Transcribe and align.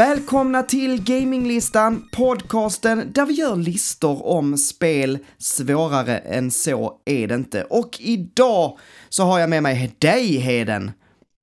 Välkomna 0.00 0.62
till 0.62 1.04
Gaminglistan, 1.04 2.08
podcasten 2.12 3.12
där 3.12 3.26
vi 3.26 3.32
gör 3.32 3.56
listor 3.56 4.26
om 4.26 4.58
spel. 4.58 5.18
Svårare 5.38 6.18
än 6.18 6.50
så 6.50 7.00
är 7.04 7.28
det 7.28 7.34
inte. 7.34 7.64
Och 7.64 7.98
idag 8.00 8.78
så 9.08 9.24
har 9.24 9.38
jag 9.38 9.50
med 9.50 9.62
mig 9.62 9.96
dig, 9.98 10.36
Heden. 10.36 10.90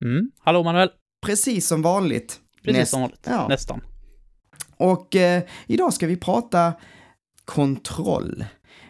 Mm. 0.04 0.30
Hallå 0.38 0.62
Manuel. 0.62 0.90
Precis 1.26 1.66
som 1.66 1.82
vanligt. 1.82 2.40
Precis 2.64 2.80
Näst- 2.80 2.90
som 2.90 3.00
vanligt. 3.00 3.26
ja. 3.26 3.48
Nästan. 3.48 3.80
Och 4.76 5.16
eh, 5.16 5.42
idag 5.66 5.92
ska 5.92 6.06
vi 6.06 6.16
prata 6.16 6.72
kontroll. 7.44 8.44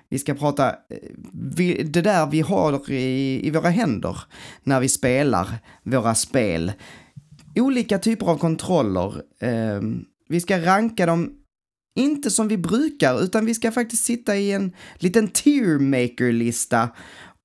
Vi 0.09 0.19
ska 0.19 0.35
prata 0.35 0.69
eh, 0.69 0.75
vi, 1.57 1.83
det 1.83 2.03
där 2.03 2.27
vi 2.27 2.41
har 2.41 2.91
i, 2.91 3.47
i 3.47 3.51
våra 3.51 3.69
händer 3.69 4.19
när 4.63 4.81
vi 4.81 4.89
spelar 4.89 5.49
våra 5.83 6.15
spel. 6.15 6.73
Olika 7.61 7.99
typer 7.99 8.27
av 8.27 8.39
kontroller. 8.39 9.23
Eh, 9.41 9.81
vi 10.29 10.41
ska 10.41 10.59
ranka 10.59 11.07
dem, 11.07 11.33
inte 11.99 12.31
som 12.31 12.49
vi 12.49 12.59
brukar, 12.59 13.23
utan 13.23 13.47
vi 13.47 13.55
ska 13.55 13.73
faktiskt 13.73 14.05
sitta 14.05 14.37
i 14.37 14.53
en 14.53 14.73
liten 14.95 15.29
tiermaker-lista 15.29 16.89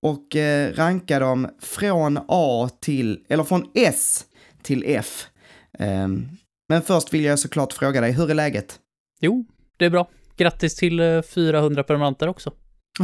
och 0.01 0.35
eh, 0.35 0.73
ranka 0.73 1.19
dem 1.19 1.47
från 1.59 2.19
A 2.27 2.69
till, 2.79 3.19
eller 3.29 3.43
från 3.43 3.65
S 3.73 4.25
till 4.61 4.83
F. 4.87 5.27
Ehm, 5.79 6.27
men 6.69 6.81
först 6.81 7.13
vill 7.13 7.23
jag 7.23 7.39
såklart 7.39 7.73
fråga 7.73 8.01
dig, 8.01 8.11
hur 8.11 8.29
är 8.29 8.33
läget? 8.33 8.79
Jo, 9.21 9.45
det 9.77 9.85
är 9.85 9.89
bra. 9.89 10.09
Grattis 10.37 10.75
till 10.75 10.99
eh, 10.99 11.21
400 11.21 11.83
prenumeranter 11.83 12.27
också. 12.27 12.51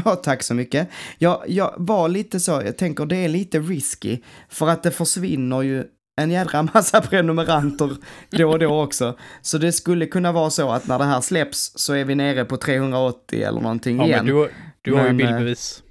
Ja, 0.05 0.15
tack 0.15 0.43
så 0.43 0.53
mycket. 0.53 0.89
Jag, 1.17 1.43
jag 1.47 1.73
var 1.77 2.09
lite 2.09 2.39
så, 2.39 2.51
jag 2.51 2.77
tänker 2.77 3.05
det 3.05 3.17
är 3.17 3.29
lite 3.29 3.59
risky, 3.59 4.19
för 4.49 4.67
att 4.67 4.83
det 4.83 4.91
försvinner 4.91 5.61
ju 5.61 5.85
en 6.19 6.31
jädra 6.31 6.61
massa 6.73 7.01
prenumeranter 7.01 7.97
då 8.29 8.49
och 8.51 8.59
då 8.59 8.81
också. 8.83 9.17
Så 9.41 9.57
det 9.57 9.71
skulle 9.71 10.05
kunna 10.05 10.31
vara 10.31 10.49
så 10.49 10.71
att 10.71 10.87
när 10.87 10.99
det 10.99 11.05
här 11.05 11.21
släpps 11.21 11.71
så 11.75 11.93
är 11.93 12.05
vi 12.05 12.15
nere 12.15 12.45
på 12.45 12.57
380 12.57 13.41
eller 13.43 13.61
någonting 13.61 13.97
Ja, 13.97 14.05
igen. 14.05 14.25
men 14.25 14.35
du, 14.35 14.49
du 14.81 14.93
har 14.93 15.07
ju 15.07 15.13
Men, 15.13 15.19
eh, 15.21 15.27
bildbevis. 15.27 15.83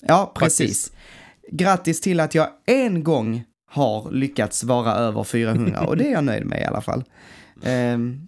Ja, 0.00 0.32
precis. 0.36 0.92
Grattis 1.52 2.00
till 2.00 2.20
att 2.20 2.34
jag 2.34 2.48
en 2.66 3.04
gång 3.04 3.44
har 3.70 4.10
lyckats 4.10 4.64
vara 4.64 4.92
över 4.94 5.24
400 5.24 5.80
och 5.86 5.96
det 5.96 6.08
är 6.08 6.12
jag 6.12 6.24
nöjd 6.24 6.46
med 6.46 6.60
i 6.60 6.64
alla 6.64 6.80
fall. 6.80 7.04
Ehm, 7.62 8.20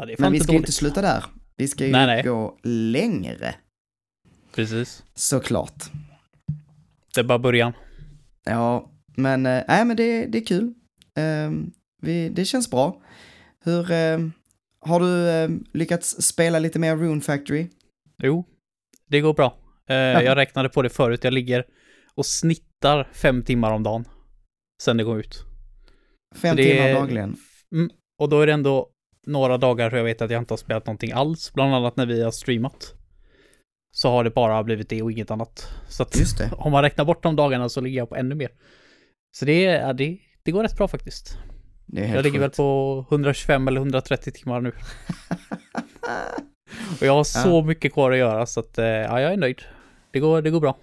Ja, 0.00 0.06
men 0.18 0.32
vi 0.32 0.40
ska 0.40 0.52
ju 0.52 0.58
inte 0.58 0.72
sluta 0.72 1.02
där. 1.02 1.24
Vi 1.56 1.68
ska 1.68 1.86
ju 1.86 1.92
Nej, 1.92 2.06
nej. 2.06 2.22
gå 2.22 2.58
längre, 2.62 3.54
Precis. 4.54 5.02
såklart. 5.14 5.84
Det 7.14 7.20
är 7.20 7.24
bara 7.24 7.38
början. 7.38 7.72
Ja, 8.44 8.90
men, 9.16 9.46
äh, 9.46 9.62
men 9.68 9.96
det, 9.96 10.26
det 10.26 10.38
är 10.38 10.44
kul. 10.46 10.74
Ehm, 11.18 11.70
vi, 12.02 12.28
det 12.28 12.44
känns 12.44 12.70
bra. 12.70 13.00
Hur, 13.64 13.90
ehm, 13.90 14.32
har 14.80 15.00
du 15.00 15.30
ehm, 15.30 15.64
lyckats 15.72 16.22
spela 16.22 16.58
lite 16.58 16.78
mer 16.78 16.96
Rune 16.96 17.20
Factory? 17.20 17.66
Jo, 18.22 18.44
det 19.06 19.20
går 19.20 19.34
bra. 19.34 19.56
Eh, 19.88 19.96
jag 19.96 20.36
räknade 20.36 20.68
på 20.68 20.82
det 20.82 20.88
förut. 20.88 21.24
Jag 21.24 21.32
ligger 21.32 21.64
och 22.14 22.26
snittar 22.26 23.08
fem 23.12 23.42
timmar 23.42 23.72
om 23.72 23.82
dagen. 23.82 24.04
Sen 24.82 24.96
det 24.96 25.04
går 25.04 25.20
ut. 25.20 25.44
Fem 26.36 26.56
Det 26.56 26.64
timmar 26.64 26.92
dagligen. 27.00 27.36
Mm. 27.72 27.90
Och 28.18 28.28
då 28.28 28.40
är 28.40 28.46
det 28.46 28.52
ändå 28.52 28.90
några 29.26 29.58
dagar 29.58 29.96
jag 29.96 30.04
vet 30.04 30.22
att 30.22 30.30
jag 30.30 30.42
inte 30.42 30.52
har 30.52 30.58
spelat 30.58 30.86
någonting 30.86 31.12
alls. 31.12 31.52
Bland 31.52 31.74
annat 31.74 31.96
när 31.96 32.06
vi 32.06 32.22
har 32.22 32.30
streamat. 32.30 32.94
Så 33.92 34.10
har 34.10 34.24
det 34.24 34.30
bara 34.30 34.64
blivit 34.64 34.88
det 34.88 35.02
och 35.02 35.12
inget 35.12 35.30
annat. 35.30 35.68
Så 35.88 36.02
att 36.02 36.16
om 36.52 36.72
man 36.72 36.82
räknar 36.82 37.04
bort 37.04 37.22
de 37.22 37.36
dagarna 37.36 37.68
så 37.68 37.80
ligger 37.80 37.98
jag 37.98 38.08
på 38.08 38.16
ännu 38.16 38.34
mer. 38.34 38.50
Så 39.36 39.44
det, 39.44 39.64
är- 39.64 39.80
ja, 39.86 39.92
det, 39.92 40.18
det 40.42 40.50
går 40.52 40.62
rätt 40.62 40.76
bra 40.76 40.88
faktiskt. 40.88 41.38
Jag 41.86 42.22
ligger 42.22 42.40
väl 42.40 42.50
på 42.50 43.06
125 43.10 43.68
eller 43.68 43.80
130 43.80 44.32
timmar 44.32 44.60
nu. 44.60 44.68
och 47.00 47.06
jag 47.06 47.12
har 47.12 47.24
så 47.24 47.62
mycket 47.62 47.92
kvar 47.92 48.10
att 48.12 48.18
göra 48.18 48.46
så 48.46 48.60
att 48.60 48.78
eh, 48.78 48.84
ja, 48.84 49.20
jag 49.20 49.32
är 49.32 49.36
nöjd. 49.36 49.62
Det 50.10 50.20
går, 50.20 50.42
det 50.42 50.50
går 50.50 50.60
bra. 50.60 50.76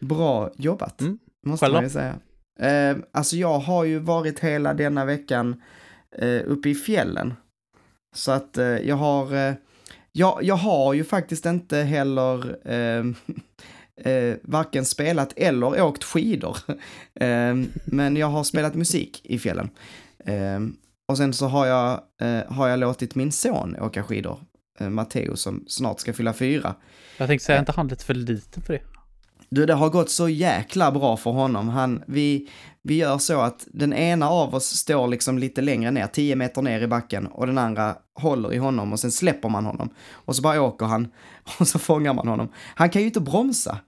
Bra 0.00 0.50
jobbat, 0.56 1.00
Mm. 1.00 1.18
måste 1.46 1.64
Själv 1.66 1.74
man 1.74 1.84
ju 1.84 1.90
säga. 1.90 2.14
Eh, 2.60 2.96
alltså 3.12 3.36
jag 3.36 3.58
har 3.58 3.84
ju 3.84 3.98
varit 3.98 4.40
hela 4.40 4.74
denna 4.74 5.04
veckan 5.04 5.62
eh, 6.18 6.40
uppe 6.46 6.68
i 6.68 6.74
fjällen. 6.74 7.34
Så 8.14 8.32
att 8.32 8.58
eh, 8.58 8.66
jag 8.66 8.96
har, 8.96 9.34
eh, 9.34 9.54
jag, 10.12 10.38
jag 10.42 10.54
har 10.56 10.94
ju 10.94 11.04
faktiskt 11.04 11.46
inte 11.46 11.76
heller 11.78 12.56
eh, 14.00 14.12
eh, 14.12 14.36
varken 14.42 14.84
spelat 14.84 15.32
eller 15.36 15.82
åkt 15.82 16.04
skidor. 16.04 16.56
eh, 17.14 17.54
men 17.84 18.16
jag 18.16 18.26
har 18.26 18.44
spelat 18.44 18.74
musik 18.74 19.20
i 19.24 19.38
fjällen. 19.38 19.70
Eh, 20.24 20.60
och 21.08 21.16
sen 21.16 21.32
så 21.32 21.46
har 21.46 21.66
jag, 21.66 22.00
eh, 22.20 22.52
har 22.52 22.68
jag 22.68 22.78
låtit 22.78 23.14
min 23.14 23.32
son 23.32 23.76
åka 23.80 24.02
skidor, 24.02 24.40
eh, 24.80 24.88
Matteo 24.88 25.36
som 25.36 25.64
snart 25.68 26.00
ska 26.00 26.12
fylla 26.12 26.32
fyra. 26.32 26.74
Jag 27.16 27.28
tänkte 27.28 27.46
säga, 27.46 27.56
är 27.56 27.60
inte 27.60 27.72
han 27.72 27.88
lite 27.88 28.04
för 28.04 28.14
liten 28.14 28.62
för 28.62 28.72
det? 28.72 28.82
Du, 29.48 29.66
det 29.66 29.74
har 29.74 29.90
gått 29.90 30.10
så 30.10 30.28
jäkla 30.28 30.92
bra 30.92 31.16
för 31.16 31.30
honom. 31.30 31.68
Han, 31.68 32.02
vi, 32.06 32.48
vi 32.82 32.94
gör 32.94 33.18
så 33.18 33.40
att 33.40 33.66
den 33.72 33.92
ena 33.92 34.28
av 34.30 34.54
oss 34.54 34.66
står 34.66 35.08
liksom 35.08 35.38
lite 35.38 35.60
längre 35.60 35.90
ner, 35.90 36.06
10 36.06 36.36
meter 36.36 36.62
ner 36.62 36.80
i 36.80 36.86
backen 36.86 37.26
och 37.26 37.46
den 37.46 37.58
andra 37.58 37.96
håller 38.14 38.52
i 38.52 38.58
honom 38.58 38.92
och 38.92 39.00
sen 39.00 39.12
släpper 39.12 39.48
man 39.48 39.64
honom. 39.64 39.90
Och 40.10 40.36
så 40.36 40.42
bara 40.42 40.62
åker 40.62 40.86
han 40.86 41.08
och 41.58 41.68
så 41.68 41.78
fångar 41.78 42.14
man 42.14 42.28
honom. 42.28 42.48
Han 42.74 42.90
kan 42.90 43.02
ju 43.02 43.06
inte 43.06 43.20
bromsa. 43.20 43.78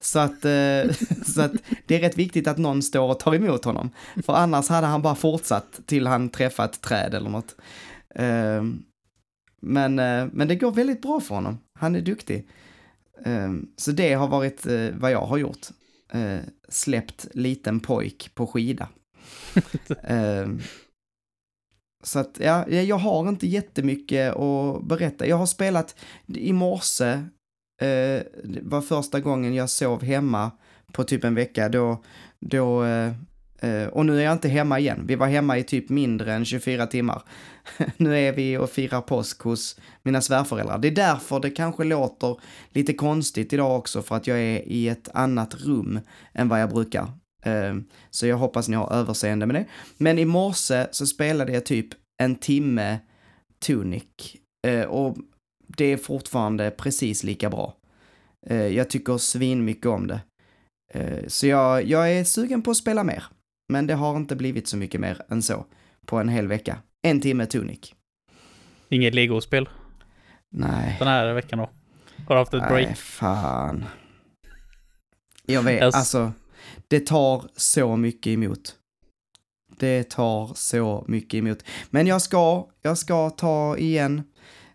Så 0.00 0.18
att, 0.18 0.44
eh, 0.44 0.94
så 1.26 1.42
att 1.42 1.52
det 1.86 1.94
är 1.94 2.00
rätt 2.00 2.18
viktigt 2.18 2.48
att 2.48 2.58
någon 2.58 2.82
står 2.82 3.10
och 3.10 3.20
tar 3.20 3.34
emot 3.34 3.64
honom. 3.64 3.90
För 4.24 4.32
annars 4.32 4.68
hade 4.68 4.86
han 4.86 5.02
bara 5.02 5.14
fortsatt 5.14 5.80
till 5.86 6.06
han 6.06 6.28
träffat 6.28 6.74
ett 6.74 6.80
träd 6.80 7.14
eller 7.14 7.30
något. 7.30 7.56
Eh, 8.14 8.62
men, 9.60 9.98
eh, 9.98 10.26
men 10.32 10.48
det 10.48 10.56
går 10.56 10.72
väldigt 10.72 11.02
bra 11.02 11.20
för 11.20 11.34
honom. 11.34 11.58
Han 11.74 11.94
är 11.94 12.00
duktig. 12.00 12.48
Eh, 13.24 13.52
så 13.76 13.92
det 13.92 14.12
har 14.12 14.28
varit 14.28 14.66
eh, 14.66 14.88
vad 14.94 15.10
jag 15.10 15.26
har 15.26 15.36
gjort. 15.36 15.66
Eh, 16.12 16.38
Släppt 16.68 17.26
liten 17.34 17.80
pojk 17.80 18.30
på 18.34 18.46
skida. 18.46 18.88
Ehm, 20.02 20.60
Så 22.02 22.18
att, 22.18 22.38
ja, 22.40 22.68
jag 22.68 22.96
har 22.96 23.28
inte 23.28 23.46
jättemycket 23.46 24.36
att 24.36 24.84
berätta. 24.84 25.26
Jag 25.26 25.36
har 25.36 25.46
spelat 25.46 25.96
i 26.26 26.52
morse, 26.52 27.06
eh, 27.80 28.22
var 28.62 28.80
första 28.82 29.20
gången 29.20 29.54
jag 29.54 29.70
sov 29.70 30.02
hemma 30.02 30.50
på 30.92 31.04
typ 31.04 31.24
en 31.24 31.34
vecka. 31.34 31.68
Då, 31.68 32.02
då, 32.40 32.84
eh, 32.84 33.06
eh, 33.06 33.12
Eh, 33.58 33.86
och 33.86 34.06
nu 34.06 34.18
är 34.18 34.24
jag 34.24 34.32
inte 34.32 34.48
hemma 34.48 34.78
igen. 34.78 35.04
Vi 35.06 35.14
var 35.14 35.26
hemma 35.26 35.58
i 35.58 35.62
typ 35.62 35.88
mindre 35.88 36.34
än 36.34 36.44
24 36.44 36.86
timmar. 36.86 37.22
nu 37.96 38.18
är 38.18 38.32
vi 38.32 38.56
och 38.56 38.70
firar 38.70 39.00
påsk 39.00 39.42
hos 39.42 39.80
mina 40.02 40.20
svärföräldrar. 40.20 40.78
Det 40.78 40.88
är 40.88 40.92
därför 40.92 41.40
det 41.40 41.50
kanske 41.50 41.84
låter 41.84 42.40
lite 42.70 42.92
konstigt 42.92 43.52
idag 43.52 43.78
också 43.78 44.02
för 44.02 44.16
att 44.16 44.26
jag 44.26 44.38
är 44.38 44.68
i 44.68 44.88
ett 44.88 45.08
annat 45.14 45.54
rum 45.54 46.00
än 46.34 46.48
vad 46.48 46.60
jag 46.60 46.70
brukar. 46.70 47.08
Eh, 47.44 47.74
så 48.10 48.26
jag 48.26 48.36
hoppas 48.36 48.68
ni 48.68 48.76
har 48.76 48.92
överseende 48.92 49.46
med 49.46 49.56
det. 49.56 49.66
Men 49.96 50.18
i 50.18 50.24
morse 50.24 50.86
så 50.90 51.06
spelade 51.06 51.52
jag 51.52 51.66
typ 51.66 51.88
en 52.22 52.36
timme 52.36 52.98
Tunic 53.66 54.04
eh, 54.66 54.82
och 54.82 55.16
det 55.66 55.84
är 55.84 55.96
fortfarande 55.96 56.70
precis 56.70 57.24
lika 57.24 57.50
bra. 57.50 57.76
Jag 58.48 58.90
tycker 58.90 59.18
svin 59.18 59.64
mycket 59.64 59.86
om 59.86 60.06
det. 60.06 60.20
Så 61.26 61.46
jag, 61.46 61.84
jag 61.84 62.12
är 62.12 62.24
sugen 62.24 62.62
på 62.62 62.70
att 62.70 62.76
spela 62.76 63.04
mer. 63.04 63.24
Men 63.68 63.86
det 63.86 63.94
har 63.94 64.16
inte 64.16 64.36
blivit 64.36 64.68
så 64.68 64.76
mycket 64.76 65.00
mer 65.00 65.22
än 65.28 65.42
så 65.42 65.66
på 66.06 66.18
en 66.18 66.28
hel 66.28 66.46
vecka. 66.48 66.78
En 67.02 67.20
timme 67.20 67.46
Tunic. 67.46 67.94
Inget 68.88 69.14
Lego-spel 69.14 69.68
Nej. 70.50 70.96
den 70.98 71.08
här 71.08 71.32
veckan 71.34 71.58
då? 71.58 71.70
Har 72.28 72.34
du 72.34 72.38
haft 72.40 72.54
ett 72.54 72.68
break? 72.68 72.86
Nej, 72.86 72.94
fan. 72.94 73.84
Jag 75.46 75.62
vet, 75.62 75.80
Jag 75.80 75.88
s- 75.88 75.94
alltså. 75.94 76.32
Det 76.88 77.00
tar 77.06 77.48
så 77.56 77.96
mycket 77.96 78.30
emot. 78.30 78.74
Det 79.78 80.10
tar 80.10 80.50
så 80.54 81.04
mycket 81.08 81.38
emot. 81.38 81.58
Men 81.90 82.06
jag 82.06 82.22
ska, 82.22 82.66
jag 82.82 82.98
ska 82.98 83.30
ta 83.30 83.76
igen. 83.78 84.22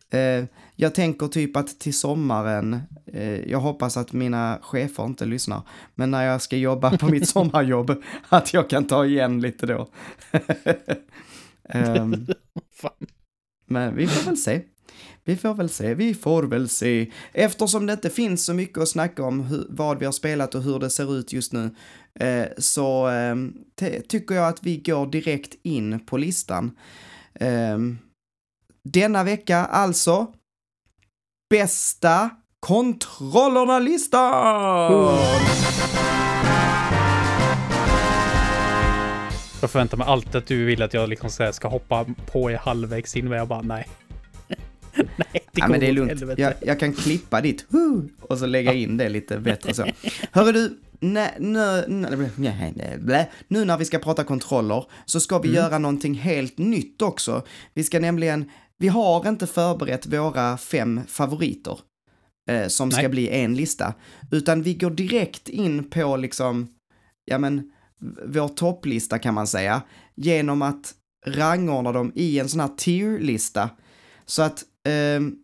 Eh, 0.10 0.46
jag 0.82 0.96
tänker 0.96 1.28
typ 1.28 1.58
att 1.58 1.80
till 1.80 1.94
sommaren, 1.94 2.82
eh, 3.06 3.50
jag 3.50 3.60
hoppas 3.60 3.98
att 3.98 4.14
mina 4.14 4.60
chefer 4.62 5.06
inte 5.06 5.26
lyssnar, 5.26 5.62
men 5.96 6.12
när 6.12 6.24
jag 6.24 6.42
ska 6.42 6.58
jobba 6.58 6.98
på 6.98 7.08
mitt 7.08 7.30
sommarjobb, 7.36 8.04
att 8.30 8.54
jag 8.54 8.70
kan 8.70 8.86
ta 8.86 9.06
igen 9.06 9.42
lite 9.42 9.66
då. 9.66 9.90
Fan. 12.74 13.08
men 13.66 13.96
vi 13.96 14.08
får 14.08 14.26
väl 14.26 14.38
se. 14.38 14.62
Vi 15.24 15.38
får 15.38 15.54
väl 15.54 15.70
se, 15.70 15.94
vi 15.94 16.14
får 16.14 16.44
väl 16.44 16.70
se. 16.70 17.12
Eftersom 17.34 17.86
det 17.86 17.94
inte 17.94 18.10
finns 18.10 18.46
så 18.46 18.54
mycket 18.54 18.78
att 18.78 18.90
snacka 18.90 19.24
om 19.24 19.40
hur, 19.40 19.66
vad 19.70 20.00
vi 20.00 20.06
har 20.06 20.12
spelat 20.12 20.56
och 20.56 20.64
hur 20.64 20.80
det 20.80 20.90
ser 20.90 21.18
ut 21.18 21.34
just 21.34 21.54
nu 21.54 21.76
eh, 22.20 22.46
så 22.58 23.10
eh, 23.10 23.36
tycker 24.08 24.36
jag 24.36 24.48
att 24.48 24.64
vi 24.64 24.78
går 24.78 25.06
direkt 25.06 25.56
in 25.64 26.00
på 26.06 26.18
listan. 26.18 26.78
Eh, 27.34 27.78
denna 28.84 29.24
vecka 29.24 29.58
alltså 29.58 30.34
bästa 31.52 32.30
kontrollerna-listan! 32.60 35.18
Jag 39.62 39.70
förväntar 39.70 39.98
mig 39.98 40.08
alltid 40.08 40.36
att 40.36 40.48
du 40.48 40.66
vill 40.66 40.82
att 40.82 40.94
jag 40.94 41.10
liksom 41.10 41.30
så 41.30 41.44
här 41.44 41.52
ska 41.52 41.68
hoppa 41.68 42.06
på 42.32 42.52
i 42.52 42.56
halvvägs 42.56 43.16
in, 43.16 43.30
men 43.30 43.38
jag 43.38 43.48
bara 43.48 43.62
nej. 43.62 43.88
nej, 44.96 45.06
det 45.32 45.42
Ja, 45.54 45.68
men 45.68 45.80
det 45.80 45.88
är 45.88 45.92
lugnt. 45.92 46.24
Jag, 46.38 46.54
jag 46.62 46.80
kan 46.80 46.94
klippa 46.94 47.42
ditt 47.42 47.66
hu 47.70 48.02
och 48.22 48.38
så 48.38 48.46
lägga 48.46 48.74
in 48.74 48.98
det 48.98 49.10
lite 49.10 49.38
bättre 49.38 49.74
så. 49.74 49.86
Hörru 50.32 50.52
du, 50.52 50.80
blä. 53.00 53.28
nu 53.48 53.66
när 53.66 53.78
vi 53.78 53.86
ska 53.86 54.00
prata 54.00 54.24
kontroller 54.24 54.86
så 55.06 55.20
ska 55.20 55.40
vi 55.40 55.54
göra 55.54 55.78
någonting 55.78 56.14
helt 56.14 56.58
nytt 56.58 57.02
också. 57.02 57.44
Vi 57.74 57.84
ska 57.84 58.00
nämligen, 58.00 58.50
vi 58.82 58.88
har 58.88 59.30
inte 59.30 59.48
förberett 59.48 60.06
våra 60.06 60.58
fem 60.58 61.02
favoriter 61.08 61.80
eh, 62.50 62.68
som 62.68 62.92
ska 62.92 63.02
Nej. 63.02 63.10
bli 63.10 63.30
en 63.30 63.56
lista, 63.56 63.94
utan 64.32 64.62
vi 64.62 64.74
går 64.74 64.90
direkt 64.90 65.50
in 65.50 65.90
på 65.90 66.18
liksom, 66.18 66.68
ja 67.26 67.38
men, 67.38 67.72
vår 68.26 68.48
topplista 68.48 69.20
kan 69.20 69.34
man 69.34 69.48
säga, 69.48 69.82
genom 70.16 70.62
att 70.62 70.94
rangordna 71.26 71.92
dem 71.92 72.12
i 72.16 72.40
en 72.40 72.50
sån 72.50 72.60
här 72.60 72.68
tier-lista. 72.78 73.70
Så 74.26 74.42
att 74.42 74.64
ehm, 74.88 75.36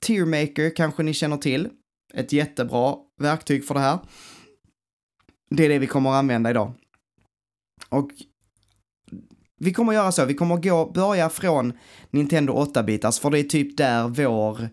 Tiermaker 0.00 0.76
kanske 0.76 1.02
ni 1.02 1.14
känner 1.14 1.36
till. 1.36 1.68
Ett 2.14 2.32
jättebra 2.32 2.96
verktyg 3.20 3.66
för 3.66 3.74
det 3.74 3.80
här. 3.80 3.98
Det 5.50 5.64
är 5.64 5.68
det 5.68 5.78
vi 5.78 5.86
kommer 5.86 6.10
att 6.10 6.16
använda 6.16 6.50
idag. 6.50 6.72
Och 7.88 8.10
vi 9.60 9.72
kommer 9.72 9.92
att 9.92 9.96
göra 9.96 10.12
så, 10.12 10.24
vi 10.24 10.34
kommer 10.34 10.54
att 10.54 10.64
gå, 10.64 10.90
börja 10.90 11.30
från 11.30 11.72
Nintendo 12.10 12.52
8-bitars, 12.52 13.20
för 13.20 13.30
det 13.30 13.38
är 13.38 13.42
typ 13.42 13.76
där 13.76 14.08
vår 14.08 14.68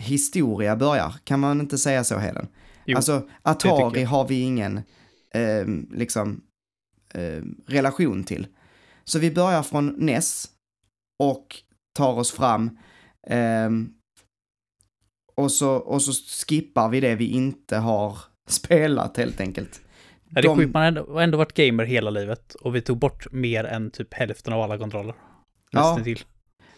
historia 0.00 0.76
börjar. 0.76 1.14
Kan 1.24 1.40
man 1.40 1.60
inte 1.60 1.78
säga 1.78 2.04
så, 2.04 2.18
Heden? 2.18 2.48
Jo, 2.86 2.96
alltså, 2.96 3.28
Atari 3.42 4.02
har 4.02 4.28
vi 4.28 4.40
ingen, 4.40 4.80
ehm, 5.34 5.88
liksom, 5.92 6.40
ehm, 7.14 7.56
relation 7.66 8.24
till. 8.24 8.46
Så 9.04 9.18
vi 9.18 9.30
börjar 9.30 9.62
från 9.62 9.86
NES 9.86 10.48
och 11.18 11.56
tar 11.98 12.12
oss 12.12 12.32
fram 12.32 12.78
ehm, 13.26 13.92
och, 15.34 15.52
så, 15.52 15.70
och 15.70 16.02
så 16.02 16.12
skippar 16.46 16.88
vi 16.88 17.00
det 17.00 17.14
vi 17.14 17.26
inte 17.26 17.76
har 17.76 18.18
spelat 18.48 19.16
helt 19.16 19.40
enkelt. 19.40 19.83
Ja, 20.34 20.42
det 20.42 20.46
är 20.48 20.48
de- 20.48 20.58
sjukt, 20.58 20.74
man 20.74 20.96
har 20.96 21.22
ändå, 21.22 21.38
varit 21.38 21.54
gamer 21.54 21.84
hela 21.84 22.10
livet 22.10 22.54
och 22.54 22.74
vi 22.74 22.80
tog 22.80 22.98
bort 22.98 23.32
mer 23.32 23.64
än 23.64 23.90
typ 23.90 24.14
hälften 24.14 24.52
av 24.52 24.60
alla 24.60 24.78
kontroller. 24.78 25.14
Ja. 25.70 26.00
Till. 26.04 26.20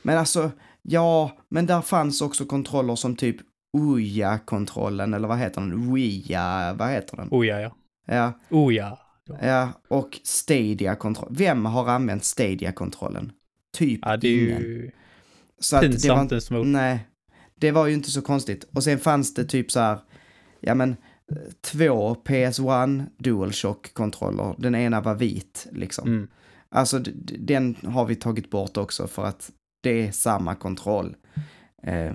Men 0.03 0.19
alltså, 0.19 0.51
ja, 0.83 1.37
men 1.49 1.67
där 1.67 1.81
fanns 1.81 2.21
också 2.23 2.45
kontroller 2.45 2.97
som 2.97 3.17
typ 3.17 3.37
Ouya-kontrollen, 3.79 5.15
eller 5.15 5.29
vad 5.29 5.39
heter 5.39 5.61
den? 5.61 5.73
Ouya, 5.91 6.75
vad 6.79 6.91
heter 6.91 7.17
den? 7.17 7.29
Oh 7.31 7.47
ja, 7.47 7.61
ja. 7.61 7.77
Ja, 8.07 8.33
Oh 8.51 8.75
ja. 8.75 8.99
och 9.89 10.19
Stadia-kontroll. 10.25 11.29
Vem 11.31 11.65
har 11.65 11.89
använt 11.89 12.25
Stadia-kontrollen? 12.25 13.33
Typ 13.77 14.01
Ja, 14.03 14.17
det 14.17 14.29
är 14.29 14.45
ingen. 14.49 14.63
ju 14.63 14.91
Så 15.61 15.77
att 15.77 15.83
det 15.83 16.09
var, 16.09 16.29
pinsamt 16.29 16.67
Nej, 16.67 17.07
det 17.55 17.71
var 17.71 17.87
ju 17.87 17.95
inte 17.95 18.11
så 18.11 18.23
konstigt. 18.23 18.65
Och 18.75 18.85
sen 18.85 18.99
fanns 18.99 19.35
det 19.35 19.45
typ 19.45 19.71
så 19.71 19.81
här, 19.81 19.99
ja 20.61 20.75
men, 20.75 20.97
två 21.61 22.15
PS1 22.15 23.07
DualShock-kontroller. 23.19 24.55
Den 24.59 24.75
ena 24.75 25.01
var 25.01 25.15
vit, 25.15 25.67
liksom. 25.73 26.09
Mm. 26.09 26.29
Alltså, 26.69 26.99
den 27.39 27.77
har 27.85 28.05
vi 28.05 28.15
tagit 28.15 28.51
bort 28.51 28.77
också 28.77 29.07
för 29.07 29.25
att 29.25 29.51
det 29.83 30.07
är 30.07 30.13
samma 30.13 30.55
kontroll. 30.55 31.17
Eh, 31.83 32.15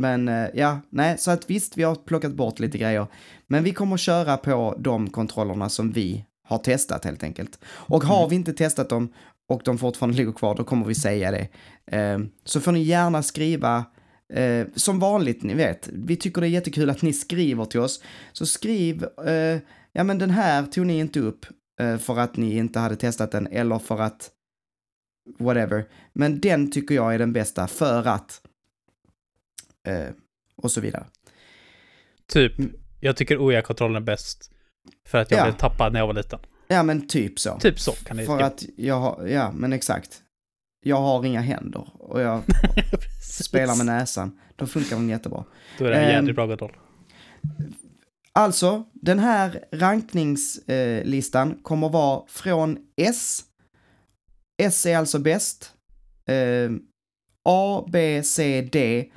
men 0.00 0.28
eh, 0.28 0.48
ja, 0.54 0.80
nej, 0.90 1.18
så 1.18 1.30
att 1.30 1.50
visst, 1.50 1.76
vi 1.76 1.82
har 1.82 1.94
plockat 1.94 2.32
bort 2.32 2.58
lite 2.58 2.78
grejer. 2.78 3.06
Men 3.46 3.64
vi 3.64 3.72
kommer 3.72 3.96
köra 3.96 4.36
på 4.36 4.74
de 4.78 5.10
kontrollerna 5.10 5.68
som 5.68 5.92
vi 5.92 6.24
har 6.48 6.58
testat 6.58 7.04
helt 7.04 7.22
enkelt. 7.22 7.58
Och 7.66 8.04
har 8.04 8.18
Mm. 8.18 8.30
vi 8.30 8.36
inte 8.36 8.52
testat 8.52 8.88
dem 8.88 9.12
och 9.48 9.62
de 9.64 9.78
fortfarande 9.78 10.16
ligger 10.18 10.32
kvar, 10.32 10.54
då 10.54 10.64
kommer 10.64 10.86
vi 10.86 10.94
säga 10.94 11.30
det. 11.30 11.48
Eh, 11.96 12.18
så 12.44 12.60
får 12.60 12.72
ni 12.72 12.82
gärna 12.82 13.22
skriva, 13.22 13.84
eh, 14.32 14.66
som 14.74 14.98
vanligt, 14.98 15.42
ni 15.42 15.54
vet, 15.54 15.88
vi 15.92 16.16
tycker 16.16 16.40
det 16.40 16.46
är 16.46 16.50
jättekul 16.50 16.90
att 16.90 17.02
ni 17.02 17.12
skriver 17.12 17.64
till 17.64 17.80
oss. 17.80 18.02
Så 18.32 18.46
skriv, 18.46 19.04
eh, 19.26 19.58
ja 19.92 20.04
men 20.04 20.18
den 20.18 20.30
här 20.30 20.66
tog 20.66 20.86
ni 20.86 20.98
inte 20.98 21.20
upp 21.20 21.46
eh, 21.80 21.98
för 21.98 22.18
att 22.18 22.36
ni 22.36 22.56
inte 22.56 22.78
hade 22.78 22.96
testat 22.96 23.30
den 23.32 23.46
eller 23.46 23.78
för 23.78 24.00
att 24.00 24.30
whatever. 25.38 25.84
Men 26.12 26.40
den 26.40 26.70
tycker 26.72 26.94
jag 26.94 27.14
är 27.14 27.18
den 27.18 27.32
bästa 27.32 27.66
för 27.66 28.04
att 28.06 28.40
eh, 29.86 30.08
och 30.56 30.70
så 30.70 30.80
vidare. 30.80 31.06
Typ, 32.26 32.52
jag 33.00 33.16
tycker 33.16 33.38
OIA-kontrollen 33.38 33.96
är 33.96 34.06
bäst. 34.06 34.50
För 35.06 35.18
att 35.18 35.30
jag 35.30 35.40
Ja. 35.40 35.44
blev 35.44 35.56
tappad 35.56 35.92
när 35.92 36.00
jag 36.00 36.06
var 36.06 36.14
liten. 36.14 36.38
Ja 36.68 36.82
men 36.82 37.08
typ 37.08 37.38
så. 37.40 37.58
Typ 37.58 37.80
så 37.80 37.92
kan 37.92 38.16
det 38.16 38.26
För 38.26 38.40
att 38.40 38.64
jag 38.76 39.00
har, 39.00 39.26
ja 39.26 39.52
men 39.52 39.72
exakt. 39.72 40.22
Jag 40.86 40.96
har 40.96 41.24
inga 41.24 41.40
händer 41.40 41.88
och 41.98 42.20
jag 42.20 42.42
spelar 43.22 43.76
med 43.76 43.86
näsan. 43.86 44.40
Då 44.56 44.66
funkar 44.66 44.96
den 44.96 45.08
jättebra. 45.08 45.44
Då 45.78 45.84
är 45.84 45.90
det 45.90 45.96
en 45.96 46.04
Ehm, 46.04 46.10
jävligt 46.10 46.36
bra 46.36 46.46
kontroll. 46.48 46.76
Alltså, 48.32 48.84
den 48.92 49.18
här 49.18 49.64
rankningslistan 49.72 51.58
kommer 51.62 51.88
vara 51.88 52.22
från 52.28 52.78
S. 52.96 53.44
S 54.62 54.86
är 54.86 54.96
alltså 54.96 55.18
bäst. 55.18 55.72
Eh, 56.28 56.70
A, 57.44 57.88
B, 57.92 58.22
C, 58.22 58.68
D. 58.72 59.10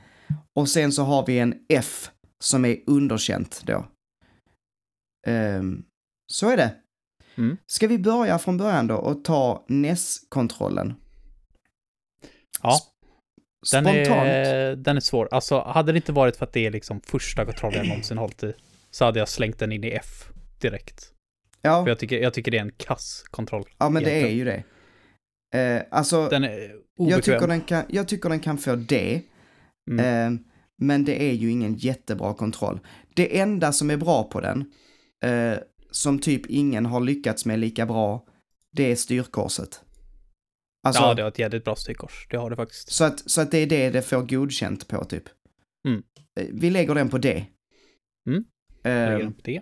Och 0.56 0.70
sen 0.70 0.92
så 0.92 1.04
har 1.04 1.26
vi 1.26 1.40
en 1.40 1.54
F 1.70 2.10
som 2.44 2.66
är 2.66 2.78
underkänt 2.88 3.64
då. 3.66 3.86
Ehm, 5.28 5.84
så 6.32 6.50
är 6.50 6.58
det. 6.58 6.76
Mm. 7.36 7.58
Ska 7.66 7.88
vi 7.88 8.00
börja 8.00 8.40
från 8.40 8.58
början 8.58 8.88
då 8.88 8.96
och 8.96 9.24
ta 9.24 9.66
NES-kontrollen? 9.68 10.94
Ja. 12.64 12.80
Den 13.72 13.84
Spontant. 13.86 14.08
är, 14.10 14.76
den 14.76 14.96
är 14.98 15.02
svår. 15.02 15.28
Alltså, 15.32 15.60
hade 15.62 15.92
det 15.92 15.96
inte 15.96 16.12
varit 16.12 16.36
för 16.38 16.46
att 16.46 16.54
det 16.54 16.66
är 16.66 16.72
liksom 16.72 17.02
första 17.02 17.46
kontrollen 17.46 17.78
jag 17.78 17.88
någonsin 17.88 18.18
hållit 18.18 18.44
i, 18.44 18.54
så 18.92 19.06
hade 19.06 19.20
jag 19.20 19.30
slängt 19.30 19.60
den 19.60 19.72
in 19.72 19.84
i 19.84 19.88
F 19.90 20.30
direkt. 20.62 21.12
Ja, 21.62 21.84
För 21.84 21.90
jag 21.90 22.00
tycker, 22.00 22.20
jag 22.20 22.34
tycker 22.34 22.52
det 22.52 22.58
är 22.58 22.62
en 22.62 22.72
kass 22.78 23.24
kontroll. 23.32 23.64
ja, 23.78 23.90
men 23.90 24.04
det 24.04 24.10
är 24.12 24.16
egentligen. 24.16 24.38
ju 24.38 24.46
det. 24.46 24.64
Eh, 25.60 25.84
alltså, 25.92 26.28
Den 26.30 26.44
är 26.44 26.76
obekväm. 26.98 27.10
jag 27.10 27.24
tycker, 27.24 27.48
den 27.48 27.62
kan, 27.62 27.84
jag 27.90 28.08
tycker 28.08 28.30
den 28.30 28.40
kan 28.40 28.58
få 28.58 28.76
D. 28.76 29.22
Mm. 29.92 30.34
Eh, 30.36 30.40
men 30.82 31.06
det 31.06 31.22
är 31.30 31.34
ju 31.34 31.52
ingen 31.52 31.76
jättebra 31.76 32.34
kontroll. 32.34 32.80
Det 33.14 33.40
enda 33.40 33.72
som 33.72 33.90
är 33.90 33.98
bra 33.98 34.24
på 34.24 34.42
den, 34.42 34.72
eh, 35.24 35.60
som 35.92 36.20
typ 36.20 36.46
ingen 36.46 36.86
har 36.86 37.00
lyckats 37.00 37.46
med 37.46 37.60
lika 37.60 37.86
bra, 37.86 38.26
det 38.72 38.92
är 38.92 38.96
styrkorset. 38.96 39.82
Alltså, 40.90 41.04
ja, 41.04 41.14
det 41.14 41.22
har 41.22 41.30
ett 41.30 41.40
jävligt 41.40 41.64
bra 41.64 41.76
styrkors. 41.76 42.28
Det 42.30 42.38
har 42.38 42.50
det 42.50 42.56
faktiskt. 42.56 42.92
så, 42.92 43.04
att, 43.04 43.32
så 43.32 43.42
att 43.42 43.52
det 43.52 43.58
är 43.58 43.68
det 43.68 43.90
det 43.90 44.02
får 44.02 44.22
godkänt 44.22 44.88
på 44.88 45.06
typ. 45.06 45.24
Mm. 45.88 46.04
Eh, 46.40 46.46
Vi 46.52 46.70
lägger 46.70 46.96
den 46.96 47.10
på 47.10 47.18
D. 47.18 47.46
Mm. 48.30 48.44
Eh, 48.84 48.92
Lägger 49.12 49.24
den 49.24 49.34
på 49.34 49.42
det. 49.44 49.62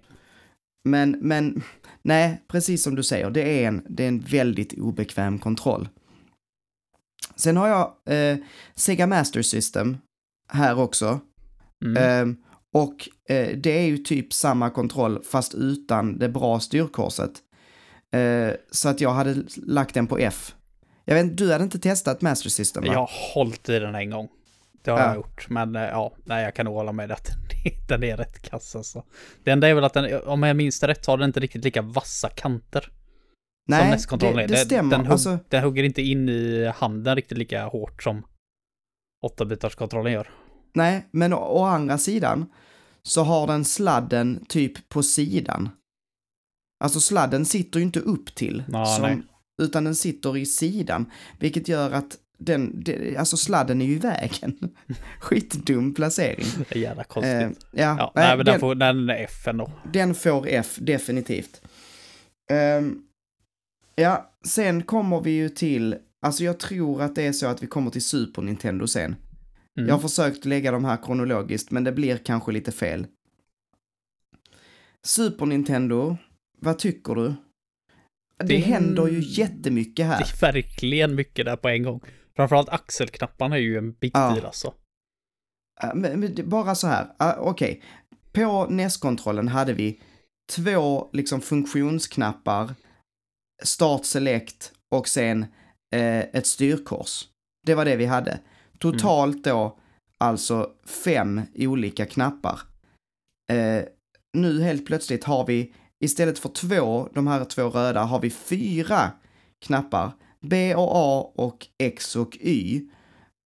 men, 0.89 1.11
men, 1.21 1.63
nej, 2.01 2.41
precis 2.47 2.83
som 2.83 2.95
du 2.95 3.03
säger, 3.03 3.29
det 3.29 3.63
är 3.63 3.67
en, 3.67 3.85
det 3.89 4.03
är 4.03 4.07
en 4.07 4.19
väldigt 4.19 4.73
obekväm 4.73 5.39
kontroll. 5.39 5.89
Sen 7.35 7.57
har 7.57 7.67
jag 7.67 7.93
eh, 8.15 8.37
Sega 8.75 9.07
Master 9.07 9.41
System 9.41 9.97
här 10.53 10.79
också. 10.79 11.19
Mm. 11.85 11.97
Ehm, 12.03 12.37
och 12.73 13.09
eh, 13.29 13.57
det 13.57 13.71
är 13.79 13.85
ju 13.85 13.97
typ 13.97 14.33
samma 14.33 14.69
kontroll 14.69 15.23
fast 15.23 15.55
utan 15.55 16.19
det 16.19 16.29
bra 16.29 16.59
styrkorset. 16.59 17.31
Eh, 18.15 18.51
så 18.71 18.89
att 18.89 19.01
jag 19.01 19.09
hade 19.13 19.43
lagt 19.55 19.93
den 19.93 20.07
på 20.07 20.17
F. 20.17 20.55
Jag 21.09 21.15
vet 21.15 21.23
inte, 21.23 21.43
du 21.43 21.51
hade 21.51 21.63
inte 21.63 21.79
testat 21.79 22.21
Master 22.21 22.49
System 22.49 22.83
va? 22.83 22.89
Jag 22.93 22.99
har 22.99 23.09
hållit 23.33 23.69
i 23.69 23.79
den 23.79 23.95
en 23.95 24.09
gång. 24.09 24.29
Det 24.81 24.91
har 24.91 24.99
Ja. 24.99 25.05
jag 25.05 25.15
gjort. 25.15 25.49
Men 25.49 25.75
eh, 25.75 25.81
ja, 25.81 26.13
nej, 26.25 26.43
jag 26.43 26.55
kan 26.55 26.65
nog 26.65 26.75
hålla 26.75 26.91
med 26.91 27.11
att 27.11 27.29
den 27.87 28.03
är 28.03 28.17
rätt 28.17 28.41
kass 28.41 28.75
alltså. 28.75 29.03
Det 29.43 29.51
enda 29.51 29.67
är 29.67 29.73
väl 29.73 29.83
att 29.83 29.93
den, 29.93 30.21
om 30.23 30.43
jag 30.43 30.55
minns 30.55 30.79
det 30.79 30.87
rätt, 30.87 31.05
har 31.05 31.17
den 31.17 31.29
inte 31.29 31.39
riktigt 31.39 31.63
lika 31.63 31.81
vassa 31.81 32.29
kanter. 32.29 32.81
som 32.81 32.91
Nej, 33.67 33.97
det, 34.19 34.33
det 34.33 34.47
Den- 34.47 34.57
stämmer. 34.65 34.91
Den, 34.91 34.99
hugg, 35.05 35.11
alltså, 35.11 35.39
den 35.49 35.63
hugger 35.63 35.83
inte 35.83 36.01
in 36.01 36.29
i 36.29 36.71
handen 36.75 37.15
riktigt 37.15 37.37
lika 37.37 37.65
hårt 37.65 38.03
som 38.03 38.23
8-bitars-kontrollen 39.25 40.11
gör. 40.13 40.29
nej, 40.73 41.07
men 41.11 41.33
å, 41.33 41.37
å 41.37 41.63
andra 41.63 41.97
sidan 41.97 42.45
så 43.03 43.23
har 43.23 43.47
den 43.47 43.65
sladden 43.65 44.45
typ 44.49 44.89
på 44.89 45.03
sidan. 45.03 45.69
Alltså 46.83 46.99
sladden 46.99 47.45
sitter 47.45 47.79
ju 47.79 47.85
inte 47.85 47.99
upp 47.99 48.35
till, 48.35 48.63
Ja, 48.71 48.97
nej. 49.01 49.21
Utan 49.61 49.83
den 49.83 49.95
sitter 49.95 50.37
i 50.37 50.45
sidan, 50.45 51.05
vilket 51.39 51.67
gör 51.67 51.91
att 51.91 52.17
den, 52.37 52.83
alltså 53.17 53.37
sladden 53.37 53.81
är 53.81 53.85
ju 53.85 53.95
i 53.95 53.99
vägen. 53.99 54.57
Skitdum 55.19 55.93
placering. 55.93 56.45
Det 56.69 56.75
är 56.75 56.79
jävla 56.79 57.03
konstigt. 57.03 57.33
Eh, 57.33 57.49
ja, 57.71 57.95
ja, 57.99 58.11
nej, 58.15 58.37
men 58.37 58.45
den, 58.45 58.53
den, 58.53 58.59
får, 58.59 58.75
den 58.75 59.09
är 59.09 59.23
F 59.23 59.47
ändå. 59.47 59.71
den 59.93 60.15
får 60.15 60.47
F, 60.47 60.75
definitivt. 60.79 61.61
Ehm, 62.51 63.01
ja, 63.95 64.31
sen 64.45 64.83
kommer 64.83 65.21
vi 65.21 65.31
ju 65.31 65.49
till, 65.49 65.95
alltså 66.21 66.43
jag 66.43 66.59
tror 66.59 67.01
att 67.01 67.15
det 67.15 67.27
är 67.27 67.31
så 67.31 67.47
att 67.47 67.63
vi 67.63 67.67
kommer 67.67 67.91
till 67.91 68.03
Super 68.03 68.41
Nintendo 68.41 68.87
sen. 68.87 69.15
Mm. 69.77 69.89
Jag 69.89 69.95
har 69.95 70.01
försökt 70.01 70.45
lägga 70.45 70.71
de 70.71 70.85
här 70.85 70.97
kronologiskt, 71.03 71.71
men 71.71 71.83
det 71.83 71.91
blir 71.91 72.17
kanske 72.17 72.51
lite 72.51 72.71
fel. 72.71 73.07
Super 75.03 75.45
Nintendo, 75.45 76.17
vad 76.59 76.79
tycker 76.79 77.15
du? 77.15 77.33
Det, 78.39 78.45
Det- 78.47 78.57
händer 78.57 79.07
ju 79.07 79.19
jättemycket 79.23 79.95
Det 79.95 80.03
här. 80.03 80.21
är 80.21 80.41
verkligen 80.41 81.15
mycket 81.15 81.45
där 81.45 81.55
på 81.55 81.69
en 81.69 81.83
gång. 81.83 82.01
Framförallt 82.35 82.69
axelknapparna 82.69 83.55
är 83.55 83.59
ju 83.61 83.77
en 83.77 83.91
big 83.93 84.11
Ja. 84.13 84.19
deal 84.29 84.45
alltså. 84.45 84.73
Men, 85.95 86.19
men 86.19 86.35
det- 86.35 86.43
bara 86.43 86.75
så 86.75 86.87
här, 86.87 87.03
uh, 87.03 87.39
okej. 87.39 87.81
På 88.31 88.67
NES-kontrollen 88.69 89.47
hade 89.47 89.73
vi 89.73 89.99
två 90.51 91.09
liksom 91.13 91.41
funktionsknappar, 91.41 92.73
start 93.63 94.05
select 94.05 94.73
och 94.91 95.07
sen 95.07 95.43
eh, 95.95 96.17
ett 96.19 96.47
styrkors. 96.47 97.27
Det 97.65 97.75
var 97.75 97.85
det 97.85 97.95
vi 97.95 98.05
hade. 98.05 98.39
Totalt 98.79 99.43
då 99.43 99.77
alltså 100.17 100.71
fem 101.03 101.41
olika 101.55 102.05
knappar. 102.05 102.59
Eh, 103.51 103.83
nu 104.37 104.61
helt 104.61 104.85
plötsligt 104.85 105.23
har 105.23 105.45
vi 105.45 105.73
istället 106.03 106.39
för 106.39 106.49
två, 106.49 107.09
de 107.13 107.27
här 107.27 107.45
två 107.45 107.69
röda, 107.69 108.03
har 108.03 108.19
vi 108.19 108.29
fyra 108.29 109.11
knappar. 109.65 110.11
B 110.41 110.75
och 110.75 110.91
A 110.93 111.31
och 111.35 111.67
X 111.83 112.15
och 112.15 112.37
Y. 112.41 112.81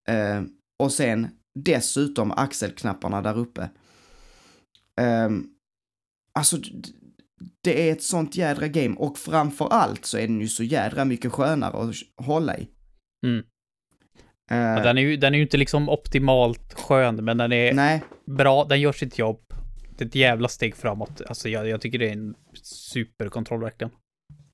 Eh, 0.09 0.41
och 0.83 0.91
sen 0.91 1.27
dessutom 1.59 2.31
axelknapparna 2.31 3.21
där 3.21 3.37
uppe. 3.37 3.69
Um, 5.01 5.49
alltså, 6.39 6.57
det 7.63 7.89
är 7.89 7.91
ett 7.91 8.03
sånt 8.03 8.35
jädra 8.35 8.67
game 8.67 8.95
och 8.95 9.17
framför 9.17 9.67
allt 9.73 10.05
så 10.05 10.17
är 10.17 10.27
den 10.27 10.41
ju 10.41 10.47
så 10.47 10.63
jädra 10.63 11.05
mycket 11.05 11.31
skönare 11.31 11.77
att 11.77 11.95
hålla 12.25 12.57
i. 12.57 12.67
Mm. 13.25 13.45
Eh, 14.51 14.57
Ja, 14.57 14.83
den, 14.83 14.97
är 14.97 15.01
ju, 15.01 15.17
den 15.17 15.33
är 15.33 15.37
ju 15.37 15.43
inte 15.43 15.57
liksom 15.57 15.89
optimalt 15.89 16.73
skön, 16.73 17.15
men 17.15 17.37
den 17.37 17.51
är 17.51 17.73
nej, 17.73 18.03
bra, 18.25 18.65
den 18.65 18.81
gör 18.81 18.91
sitt 18.91 19.19
jobb. 19.19 19.50
Det 20.01 20.05
är 20.05 20.07
ett 20.07 20.15
jävla 20.15 20.47
steg 20.47 20.75
framåt. 20.75 21.21
Alltså 21.27 21.49
jag, 21.49 21.67
jag 21.67 21.81
tycker 21.81 21.99
det 21.99 22.07
är 22.09 22.13
en 22.13 22.35
superkontroll 22.63 23.61
verkligen. 23.61 23.91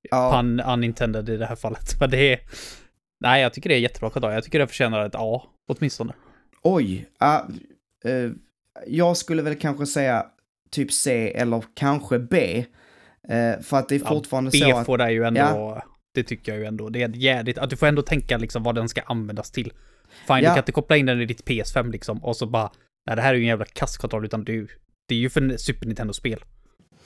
ja, 0.02 0.32
Pun 0.32 0.60
unintended 0.60 1.30
i 1.30 1.38
det 1.38 1.46
här 1.46 1.56
fallet. 1.56 1.96
Men 2.00 2.10
det 2.10 2.34
är... 2.34 2.40
Nej, 3.20 3.42
jag 3.42 3.54
tycker 3.54 3.70
det 3.70 3.76
är 3.76 3.80
jättebra 3.80 4.10
kontroll. 4.10 4.34
Jag 4.34 4.44
tycker 4.44 4.60
det 4.60 4.68
förtjänar 4.68 5.06
ett 5.06 5.16
A, 5.16 5.44
åtminstone. 5.68 6.14
oj. 6.64 7.08
ah, 7.20 7.42
eh, 8.06 8.32
jag 8.88 9.18
skulle 9.18 9.42
väl 9.42 9.56
kanske 9.56 9.86
säga 9.86 10.26
typ 10.72 10.92
C 10.92 11.34
eller 11.36 11.64
kanske 11.76 12.20
B. 12.20 12.66
Eh, 13.30 13.60
för 13.62 13.78
att 13.78 13.90
det 13.90 13.96
är 13.96 14.00
Ja, 14.00 14.08
fortfarande 14.08 14.50
B 14.54 14.58
så 14.58 14.78
att... 14.78 14.86
får 14.86 14.98
det 14.98 15.12
ju 15.12 15.24
ändå... 15.24 15.40
Ja. 15.40 15.84
Det 16.14 16.24
tycker 16.24 16.52
jag 16.52 16.60
ju 16.60 16.66
ändå. 16.68 16.90
Det 16.90 17.04
är 17.04 17.10
jävligt... 17.16 17.58
Att 17.58 17.70
du 17.70 17.76
får 17.78 17.88
ändå 17.88 18.02
tänka 18.02 18.38
liksom 18.38 18.64
vad 18.64 18.76
den 18.76 18.90
ska 18.90 19.02
användas 19.02 19.52
till. 19.52 19.74
Fine, 20.28 20.38
du 20.38 20.44
Ja. 20.44 20.50
kan 20.50 20.58
inte 20.58 20.72
koppla 20.72 20.98
in 20.98 21.06
den 21.06 21.22
i 21.22 21.26
ditt 21.26 21.46
PS5 21.48 21.92
liksom 21.92 22.24
och 22.24 22.38
så 22.38 22.46
bara... 22.46 22.72
Nej, 23.08 23.16
det 23.16 23.22
här 23.22 23.30
är 23.34 23.38
ju 23.38 23.42
en 23.42 23.48
jävla 23.48 23.66
kasskontroll, 23.66 24.26
utan 24.26 24.44
du... 24.44 24.68
Det 25.08 25.16
är 25.16 25.20
ju 25.20 25.30
för 25.30 25.58
Super 25.58 25.86
Nintendo-spel. 25.86 26.44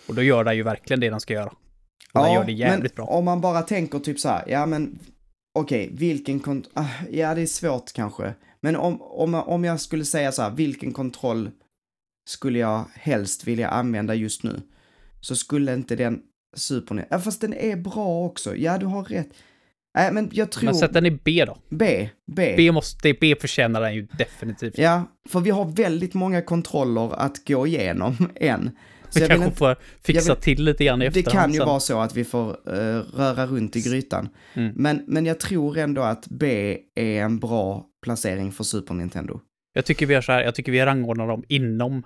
Och 0.07 0.15
då 0.15 0.21
gör 0.23 0.43
den 0.43 0.55
ju 0.55 0.63
verkligen 0.63 0.99
det 0.99 1.09
den 1.09 1.19
ska 1.19 1.33
göra. 1.33 1.53
Och 2.13 2.23
den 2.23 2.33
gör 2.33 2.43
det 2.43 2.51
jävligt 2.51 2.95
bra. 2.95 3.05
om 3.05 3.25
man 3.25 3.41
bara 3.41 3.61
tänker 3.61 3.99
typ 3.99 4.19
så 4.19 4.29
här, 4.29 4.43
ja 4.47 4.65
men 4.65 4.99
okej, 5.59 5.89
vilken 5.93 6.39
kont... 6.39 6.69
ah, 6.73 6.85
Ja, 7.11 7.35
det 7.35 7.41
är 7.41 7.45
svårt 7.45 7.93
kanske. 7.93 8.33
Men 8.61 8.75
om, 8.75 9.01
om, 9.01 9.35
om 9.35 9.63
jag 9.63 9.81
skulle 9.81 10.05
säga 10.05 10.31
så 10.31 10.41
här, 10.41 10.51
vilken 10.51 10.91
kontroll 10.91 11.49
skulle 12.29 12.59
jag 12.59 12.85
helst 12.93 13.47
vilja 13.47 13.69
använda 13.69 14.15
just 14.15 14.43
nu? 14.43 14.61
Så 15.21 15.35
skulle 15.35 15.73
inte 15.73 15.95
den 15.95 16.21
Super 16.55 16.95
Nintendo... 16.95 17.15
Ja, 17.15 17.19
fast 17.21 17.41
den 17.41 17.53
är 17.53 17.75
bra 17.75 18.25
också. 18.25 18.55
Ja, 18.55 18.77
du 18.77 18.85
har 18.85 19.03
rätt. 19.03 19.29
Nej, 19.95 20.11
men 20.13 20.29
jag 20.33 20.51
tror... 20.51 20.65
Men 20.65 20.75
sätt 20.75 20.93
den 20.93 21.05
i 21.05 21.11
B 21.11 21.45
då. 21.45 21.57
B. 21.69 22.09
B. 22.35 22.53
B 22.57 22.71
måste... 22.71 23.13
B 23.21 23.35
förtjänar 23.41 23.81
den 23.81 23.95
ju 23.95 24.07
definitivt. 24.17 24.77
Ja, 24.77 25.03
för 25.29 25.39
vi 25.39 25.49
har 25.49 25.65
väldigt 25.65 26.13
många 26.13 26.41
kontroller 26.41 27.13
att 27.21 27.47
gå 27.47 27.67
igenom 27.67 28.15
än. 28.35 28.71
Så 29.09 29.19
Vi 29.19 29.27
kanske 29.27 29.45
inte, 29.45 29.57
får 29.57 29.75
fixa 30.03 30.33
vill- 30.33 30.41
till 30.43 30.63
lite 30.63 30.85
grann 30.85 31.01
i 31.01 31.09
det 31.09 31.19
efterhand 31.19 31.43
kan 31.43 31.51
ju 31.53 31.57
sen. 31.59 31.67
vara 31.67 31.79
så 31.79 31.99
att 31.99 32.15
vi 32.15 32.23
får 32.23 32.49
eh, 32.49 32.97
röra 33.15 33.45
runt 33.45 33.75
i 33.75 33.81
grytan. 33.81 34.29
Mm. 34.53 34.73
Men, 34.75 35.03
men 35.07 35.25
jag 35.25 35.39
tror 35.39 35.77
ändå 35.77 36.01
att 36.01 36.27
B 36.27 36.77
är 36.95 37.21
en 37.23 37.39
bra 37.39 37.85
placering 38.03 38.51
för 38.51 38.63
Super 38.63 38.93
Nintendo. 38.93 39.39
Jag 39.73 39.85
tycker 39.85 40.05
vi 40.05 40.13
gör 40.13 40.21
så 40.21 40.31
här, 40.31 40.41
jag 40.43 40.55
tycker 40.55 40.71
vi 40.71 40.85
rangordnar 40.85 41.27
dem 41.27 41.43
inom 41.47 42.03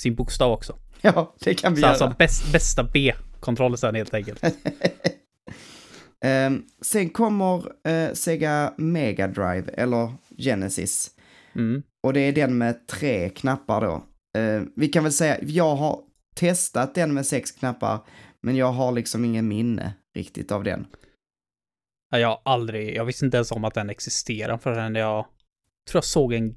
sin 0.00 0.14
bokstav 0.14 0.52
också. 0.52 0.76
Ja, 1.00 1.36
det 1.40 1.54
kan 1.54 1.74
vi 1.74 1.80
Så 1.80 1.86
göra. 1.86 1.90
alltså 1.90 2.14
bäst, 2.18 2.52
bästa 2.52 2.84
B-kontroll 2.92 3.78
sen 3.78 3.94
helt 3.94 4.14
enkelt. 4.14 4.42
Ehm, 6.24 6.64
sen 6.80 7.10
kommer 7.10 7.72
eh, 7.88 8.12
Sega 8.12 8.74
Mega 8.76 9.28
Drive, 9.28 9.64
eller 9.72 10.12
Genesis. 10.38 11.10
Mm. 11.54 11.82
Och 12.02 12.12
det 12.12 12.20
är 12.20 12.32
den 12.32 12.58
med 12.58 12.86
tre 12.86 13.28
knappar 13.30 13.80
då. 13.80 14.02
Eh, 14.40 14.62
vi 14.76 14.88
kan 14.88 15.02
väl 15.02 15.12
säga, 15.12 15.38
jag 15.42 15.76
har 15.76 16.00
testat 16.36 16.94
den 16.94 17.14
med 17.14 17.26
sex 17.26 17.50
knappar, 17.52 17.98
men 18.42 18.56
jag 18.56 18.72
har 18.72 18.92
liksom 18.92 19.24
ingen 19.24 19.48
minne 19.48 19.94
riktigt 20.14 20.52
av 20.52 20.64
den. 20.64 20.86
Ja, 22.10 22.18
Jag 22.18 22.28
har 22.28 22.40
aldrig, 22.44 22.96
jag 22.96 23.04
visste 23.04 23.24
inte 23.24 23.36
ens 23.36 23.52
om 23.52 23.64
att 23.64 23.74
den 23.74 23.90
existerar 23.90 24.58
förrän 24.58 24.94
jag 24.94 25.26
tror 25.90 25.96
jag 25.96 26.04
såg 26.04 26.32
en, 26.32 26.56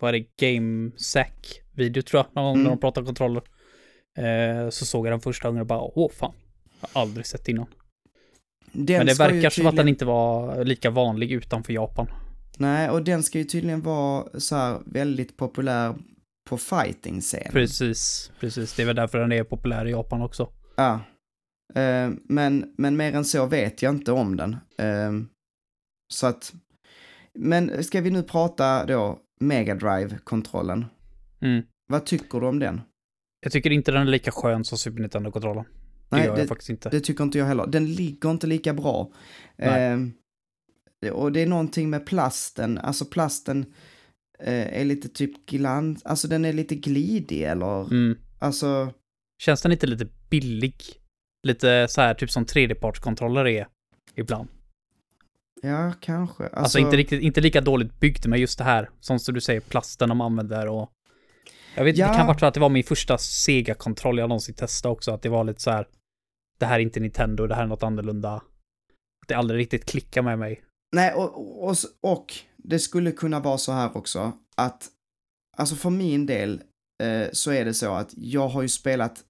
vad 0.00 0.14
är 0.14 0.18
det, 0.18 0.46
Game 0.46 0.90
Sack-video 0.96 2.02
tror 2.02 2.18
jag, 2.24 2.26
någon 2.36 2.44
gång 2.44 2.54
Mm. 2.54 2.62
när 2.64 2.70
de 2.70 2.80
pratade 2.80 3.06
kontroller. 3.06 3.42
Eh, 4.18 4.70
så 4.70 4.86
såg 4.86 5.06
jag 5.06 5.12
den 5.12 5.20
första 5.20 5.48
gången 5.48 5.60
och 5.60 5.66
bara, 5.66 5.80
åh 5.80 6.10
fan. 6.12 6.34
Jag 6.80 6.88
har 6.92 7.02
aldrig 7.02 7.26
sett 7.26 7.48
innan. 7.48 7.66
Den 8.72 8.98
Men 8.98 9.06
det 9.06 9.18
verkar 9.18 9.50
som 9.50 9.66
att 9.66 9.70
den 9.70 9.76
tydligen- 9.76 9.88
inte 9.88 10.04
var 10.04 10.64
lika 10.64 10.90
vanlig 10.90 11.32
utanför 11.32 11.72
Japan. 11.72 12.06
Nej, 12.58 12.90
och 12.90 13.02
den 13.04 13.22
ska 13.22 13.38
ju 13.38 13.44
tydligen 13.44 13.80
vara 13.80 14.40
så 14.40 14.56
här 14.56 14.78
väldigt 14.86 15.36
populär 15.36 15.94
på 16.50 16.58
fighting-scenen. 16.58 17.52
Precis, 17.52 18.32
precis. 18.40 18.74
Det 18.76 18.82
är 18.82 18.86
väl 18.86 18.96
därför 18.96 19.18
den 19.18 19.32
är 19.32 19.44
populär 19.44 19.86
i 19.86 19.90
Japan 19.90 20.22
också. 20.22 20.48
Ja. 20.76 21.00
Eh, 21.74 22.10
men, 22.24 22.74
men 22.78 22.96
mer 22.96 23.12
än 23.14 23.24
så 23.24 23.46
vet 23.46 23.82
jag 23.82 23.94
inte 23.94 24.12
om 24.12 24.36
den. 24.36 24.56
Eh, 24.78 25.12
så 26.14 26.26
att, 26.26 26.52
men 27.38 27.84
ska 27.84 28.00
vi 28.00 28.10
nu 28.10 28.22
prata 28.22 28.86
då 28.86 29.18
Mega 29.40 29.74
Drive-kontrollen? 29.74 30.84
Mm. 31.40 31.62
Vad 31.88 32.06
tycker 32.06 32.40
du 32.40 32.46
om 32.46 32.58
den? 32.58 32.80
Jag 33.40 33.52
tycker 33.52 33.70
inte 33.70 33.92
den 33.92 34.02
är 34.02 34.10
lika 34.10 34.30
skön 34.30 34.64
som 34.64 34.78
Super 34.78 35.00
Nintendo-kontrollen. 35.00 35.64
Nej, 36.16 36.26
gör 36.26 36.34
det- 36.34 36.40
jag 36.40 36.48
faktiskt 36.48 36.70
inte. 36.70 36.88
Det 36.88 37.00
tycker 37.00 37.24
inte 37.24 37.38
jag 37.38 37.46
heller. 37.46 37.66
Den 37.66 37.94
ligger 37.94 38.30
inte 38.30 38.46
lika 38.46 38.72
bra. 38.74 39.12
Eh, 39.58 39.98
och 41.12 41.32
det 41.32 41.40
är 41.42 41.46
någonting 41.46 41.90
med 41.90 42.06
plasten, 42.06 42.78
alltså 42.78 43.04
plasten 43.04 43.66
eh, 44.38 44.80
är 44.80 44.84
lite 44.84 45.08
typ 45.08 45.46
glans, 45.46 46.02
alltså 46.04 46.28
den 46.28 46.44
är 46.44 46.52
lite 46.52 46.74
glidig 46.74 47.42
eller, 47.42 47.80
Mm. 47.90 48.18
alltså, 48.38 48.92
Känns 49.42 49.62
den 49.62 49.72
inte 49.72 49.86
lite 49.86 50.06
billig? 50.30 50.74
Lite 51.46 51.86
så 51.88 52.00
här, 52.00 52.14
typ 52.14 52.30
som 52.30 52.44
tredjepartskontroller 52.44 53.46
är 53.46 53.66
ibland. 54.14 54.48
ja 55.62 55.92
kanske. 56.00 56.42
Alltså, 56.44 56.56
Alltså, 56.58 56.78
inte, 56.78 56.96
riktigt, 56.96 57.22
inte 57.22 57.40
lika 57.40 57.60
dåligt 57.60 58.00
byggt, 58.00 58.26
men 58.26 58.40
just 58.40 58.58
det 58.58 58.64
här, 58.64 58.90
som 59.00 59.18
du 59.26 59.40
säger, 59.40 59.60
plasten 59.60 60.08
de 60.08 60.20
använder 60.20 60.66
och... 60.68 60.90
Jag 61.74 61.84
vet 61.84 61.92
inte, 61.92 62.00
Ja. 62.00 62.08
det 62.08 62.14
kan 62.16 62.26
vara 62.26 62.38
för 62.38 62.46
att 62.46 62.54
det 62.54 62.60
var 62.60 62.68
min 62.68 62.84
första 62.84 63.18
Sega-kontroll 63.18 64.18
jag 64.18 64.28
någonsin 64.28 64.54
testade 64.54 64.92
också, 64.92 65.10
att 65.12 65.22
det 65.22 65.28
var 65.28 65.44
lite 65.44 65.60
så 65.60 65.70
här... 65.70 65.86
Det 66.62 66.66
här 66.66 66.78
är 66.78 66.82
inte 66.82 67.00
Nintendo, 67.00 67.46
det 67.46 67.54
här 67.54 67.62
är 67.62 67.66
något 67.66 67.82
annorlunda. 67.82 68.34
Att 68.34 69.28
det 69.28 69.34
aldrig 69.34 69.60
riktigt 69.60 69.84
klickar 69.84 70.22
med 70.22 70.38
mig. 70.38 70.62
Nej, 70.96 71.14
och, 71.14 71.64
och, 71.68 71.76
och 72.00 72.34
det 72.56 72.78
skulle 72.78 73.12
kunna 73.12 73.40
vara 73.40 73.58
så 73.58 73.72
här 73.72 73.96
också 73.96 74.32
att, 74.56 74.88
alltså 75.56 75.74
för 75.76 75.90
min 75.90 76.26
del 76.26 76.62
eh, 77.02 77.28
så 77.32 77.50
är 77.50 77.64
det 77.64 77.74
så 77.74 77.94
att 77.94 78.14
jag 78.16 78.48
har 78.48 78.62
ju 78.62 78.68
spelat, 78.68 79.24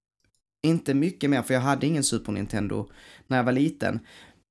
inte 0.67 0.93
mycket 0.93 1.29
mer 1.29 1.41
för 1.41 1.53
jag 1.53 1.61
hade 1.61 1.87
ingen 1.87 2.03
Super 2.03 2.31
Nintendo 2.31 2.89
när 3.27 3.37
jag 3.37 3.43
var 3.43 3.51
liten, 3.51 3.99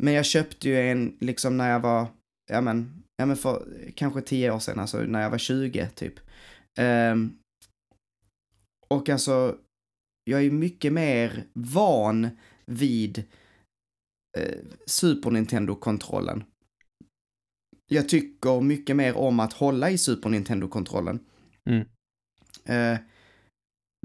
men 0.02 0.14
jag 0.14 0.24
köpte 0.24 0.68
ju 0.68 0.90
en 0.90 1.16
liksom 1.20 1.56
när 1.56 1.70
jag 1.70 1.80
var, 1.80 2.06
ja 2.50 2.60
men, 2.60 3.02
ja 3.16 3.26
men 3.26 3.36
för 3.36 3.66
kanske 3.94 4.20
tio 4.20 4.50
år 4.50 4.58
sedan, 4.58 4.78
alltså 4.78 4.98
när 4.98 5.22
jag 5.22 5.30
var 5.30 5.38
20 5.38 5.88
typ. 5.94 6.14
Ehm, 6.78 7.38
och 8.88 9.08
alltså, 9.08 9.56
jag 10.24 10.40
är 10.40 10.44
ju 10.44 10.52
mycket 10.52 10.92
mer 10.92 11.44
van 11.52 12.30
vid 12.72 13.24
eh, 14.38 14.58
Super 14.86 15.30
Nintendo-kontrollen. 15.30 16.44
Jag 17.88 18.08
tycker 18.08 18.60
mycket 18.60 18.96
mer 18.96 19.16
om 19.16 19.40
att 19.40 19.52
hålla 19.52 19.90
i 19.90 19.98
Super 19.98 20.28
Nintendo-kontrollen. 20.28 21.20
Mm. 21.70 21.86
Eh, 22.64 23.00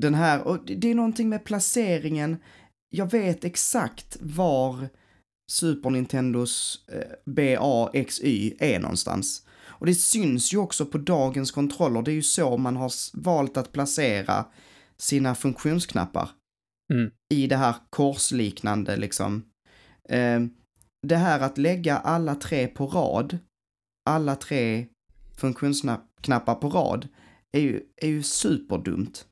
den 0.02 0.14
här, 0.14 0.48
och 0.48 0.66
det 0.66 0.92
är 0.92 0.96
någonting 0.96 1.30
med 1.30 1.44
placeringen. 1.44 2.38
Jag 2.90 3.12
vet 3.12 3.44
exakt 3.44 4.18
var 4.22 4.90
Super 5.52 5.90
Nintendos 5.90 6.86
eh, 6.88 7.32
BAXY 7.32 8.56
är 8.60 8.80
någonstans. 8.80 9.46
Och 9.80 9.86
det 9.86 9.96
syns 9.96 10.54
ju 10.54 10.58
också 10.58 10.86
på 10.86 10.98
dagens 10.98 11.52
kontroller. 11.52 12.02
Det 12.02 12.12
är 12.12 12.16
ju 12.16 12.24
så 12.24 12.58
man 12.58 12.76
har 12.76 12.92
valt 13.14 13.58
att 13.58 13.72
placera 13.72 14.46
sina 14.98 15.36
funktionsknappar. 15.36 16.30
Mm. 16.94 17.12
I 17.34 17.48
det 17.48 17.56
här 17.56 17.76
korsliknande 17.90 18.98
liksom. 18.98 19.46
Eh, 20.10 20.40
det 21.08 21.16
här 21.16 21.40
att 21.40 21.58
lägga 21.58 21.98
alla 21.98 22.36
tre 22.36 22.68
på 22.68 22.88
rad, 22.88 23.38
alla 24.10 24.36
tre 24.36 24.86
funktionsknappar 25.38 26.56
på 26.56 26.70
rad, 26.70 27.08
är 27.58 27.62
ju, 27.62 27.82
är 28.02 28.08
ju 28.08 28.24
superdumt. 28.24 29.26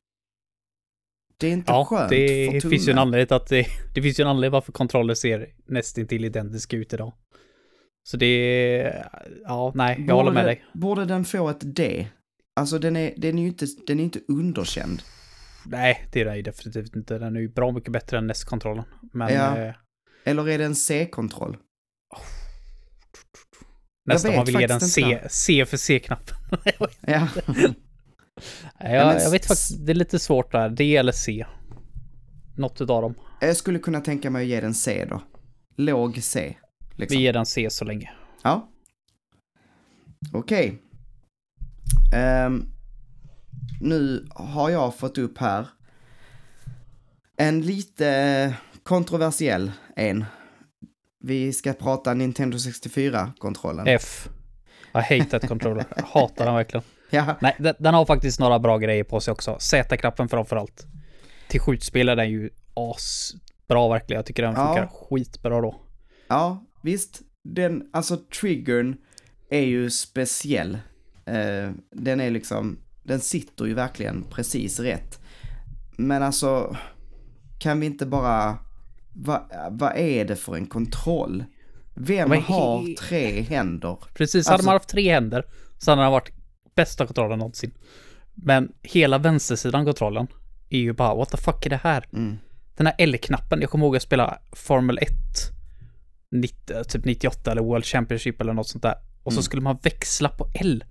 Det 1.38 1.46
är 1.46 1.52
inte 1.52 1.72
Ja, 1.72 1.84
skönt 1.84 2.10
det 2.10 2.46
för 2.52 2.60
tummen. 2.60 2.70
finns 2.70 2.88
ju 2.88 2.92
en 2.92 2.98
anledning 2.98 3.36
att 3.36 3.48
det, 3.48 3.66
det 3.94 4.02
finns 4.02 4.20
ju 4.20 4.22
en 4.22 4.28
anledning 4.28 4.52
varför 4.52 4.72
kontroller 4.72 5.14
ser 5.14 5.54
nästintill 5.66 6.24
identiska 6.24 6.76
ut 6.76 6.92
idag. 6.92 7.12
Så 8.08 8.16
det 8.16 8.26
är, 8.26 9.08
ja, 9.44 9.72
nej, 9.74 10.04
jag 10.08 10.14
håller 10.14 10.32
med 10.32 10.42
Borde- 10.44 10.48
dig. 10.54 10.64
Borde 10.74 11.04
den 11.04 11.24
få 11.24 11.48
ett 11.48 11.76
D? 11.76 12.06
Alltså 12.60 12.78
den 12.78 12.96
är, 12.96 13.14
den 13.16 13.38
är 13.38 13.42
ju 13.42 13.48
inte, 13.48 13.66
den 13.86 14.00
är 14.00 14.04
inte 14.04 14.20
underkänd. 14.28 15.02
Nej, 15.68 16.08
det 16.12 16.20
är 16.20 16.24
det 16.24 16.42
definitivt 16.42 16.96
inte. 16.96 17.18
Den 17.18 17.36
är 17.36 17.40
ju 17.40 17.48
bra 17.48 17.72
mycket 17.72 17.92
bättre 17.92 18.18
än 18.18 18.26
NES-kontrollen. 18.26 18.84
Men 19.12 19.34
Ja. 19.34 19.56
eh, 19.58 19.74
Eller 20.24 20.48
är 20.48 20.58
det 20.58 20.64
en 20.64 20.74
C-kontroll? 20.74 21.56
nästan 24.08 24.30
vet 24.30 24.36
man 24.38 24.46
vill 24.46 24.60
ge 24.60 24.66
den 24.66 24.80
C. 24.80 25.20
C 25.30 25.66
för 25.66 25.76
C-knappen. 25.76 26.36
Ja. 27.06 27.28
Jag, 28.80 29.20
jag 29.22 29.30
vet 29.30 29.46
faktiskt, 29.46 29.86
det 29.86 29.92
är 29.92 29.94
lite 29.94 30.18
svårt 30.18 30.52
där. 30.52 30.68
D 30.70 30.96
eller 30.96 31.12
C. 31.12 31.46
Något 32.56 32.80
utav 32.80 33.02
dem. 33.02 33.14
Jag 33.40 33.56
skulle 33.56 33.78
kunna 33.78 34.00
tänka 34.00 34.30
mig 34.30 34.42
att 34.42 34.48
ge 34.48 34.60
den 34.60 34.74
C 34.74 35.04
då. 35.10 35.22
Låg 35.76 36.22
C. 36.22 36.56
Liksom. 36.96 37.16
Vi 37.18 37.22
ger 37.22 37.32
den 37.32 37.46
C 37.46 37.70
så 37.70 37.84
länge. 37.84 38.10
Ja. 38.42 38.68
Okej. 40.32 40.82
Ehm, 42.14 42.64
nu 43.80 44.26
har 44.34 44.70
jag 44.70 44.94
fått 44.96 45.18
upp 45.18 45.38
här 45.38 45.66
en 47.36 47.60
lite 47.60 48.54
kontroversiell 48.82 49.72
en. 49.96 50.24
Vi 51.20 51.52
ska 51.52 51.72
prata 51.72 52.14
Nintendo 52.14 52.56
64-kontrollen. 52.58 53.86
F. 53.88 54.28
Hate 54.92 55.24
that 55.24 55.48
controller. 55.48 55.84
Jag 55.96 56.02
hatar 56.02 56.44
den 56.44 56.54
verkligen. 56.54 56.84
Ja, 57.10 57.36
Nej, 57.40 57.56
den, 57.58 57.74
den 57.78 57.94
har 57.94 58.06
faktiskt 58.06 58.40
några 58.40 58.58
bra 58.58 58.78
grejer 58.78 59.04
på 59.04 59.20
sig 59.20 59.32
också. 59.32 59.56
Z-knappen 59.60 60.28
framförallt. 60.28 60.86
Till 61.48 61.60
skjutspel 61.60 62.08
är 62.08 62.16
den 62.16 62.30
ju 62.30 62.50
asbra 62.74 63.88
verkligen. 63.88 64.18
Jag 64.18 64.26
tycker 64.26 64.42
den 64.42 64.54
Ja. 64.54 64.66
funkar 64.66 64.86
skitbra 64.92 65.60
då. 65.60 65.80
ja, 66.28 66.64
visst. 66.82 67.20
Den, 67.44 67.90
alltså 67.92 68.16
triggern 68.40 68.96
är 69.50 69.60
ju 69.60 69.90
speciell. 69.90 70.74
Eh, 71.26 71.70
den 71.90 72.20
är 72.20 72.30
liksom, 72.30 72.78
den 73.06 73.20
sitter 73.20 73.64
ju 73.64 73.74
verkligen 73.74 74.24
precis 74.30 74.80
rätt. 74.80 75.20
Men 75.96 76.22
alltså, 76.22 76.76
kan 77.58 77.80
vi 77.80 77.86
inte 77.86 78.06
bara, 78.06 78.58
vad 79.12 79.40
vad 79.70 79.96
är 79.96 80.24
det 80.24 80.36
för 80.36 80.54
en 80.56 80.66
kontroll? 80.66 81.44
Vem 81.94 82.28
Men 82.28 82.42
har 82.42 82.94
tre 82.96 83.40
händer? 83.42 83.96
Precis, 84.14 84.46
hade 84.46 84.54
Alltså- 84.54 84.66
man 84.66 84.72
haft 84.74 84.88
tre 84.88 85.12
händer 85.12 85.44
så 85.78 85.90
hade 85.90 86.02
den 86.02 86.12
varit 86.12 86.32
bästa 86.74 87.06
kontrollen 87.06 87.38
någonsin. 87.38 87.70
Men 88.34 88.72
hela 88.82 89.18
vänstersidan 89.18 89.84
kontrollen 89.84 90.26
är 90.70 90.78
ju 90.78 90.92
bara, 90.92 91.14
what 91.14 91.28
the 91.30 91.36
fuck 91.36 91.66
är 91.66 91.70
det 91.70 91.80
här? 91.82 92.06
Mm. 92.12 92.36
Den 92.76 92.86
här 92.86 92.94
L-knappen, 92.98 93.60
jag 93.60 93.70
kommer 93.70 93.84
ihåg 93.86 93.96
att 93.96 94.02
spela 94.02 94.38
Formel 94.52 94.98
1, 94.98 95.08
90, 96.32 96.84
typ 96.88 97.04
98 97.04 97.50
eller 97.52 97.62
World 97.62 97.84
Championship 97.84 98.40
eller 98.40 98.52
något 98.52 98.68
sånt 98.68 98.82
där. 98.82 98.94
Och 99.22 99.32
så 99.32 99.36
Mm. 99.38 99.42
skulle 99.42 99.62
man 99.62 99.78
växla 99.82 100.28
på 100.28 100.48
L. 100.54 100.84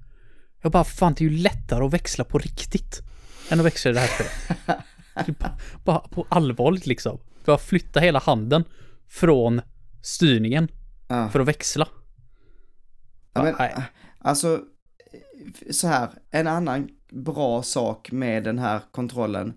Jag 0.66 0.72
bara, 0.72 0.84
fan 0.84 1.14
det 1.14 1.26
är 1.26 1.30
ju 1.30 1.38
lättare 1.38 1.86
att 1.86 1.94
växla 1.94 2.24
på 2.24 2.38
riktigt 2.38 3.02
än 3.50 3.60
att 3.60 3.66
växla 3.66 3.92
i 3.92 3.94
det 3.94 4.00
här 4.00 4.08
spelet. 4.08 5.38
Bara, 5.40 5.58
bara 5.84 6.00
på 6.00 6.26
allvarligt 6.30 6.86
liksom. 6.86 7.20
Bara 7.46 7.58
flytta 7.58 8.00
hela 8.00 8.20
handen 8.20 8.64
från 9.08 9.62
styrningen 10.02 10.68
Ja. 11.08 11.30
för 11.30 11.40
att 11.40 11.48
växla. 11.48 11.88
Ja, 13.34 13.44
men, 13.44 13.56
nej. 13.60 13.76
alltså, 14.20 14.62
så 15.72 15.88
här, 15.88 16.10
en 16.32 16.48
annan 16.48 16.90
bra 17.12 17.64
sak 17.64 18.12
med 18.12 18.44
den 18.44 18.60
här 18.60 18.82
kontrollen 18.92 19.54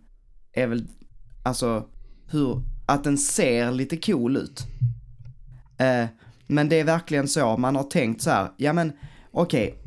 är 0.53 0.67
väl, 0.67 0.87
alltså, 1.43 1.89
hur, 2.31 2.63
att 2.87 3.05
den 3.05 3.19
ser 3.19 3.71
lite 3.73 3.97
cool 3.97 4.37
ut. 4.37 4.67
Eh, 5.79 6.07
men 6.47 6.69
det 6.69 6.81
är 6.81 6.85
verkligen 6.85 7.29
så, 7.29 7.57
man 7.57 7.77
har 7.77 7.85
tänkt 7.85 8.23
så 8.23 8.31
här, 8.31 8.51
ja 8.57 8.73
men 8.73 8.93
okej, 9.31 9.85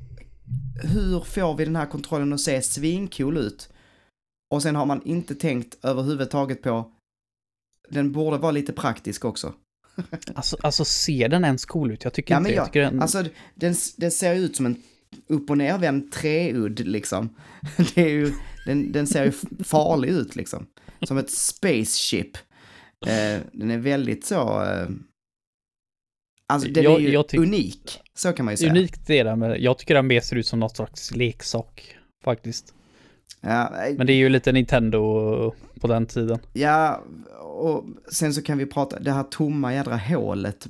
hur 0.83 1.19
får 1.19 1.55
vi 1.57 1.65
den 1.65 1.75
här 1.75 1.85
kontrollen 1.85 2.33
att 2.33 2.41
se 2.41 2.61
svincool 2.61 3.37
ut? 3.37 3.69
Och 4.53 4.61
sen 4.61 4.75
har 4.75 4.85
man 4.85 5.01
inte 5.05 5.35
tänkt 5.35 5.77
överhuvudtaget 5.85 6.61
på, 6.61 6.91
den 7.89 8.11
borde 8.11 8.37
vara 8.37 8.51
lite 8.51 8.73
praktisk 8.73 9.25
också. 9.25 9.53
Alltså, 10.35 10.57
alltså 10.63 10.85
ser 10.85 11.29
den 11.29 11.45
ens 11.45 11.65
cool 11.65 11.91
ut? 11.91 12.03
Jag 12.03 12.13
tycker 12.13 12.33
Ja, 12.33 12.37
inte 12.37 12.49
men 12.49 12.55
jag, 12.55 12.61
Jag 12.61 12.67
tycker 12.67 12.81
den... 12.81 13.01
alltså 13.01 13.23
den, 13.55 13.75
den 13.97 14.11
ser 14.11 14.35
ut 14.35 14.55
som 14.55 14.65
en 14.65 14.83
upp 15.27 15.49
och 15.49 15.57
nervänd 15.57 16.11
treudd 16.11 16.79
liksom. 16.79 17.35
Det 17.95 18.01
är 18.01 18.09
ju, 18.09 18.33
den, 18.65 18.91
den 18.91 19.07
ser 19.07 19.25
ju 19.25 19.31
farlig 19.63 20.09
ut 20.09 20.35
liksom. 20.35 20.67
Som 21.01 21.17
ett 21.17 21.31
spaceship. 21.31 22.37
Eh, 23.05 23.39
den 23.53 23.71
är 23.71 23.77
väldigt 23.77 24.25
så... 24.25 24.63
Eh, 24.63 24.87
alltså 26.47 26.69
den 26.69 26.83
Jag- 26.83 27.01
är 27.01 27.33
ju 27.33 27.39
unik. 27.41 27.99
Så 28.21 28.34
kan 28.34 28.45
man 28.45 28.53
ju 28.53 28.57
säga. 28.57 28.71
Unikt 28.71 29.10
är 29.10 29.23
den, 29.23 29.39
men 29.39 29.62
jag 29.63 29.77
tycker 29.77 29.93
den 29.95 30.07
mer 30.07 30.21
ser 30.21 30.36
ut 30.36 30.47
som 30.47 30.60
något 30.60 30.75
slags 30.75 31.15
leksak. 31.15 31.95
Faktiskt. 32.23 32.73
Ja, 33.41 33.86
eh, 33.88 33.95
Men 33.97 34.07
det 34.07 34.13
är 34.13 34.17
ju 34.17 34.29
lite 34.29 34.51
Nintendo 34.51 35.53
på 35.81 35.88
den 35.88 36.05
tiden. 36.05 36.39
ja, 36.53 37.03
och 37.41 37.86
sen 38.12 38.34
så 38.34 38.41
kan 38.41 38.57
vi 38.57 38.65
prata, 38.65 38.99
det 38.99 39.12
här 39.12 39.23
tomma 39.23 39.73
jädra 39.73 39.97
hålet 39.97 40.67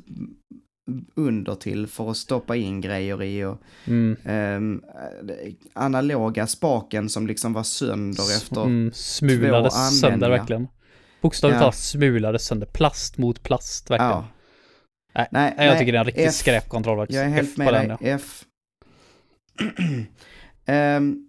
under 1.16 1.56
till 1.56 1.88
för 1.88 2.12
att 2.12 2.18
stoppa 2.18 2.56
in 2.56 2.82
grejer 2.82 3.24
i 3.24 3.44
och 3.46 3.58
Mm. 3.88 4.18
ehm, 4.26 4.82
analoga 5.74 6.48
spaken 6.48 7.10
som 7.10 7.28
liksom 7.28 7.54
var 7.54 7.64
sönder 7.64 8.24
efter 8.38 8.62
Mm, 8.64 8.92
smulades 8.94 9.74
två 9.74 9.80
sönder 10.08 10.30
verkligen. 10.30 10.68
Bokstavligt 11.22 11.56
Ja. 11.56 11.60
talat 11.60 11.76
smulades 11.76 12.46
sönder. 12.46 12.68
Plast 12.68 13.18
mot 13.18 13.44
plast 13.44 13.90
verkligen. 13.92 14.12
Ja. 14.12 14.26
Nej, 15.14 15.28
Nej, 15.32 15.54
jag 15.58 15.66
nej, 15.66 15.80
tycker 15.80 15.92
det 15.92 15.98
är 15.98 16.00
en 16.00 16.06
riktig 16.06 16.26
F. 16.26 16.34
skräpkontroll 16.34 16.98
faktiskt. 16.98 17.18
Jag 17.18 17.26
är 17.26 17.30
helt 17.30 17.50
F 17.52 17.58
med 17.58 17.74
dig. 17.74 17.88
ja. 17.90 17.98
F. 18.02 18.46
Ehm, 20.66 21.28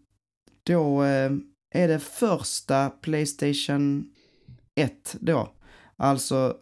då 0.66 1.02
ehm, 1.02 1.42
är 1.74 1.88
det 1.88 1.98
första 1.98 2.90
Playstation 2.90 4.04
1 4.80 5.16
då. 5.20 5.52
Alltså 5.96 6.56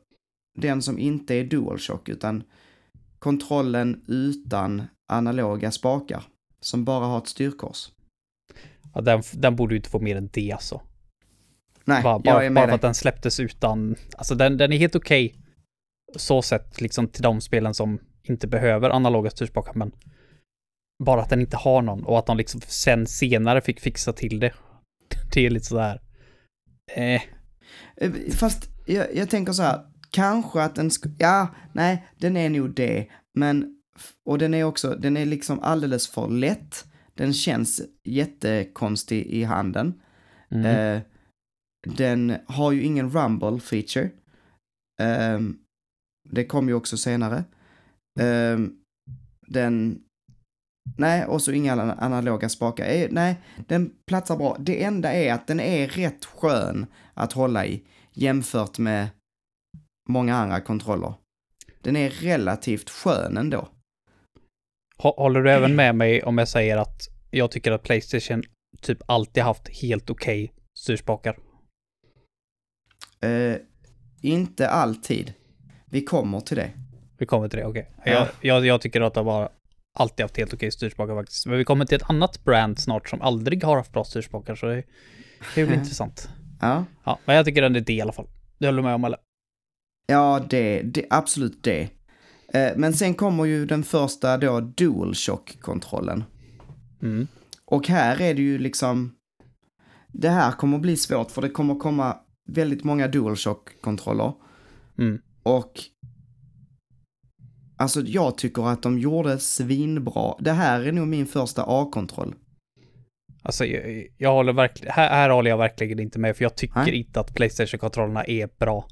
den 0.58 0.82
som 0.82 0.98
inte 0.98 1.34
är 1.34 1.44
DualShock 1.44 2.08
utan 2.08 2.42
kontrollen 3.18 4.04
utan 4.08 4.82
analoga 5.12 5.70
spakar. 5.70 6.22
Som 6.60 6.84
bara 6.84 7.06
har 7.06 7.18
ett 7.18 7.26
styrkors. 7.28 7.88
Ja, 8.94 9.00
den, 9.00 9.22
den 9.32 9.56
borde 9.56 9.74
ju 9.74 9.76
inte 9.76 9.90
få 9.90 9.98
mer 10.00 10.16
än 10.16 10.28
det 10.32 10.52
alltså. 10.52 10.80
Nej, 11.84 12.02
Bara, 12.02 12.12
jag 12.12 12.22
bara, 12.22 12.44
är 12.44 12.50
bara 12.50 12.50
med 12.50 12.62
för 12.62 12.66
dig. 12.66 12.74
att 12.74 12.82
den 12.82 12.94
släpptes 12.94 13.40
utan... 13.40 13.96
Alltså 14.16 14.34
den, 14.34 14.56
den 14.56 14.72
är 14.72 14.76
helt 14.76 14.96
okej. 14.96 15.34
Så 16.16 16.42
sett 16.42 16.80
liksom 16.80 17.08
till 17.08 17.22
de 17.22 17.40
spelen 17.40 17.74
som 17.74 17.98
inte 18.22 18.46
behöver 18.46 18.90
analoga 18.90 19.30
styrspakar 19.30 19.74
men 19.74 19.92
bara 21.04 21.22
att 21.22 21.30
den 21.30 21.40
inte 21.40 21.56
har 21.56 21.82
någon 21.82 22.04
och 22.04 22.18
att 22.18 22.26
de 22.26 22.36
liksom 22.36 22.60
sen 22.60 23.06
senare 23.06 23.60
fick 23.60 23.80
fixa 23.80 24.12
till 24.12 24.40
det. 24.40 24.52
Det 25.34 25.46
är 25.46 25.50
lite 25.50 25.66
sådär... 25.66 26.00
Eh, 26.96 27.22
Eh, 27.96 28.12
Fast 28.32 28.68
jag, 28.86 29.14
jag 29.14 29.30
tänker 29.30 29.52
så 29.52 29.62
här, 29.62 29.80
kanske 30.10 30.62
att 30.62 30.74
den 30.74 30.88
sk- 30.88 31.14
ja, 31.18 31.48
nej, 31.72 32.06
den 32.18 32.36
är 32.36 32.50
nog 32.50 32.74
det, 32.74 33.06
men, 33.34 33.76
och 34.24 34.38
den 34.38 34.54
är 34.54 34.64
också, 34.64 34.94
den 34.94 35.16
är 35.16 35.26
liksom 35.26 35.60
alldeles 35.60 36.08
för 36.08 36.28
lätt, 36.28 36.84
den 37.14 37.32
känns 37.32 37.80
jättekonstig 38.04 39.26
i 39.26 39.44
handen, 39.44 40.00
mm. 40.50 40.66
eh, 40.66 41.02
den 41.96 42.36
har 42.46 42.72
ju 42.72 42.82
ingen 42.82 43.10
rumble 43.10 43.60
feature, 43.60 44.10
Ehm, 45.00 45.58
det 46.30 46.44
kom 46.44 46.68
ju 46.68 46.74
också 46.74 46.96
senare, 46.96 47.44
Ehm, 48.20 48.76
den, 49.46 50.02
nej, 50.98 51.24
och 51.26 51.42
så 51.42 51.52
inga 51.52 51.72
ana- 51.74 51.94
analoga 51.98 52.48
spakar, 52.48 52.86
eh, 52.88 53.08
nej, 53.10 53.36
den 53.68 53.92
platsar 54.06 54.36
bra, 54.36 54.56
det 54.60 54.82
enda 54.84 55.12
är 55.12 55.32
att 55.32 55.46
den 55.46 55.60
är 55.60 55.88
rätt 55.88 56.24
skön 56.24 56.86
att 57.14 57.32
hålla 57.32 57.66
i 57.66 57.82
jämfört 58.12 58.78
med 58.78 59.08
många 60.08 60.36
andra 60.36 60.60
kontroller. 60.60 61.14
Den 61.80 61.96
är 61.96 62.10
relativt 62.10 62.90
skön 62.90 63.36
ändå. 63.36 63.68
Hå- 64.98 65.16
Håller 65.16 65.42
du 65.42 65.50
även 65.50 65.74
med 65.76 65.94
mig 65.94 66.22
om 66.22 66.38
jag 66.38 66.48
säger 66.48 66.76
att 66.76 67.00
jag 67.30 67.50
tycker 67.50 67.72
att 67.72 67.82
Playstation 67.82 68.42
typ 68.82 68.98
alltid 69.06 69.42
haft 69.42 69.68
helt 69.68 70.10
okej 70.10 70.52
styrspakar? 70.78 71.38
Eh, 73.20 73.56
inte 74.22 74.68
alltid. 74.68 75.34
Vi 75.90 76.04
kommer 76.04 76.40
till 76.40 76.56
det. 76.56 76.70
Vi 77.18 77.26
kommer 77.26 77.48
till 77.48 77.58
det, 77.58 77.66
okej. 77.66 77.90
Ja. 78.04 78.12
Jag, 78.12 78.28
jag, 78.40 78.66
jag 78.66 78.80
tycker 78.80 79.00
att 79.00 79.14
de 79.14 79.26
har 79.26 79.48
alltid 79.94 80.24
haft 80.24 80.36
helt 80.36 80.54
okej 80.54 80.70
styrspakar 80.70 81.14
faktiskt. 81.14 81.46
Men 81.46 81.58
vi 81.58 81.64
kommer 81.64 81.84
till 81.84 81.96
ett 81.96 82.10
annat 82.10 82.44
brand 82.44 82.78
snart 82.78 83.08
som 83.08 83.22
aldrig 83.22 83.64
har 83.64 83.76
haft 83.76 83.92
bra 83.92 84.04
styrspakar, 84.04 84.54
så 84.54 84.66
det, 84.66 84.82
det 85.54 85.66
blir 85.66 85.76
intressant. 85.76 86.28
Ja, 86.60 86.84
Ja, 87.04 87.18
men 87.24 87.36
jag 87.36 87.44
tycker 87.44 87.62
den 87.62 87.76
är 87.76 87.80
det 87.80 87.92
i 87.92 88.00
alla 88.00 88.12
fall. 88.12 88.26
Det 88.58 88.66
håller 88.66 88.78
du 88.78 88.82
med 88.82 88.94
om 88.94 89.04
eller? 89.04 89.18
ja 90.06 90.46
det, 90.50 90.82
det 90.82 91.06
absolut 91.10 91.62
det. 91.62 91.88
Eh, 92.54 92.72
men 92.76 92.92
sen 92.92 93.14
kommer 93.14 93.44
ju 93.44 93.66
den 93.66 93.82
första 93.82 94.36
då 94.36 94.60
DualShock-kontrollen. 94.60 96.24
Mm. 97.02 97.26
Och 97.64 97.88
här 97.88 98.20
är 98.20 98.34
det 98.34 98.42
ju 98.42 98.58
liksom... 98.58 99.14
Det 100.12 100.28
här 100.28 100.52
kommer 100.52 100.78
bli 100.78 100.96
svårt 100.96 101.30
för 101.30 101.42
det 101.42 101.48
kommer 101.48 101.74
komma 101.74 102.16
väldigt 102.48 102.84
många 102.84 103.08
DualShock-kontroller. 103.08 104.32
Mm. 104.98 105.20
Och 105.42 105.72
alltså 107.76 108.00
jag 108.00 108.38
tycker 108.38 108.68
att 108.68 108.82
de 108.82 108.98
gjorde 108.98 109.38
svinbra. 109.38 110.34
Det 110.40 110.52
här 110.52 110.80
är 110.80 110.92
nog 110.92 111.08
min 111.08 111.26
första 111.26 111.64
A-kontroll. 111.66 112.34
Alltså, 113.42 113.64
jag, 113.64 114.06
jag 114.16 114.32
håller 114.32 114.52
verkligen, 114.52 114.92
här, 114.92 115.08
här 115.08 115.30
håller 115.30 115.50
jag 115.50 115.58
verkligen 115.58 115.98
inte 115.98 116.18
med, 116.18 116.36
för 116.36 116.44
jag 116.44 116.56
tycker 116.56 116.80
Nej. 116.80 116.94
inte 116.94 117.20
att 117.20 117.34
Playstation-kontrollerna 117.34 118.24
är 118.24 118.48
bra. 118.58 118.88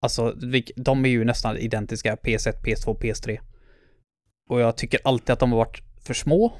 Alltså, 0.00 0.34
de 0.76 1.04
är 1.04 1.08
ju 1.08 1.24
nästan 1.24 1.56
identiska, 1.56 2.16
PS1, 2.16 2.64
PS2, 2.64 3.00
PS3. 3.00 3.38
Och 4.50 4.60
jag 4.60 4.76
tycker 4.76 5.00
alltid 5.04 5.30
att 5.30 5.38
de 5.38 5.52
har 5.52 5.58
varit 5.58 5.82
för 6.00 6.14
små. 6.14 6.52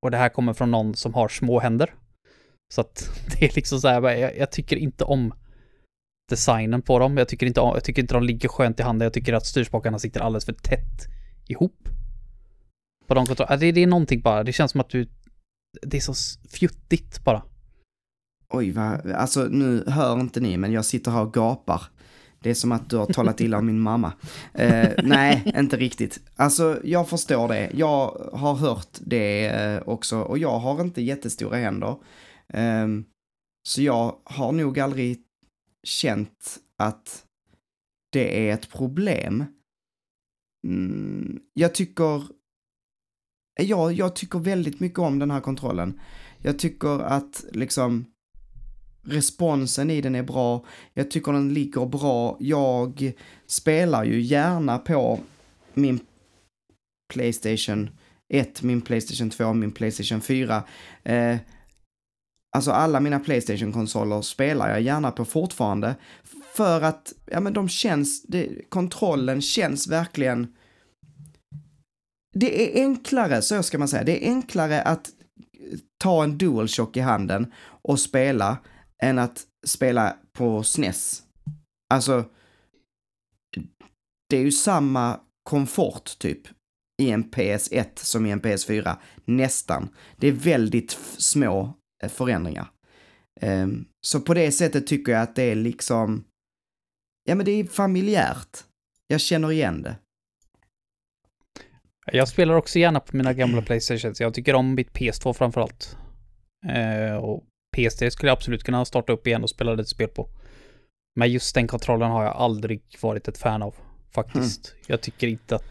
Och 0.00 0.10
det 0.10 0.16
här 0.16 0.28
kommer 0.28 0.52
från 0.52 0.70
någon 0.70 0.94
som 0.94 1.14
har 1.14 1.28
små 1.28 1.60
händer. 1.60 1.94
Så 2.74 2.80
att 2.80 3.10
det 3.40 3.46
är 3.46 3.54
liksom 3.54 3.80
så 3.80 3.88
här, 3.88 4.10
jag, 4.10 4.38
jag 4.38 4.52
tycker 4.52 4.76
inte 4.76 5.04
om 5.04 5.34
designen 6.30 6.82
på 6.82 6.98
dem. 6.98 7.16
Jag 7.16 7.28
tycker, 7.28 7.46
inte 7.46 7.60
jag 7.60 7.84
tycker 7.84 8.02
inte 8.02 8.14
de 8.14 8.22
ligger 8.22 8.48
skönt 8.48 8.80
i 8.80 8.82
handen. 8.82 9.06
Jag 9.06 9.12
tycker 9.12 9.32
att 9.32 9.46
styrspakarna 9.46 9.98
sitter 9.98 10.20
alldeles 10.20 10.44
för 10.44 10.52
tätt 10.52 11.08
ihop. 11.48 11.88
På 13.06 13.14
de 13.14 13.26
kontrollerna. 13.26 13.56
Det, 13.56 13.72
det 13.72 13.82
är 13.82 13.86
någonting 13.86 14.20
bara. 14.20 14.44
Det 14.44 14.52
känns 14.52 14.70
som 14.70 14.80
att 14.80 14.90
du... 14.90 15.08
Det 15.82 15.96
är 15.96 16.00
så 16.00 16.14
fjuttigt 16.50 17.24
bara. 17.24 17.42
Oj, 18.52 18.70
vad, 18.70 19.10
alltså 19.10 19.44
nu 19.44 19.84
hör 19.86 20.20
inte 20.20 20.40
ni, 20.40 20.56
men 20.56 20.72
jag 20.72 20.84
sitter 20.84 21.10
här 21.10 21.22
och 21.22 21.34
gapar. 21.34 21.82
Det 22.42 22.50
är 22.50 22.54
som 22.54 22.72
att 22.72 22.90
du 22.90 22.96
har 22.96 23.06
talat 23.06 23.40
illa 23.40 23.58
om 23.58 23.66
min 23.66 23.80
mamma. 23.80 24.12
Eh, 24.54 24.88
nej, 25.02 25.52
inte 25.56 25.76
riktigt. 25.76 26.20
Alltså, 26.36 26.80
jag 26.84 27.08
förstår 27.08 27.48
det. 27.48 27.70
Jag 27.74 28.30
har 28.32 28.54
hört 28.54 28.98
det 29.00 29.46
eh, 29.46 29.82
också 29.88 30.20
och 30.20 30.38
jag 30.38 30.58
har 30.58 30.80
inte 30.80 31.02
jättestora 31.02 31.56
händer. 31.56 31.96
Eh, 32.48 32.86
så 33.68 33.82
jag 33.82 34.16
har 34.24 34.52
nog 34.52 34.80
aldrig 34.80 35.18
känt 35.82 36.58
att 36.76 37.24
det 38.12 38.48
är 38.48 38.54
ett 38.54 38.70
problem. 38.70 39.44
Mm, 40.66 41.40
jag 41.54 41.74
tycker... 41.74 42.22
Ja, 43.60 43.92
jag 43.92 44.16
tycker 44.16 44.38
väldigt 44.38 44.80
mycket 44.80 44.98
om 44.98 45.18
den 45.18 45.30
här 45.30 45.40
kontrollen. 45.40 46.00
Jag 46.38 46.58
tycker 46.58 46.98
att 46.98 47.44
liksom 47.52 48.04
responsen 49.02 49.90
i 49.90 50.00
den 50.00 50.14
är 50.14 50.22
bra. 50.22 50.64
Jag 50.94 51.10
tycker 51.10 51.32
den 51.32 51.54
ligger 51.54 51.86
bra. 51.86 52.36
Jag 52.40 53.12
spelar 53.46 54.04
ju 54.04 54.20
gärna 54.20 54.78
på 54.78 55.20
min 55.74 56.00
Playstation 57.12 57.90
1, 58.28 58.62
min 58.62 58.80
Playstation 58.80 59.30
2, 59.30 59.52
min 59.52 59.72
Playstation 59.72 60.20
4. 60.20 60.62
Eh, 61.02 61.36
alltså 62.56 62.70
alla 62.70 63.00
mina 63.00 63.20
Playstation-konsoler 63.20 64.22
spelar 64.22 64.68
jag 64.68 64.80
gärna 64.80 65.10
på 65.10 65.24
fortfarande. 65.24 65.96
För 66.54 66.82
att, 66.82 67.12
ja 67.26 67.40
men 67.40 67.52
de 67.52 67.68
känns, 67.68 68.22
det, 68.22 68.70
kontrollen 68.70 69.42
känns 69.42 69.88
verkligen... 69.88 70.54
Det 72.34 72.78
är 72.78 72.82
enklare, 72.82 73.42
så 73.42 73.62
ska 73.62 73.78
man 73.78 73.88
säga, 73.88 74.04
det 74.04 74.26
är 74.26 74.30
enklare 74.30 74.82
att 74.82 75.10
ta 75.98 76.24
en 76.24 76.38
DualShock 76.38 76.96
i 76.96 77.00
handen 77.00 77.52
och 77.62 78.00
spela 78.00 78.58
än 79.02 79.18
att 79.18 79.44
spela 79.66 80.16
på 80.32 80.62
SNES. 80.62 81.22
Alltså, 81.94 82.24
det 84.28 84.36
är 84.36 84.42
ju 84.42 84.52
samma 84.52 85.20
komfort 85.42 86.18
typ 86.18 86.40
i 87.02 87.10
en 87.10 87.24
PS1 87.24 87.86
som 87.94 88.26
i 88.26 88.30
en 88.30 88.40
PS4. 88.40 88.96
Nästan. 89.24 89.88
Det 90.16 90.28
är 90.28 90.32
väldigt 90.32 90.98
små 91.18 91.79
förändringar. 92.08 92.70
Ehm, 93.40 93.84
så 94.06 94.20
på 94.20 94.34
det 94.34 94.52
sättet 94.52 94.86
tycker 94.86 95.12
jag 95.12 95.22
att 95.22 95.36
det 95.36 95.42
är 95.42 95.54
liksom, 95.54 96.24
ja 97.24 97.34
men 97.34 97.46
det 97.46 97.52
är 97.52 97.64
familjärt. 97.64 98.64
Jag 99.06 99.20
känner 99.20 99.52
igen 99.52 99.82
det. 99.82 99.96
Jag 102.12 102.28
spelar 102.28 102.54
också 102.54 102.78
gärna 102.78 103.00
på 103.00 103.16
mina 103.16 103.32
gamla 103.32 103.62
Playstations. 103.62 104.20
Jag 104.20 104.34
tycker 104.34 104.54
om 104.54 104.74
mitt 104.74 104.92
PS2 104.92 105.32
framförallt. 105.32 105.96
Eh, 106.68 107.16
och 107.16 107.44
PS3 107.76 108.10
skulle 108.10 108.28
jag 108.30 108.36
absolut 108.36 108.62
kunna 108.64 108.84
starta 108.84 109.12
upp 109.12 109.26
igen 109.26 109.42
och 109.42 109.50
spela 109.50 109.74
lite 109.74 109.88
spel 109.90 110.08
på. 110.08 110.28
Men 111.16 111.30
just 111.32 111.54
den 111.54 111.66
kontrollen 111.66 112.10
har 112.10 112.24
jag 112.24 112.36
aldrig 112.36 112.82
varit 113.02 113.28
ett 113.28 113.38
fan 113.38 113.62
av. 113.62 113.74
Faktiskt. 114.14 114.74
Jag 114.86 115.00
tycker 115.00 115.26
inte 115.28 115.56
att... 115.56 115.64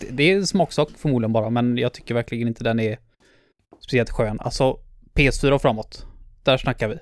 det- 0.00 0.10
Det 0.10 0.22
är 0.22 0.36
en 0.36 0.46
smaksak 0.46 0.88
förmodligen 0.96 1.32
bara, 1.32 1.50
men 1.50 1.78
jag 1.78 1.92
tycker 1.92 2.14
verkligen 2.14 2.48
inte 2.48 2.64
den 2.64 2.80
är 2.80 2.98
speciellt 3.80 4.10
skön. 4.10 4.40
Alltså, 4.40 4.78
PS4 5.16 5.50
och 5.50 5.62
framåt. 5.62 6.06
Där 6.42 6.56
snackar 6.56 6.88
vi. 6.88 6.98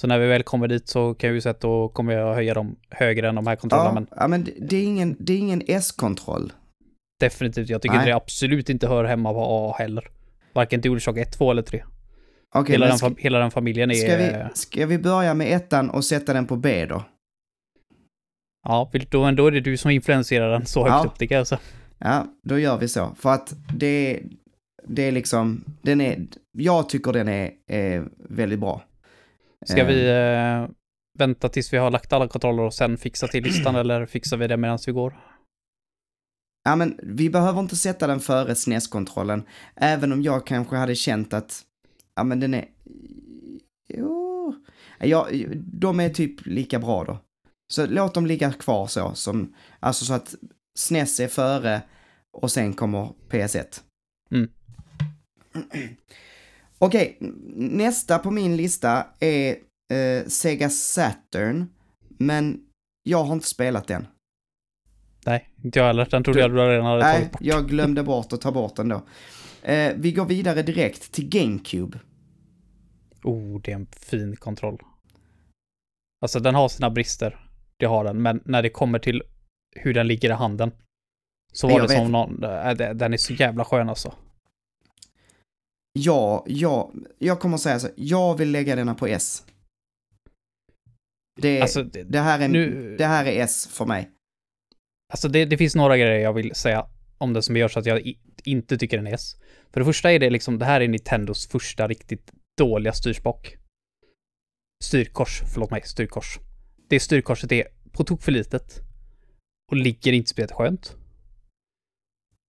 Så 0.00 0.06
när 0.06 0.18
vi 0.18 0.26
väl 0.26 0.42
kommer 0.42 0.68
dit 0.68 0.88
så 0.88 1.14
kan 1.14 1.32
vi 1.32 1.40
säga 1.40 1.50
att 1.50 1.60
då 1.60 1.88
kommer 1.88 2.12
jag 2.12 2.34
höja 2.34 2.54
dem 2.54 2.76
högre 2.90 3.28
än 3.28 3.34
de 3.34 3.46
här 3.46 3.56
kontrollerna. 3.56 3.90
Ja, 3.94 4.00
Men 4.00 4.06
ja 4.20 4.28
men 4.28 4.66
det, 4.68 4.76
är 4.76 4.84
ingen, 4.84 5.16
det 5.20 5.32
är 5.32 5.38
ingen 5.38 5.62
S-kontroll. 5.66 6.52
definitivt, 7.20 7.68
jag 7.68 7.82
tycker 7.82 7.96
Nej. 7.96 8.06
det 8.06 8.12
absolut 8.12 8.70
inte 8.70 8.88
hör 8.88 9.04
hemma 9.04 9.32
på 9.32 9.40
A 9.44 9.76
heller. 9.78 10.10
Varken 10.52 10.80
DualShock 10.80 11.16
1, 11.16 11.32
2 11.32 11.50
eller 11.50 11.62
3. 11.62 11.84
Okej, 12.54 12.72
hela, 12.74 12.86
den, 12.86 12.98
ska, 12.98 13.14
hela 13.18 13.38
den 13.38 13.50
familjen 13.50 13.90
är... 13.90 13.94
ska, 13.94 14.16
vi, 14.16 14.44
ska 14.54 14.86
vi 14.86 14.98
börja 14.98 15.34
med 15.34 15.52
ettan 15.56 15.90
och 15.90 16.04
sätta 16.04 16.32
den 16.32 16.46
på 16.46 16.56
B 16.56 16.86
då? 16.86 17.04
Ja, 18.68 18.90
då, 19.10 19.30
då 19.30 19.46
är 19.46 19.50
det 19.50 19.60
du 19.60 19.76
som 19.76 19.90
influenserar 19.90 20.50
den 20.52 20.66
så 20.66 20.80
högt 20.88 20.92
Ja. 21.04 21.04
upp, 21.10 21.18
det 21.18 21.26
kan 21.26 21.38
jag 21.38 21.46
säga. 21.46 21.60
Ja, 21.98 22.26
då 22.44 22.58
gör 22.58 22.78
vi 22.78 22.88
så. 22.88 23.14
För 23.18 23.30
att 23.32 23.54
det, 23.74 24.22
det 24.86 25.02
är 25.02 25.12
liksom, 25.12 25.64
den 25.82 26.00
är, 26.00 26.26
jag 26.52 26.88
tycker 26.88 27.12
den 27.12 27.28
är, 27.28 27.50
är 27.66 28.08
väldigt 28.16 28.60
bra. 28.60 28.82
Ska 29.66 29.80
Eh, 29.80 29.86
vi 29.86 30.08
eh, 30.08 30.68
vänta 31.18 31.48
tills 31.48 31.72
vi 31.72 31.76
har 31.76 31.90
lagt 31.90 32.12
alla 32.12 32.28
kontroller 32.28 32.62
och 32.62 32.74
sen 32.74 32.96
fixa 32.96 33.26
till 33.28 33.44
listan 33.44 33.76
eller 33.76 34.06
fixar 34.06 34.36
vi 34.36 34.48
det 34.48 34.56
medan 34.56 34.78
vi 34.86 34.92
går? 34.92 35.16
Ja, 36.64 36.76
men 36.76 36.98
vi 37.02 37.30
behöver 37.30 37.60
inte 37.60 37.76
sätta 37.76 38.06
den 38.06 38.20
före 38.20 38.54
SNES-kontrollen. 38.54 39.42
Även 39.76 40.12
om 40.12 40.22
jag 40.22 40.46
kanske 40.46 40.76
hade 40.76 40.94
känt 40.94 41.32
att, 41.32 41.62
ja 42.14 42.24
men 42.24 42.40
den 42.40 42.54
är, 42.54 42.68
jo, 43.88 44.54
ja, 44.98 45.28
de 45.56 46.00
är 46.00 46.08
typ 46.08 46.46
lika 46.46 46.78
bra 46.78 47.04
då. 47.04 47.18
Så 47.72 47.86
låt 47.86 48.14
dem 48.14 48.26
ligga 48.26 48.52
kvar 48.52 48.86
så, 48.86 49.14
som, 49.14 49.54
alltså 49.80 50.04
så 50.04 50.14
att 50.14 50.34
SNES 50.78 51.20
är 51.20 51.28
före 51.28 51.82
och 52.32 52.50
sen 52.50 52.72
kommer 52.72 53.08
PS1. 53.30 53.80
Mm. 54.30 54.50
Okej, 56.78 57.16
nästa 57.56 58.18
på 58.18 58.30
min 58.30 58.56
lista 58.56 59.06
är 59.20 59.56
eh, 59.92 60.26
Sega 60.26 60.70
Saturn, 60.70 61.66
men 62.08 62.60
jag 63.02 63.24
har 63.24 63.32
inte 63.34 63.46
spelat 63.46 63.86
den. 63.88 64.06
Nej, 65.26 65.48
inte 65.64 65.78
jag 65.78 65.86
heller. 65.86 66.08
Den 66.10 66.24
trodde 66.24 66.40
jag 66.40 66.50
du 66.50 66.56
redan 66.56 66.86
hade 66.86 67.02
Nej, 67.02 67.16
tagit 67.18 67.32
bort. 67.32 67.40
jag 67.42 67.68
glömde 67.68 68.02
bort 68.12 68.32
att 68.32 68.40
ta 68.40 68.52
bort 68.52 68.76
den 68.76 68.88
då. 68.88 69.02
Eh, 69.62 69.92
vi 69.96 70.12
går 70.12 70.24
vidare 70.26 70.62
direkt 70.62 71.12
till 71.12 71.28
GameCube. 71.28 71.98
Oh, 73.24 73.60
det 73.62 73.70
är 73.72 73.76
en 73.76 73.86
fin 73.86 74.36
kontroll. 74.36 74.78
Alltså 76.22 76.40
den 76.40 76.54
har 76.54 76.68
sina 76.68 76.90
brister. 76.90 77.46
Det 77.76 77.86
har 77.86 78.04
den, 78.04 78.22
men 78.22 78.40
när 78.44 78.62
det 78.62 78.70
kommer 78.70 78.98
till 78.98 79.22
hur 79.76 79.94
den 79.94 80.06
ligger 80.06 80.28
i 80.30 80.32
handen. 80.32 80.72
Så 81.52 81.66
var 81.66 81.74
Jag 81.78 81.88
det 81.88 81.94
vet. 81.94 82.02
som 82.02 82.12
någon, 82.12 82.44
äh, 82.44 82.70
det- 82.74 82.92
den 82.94 83.12
är 83.12 83.16
så 83.16 83.32
jävla 83.32 83.64
skön 83.64 83.88
alltså. 83.88 84.14
Ja, 85.92 86.44
ja, 86.48 86.92
jag 87.18 87.40
kommer 87.40 87.54
att 87.54 87.60
säga 87.60 87.78
så. 87.80 87.88
Jag 87.96 88.36
vill 88.38 88.50
lägga 88.50 88.76
denna 88.76 88.94
på 88.94 89.06
S. 89.06 89.44
Det, 91.40 91.60
Alltså, 91.60 91.82
det, 91.82 92.02
det, 92.02 92.18
här, 92.18 92.40
är, 92.40 92.48
nu- 92.48 92.96
det 92.98 93.06
här 93.06 93.24
är 93.26 93.42
S 93.44 93.66
för 93.66 93.86
mig. 93.86 94.10
alltså 95.12 95.28
det, 95.28 95.44
det 95.44 95.56
finns 95.58 95.74
några 95.74 95.96
grejer 95.96 96.18
jag 96.18 96.32
vill 96.32 96.54
säga 96.54 96.86
om 97.18 97.32
den 97.32 97.42
som 97.42 97.56
gör 97.56 97.68
så 97.68 97.78
att 97.78 97.86
jag 97.86 98.00
i, 98.00 98.18
inte 98.44 98.78
tycker 98.78 98.96
den 98.96 99.06
är 99.06 99.14
S. 99.14 99.36
För 99.70 99.80
det 99.80 99.84
första 99.84 100.12
är 100.12 100.18
det 100.18 100.30
liksom, 100.30 100.58
det 100.58 100.64
här 100.64 100.80
är 100.80 100.88
Nintendos 100.88 101.48
första 101.48 101.88
riktigt 101.88 102.32
dåliga 102.58 102.92
styrspak. 102.92 103.56
Styrkors, 104.84 105.42
förlåt 105.54 105.70
mig, 105.70 105.82
styrkors. 105.84 106.38
Det 106.88 107.00
styrkorset 107.00 107.52
är 107.52 107.64
på 107.92 108.04
tok 108.04 108.22
för 108.22 108.32
litet. 108.32 108.80
Och 109.70 109.76
ligger 109.76 110.12
inte 110.12 110.30
speciellt 110.30 110.52
skönt. 110.52 110.96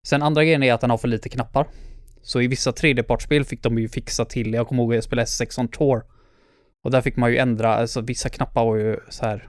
Sen 0.06 0.22
andra 0.22 0.44
grejen 0.44 0.62
är 0.62 0.72
att 0.72 0.80
den 0.80 0.90
har 0.90 0.98
för 0.98 1.08
lite 1.08 1.28
knappar. 1.28 1.68
Så 2.24 2.40
i 2.40 2.46
vissa 2.46 2.72
tredjepartsspel 2.72 3.44
fick 3.44 3.62
de 3.62 3.78
ju 3.78 3.88
fixa 3.88 4.24
till, 4.24 4.52
jag 4.54 4.68
kommer 4.68 4.82
ihåg 4.82 4.94
jag 4.94 5.04
spelade 5.04 5.26
S6 5.26 5.60
on 5.60 5.68
Tour. 5.68 6.02
Och 6.84 6.90
där 6.90 7.00
fick 7.00 7.16
man 7.16 7.30
ju 7.30 7.38
ändra, 7.38 7.74
alltså 7.76 8.00
vissa 8.00 8.28
knappar 8.28 8.64
var 8.64 8.76
ju 8.76 8.96
så 9.08 9.26
här. 9.26 9.48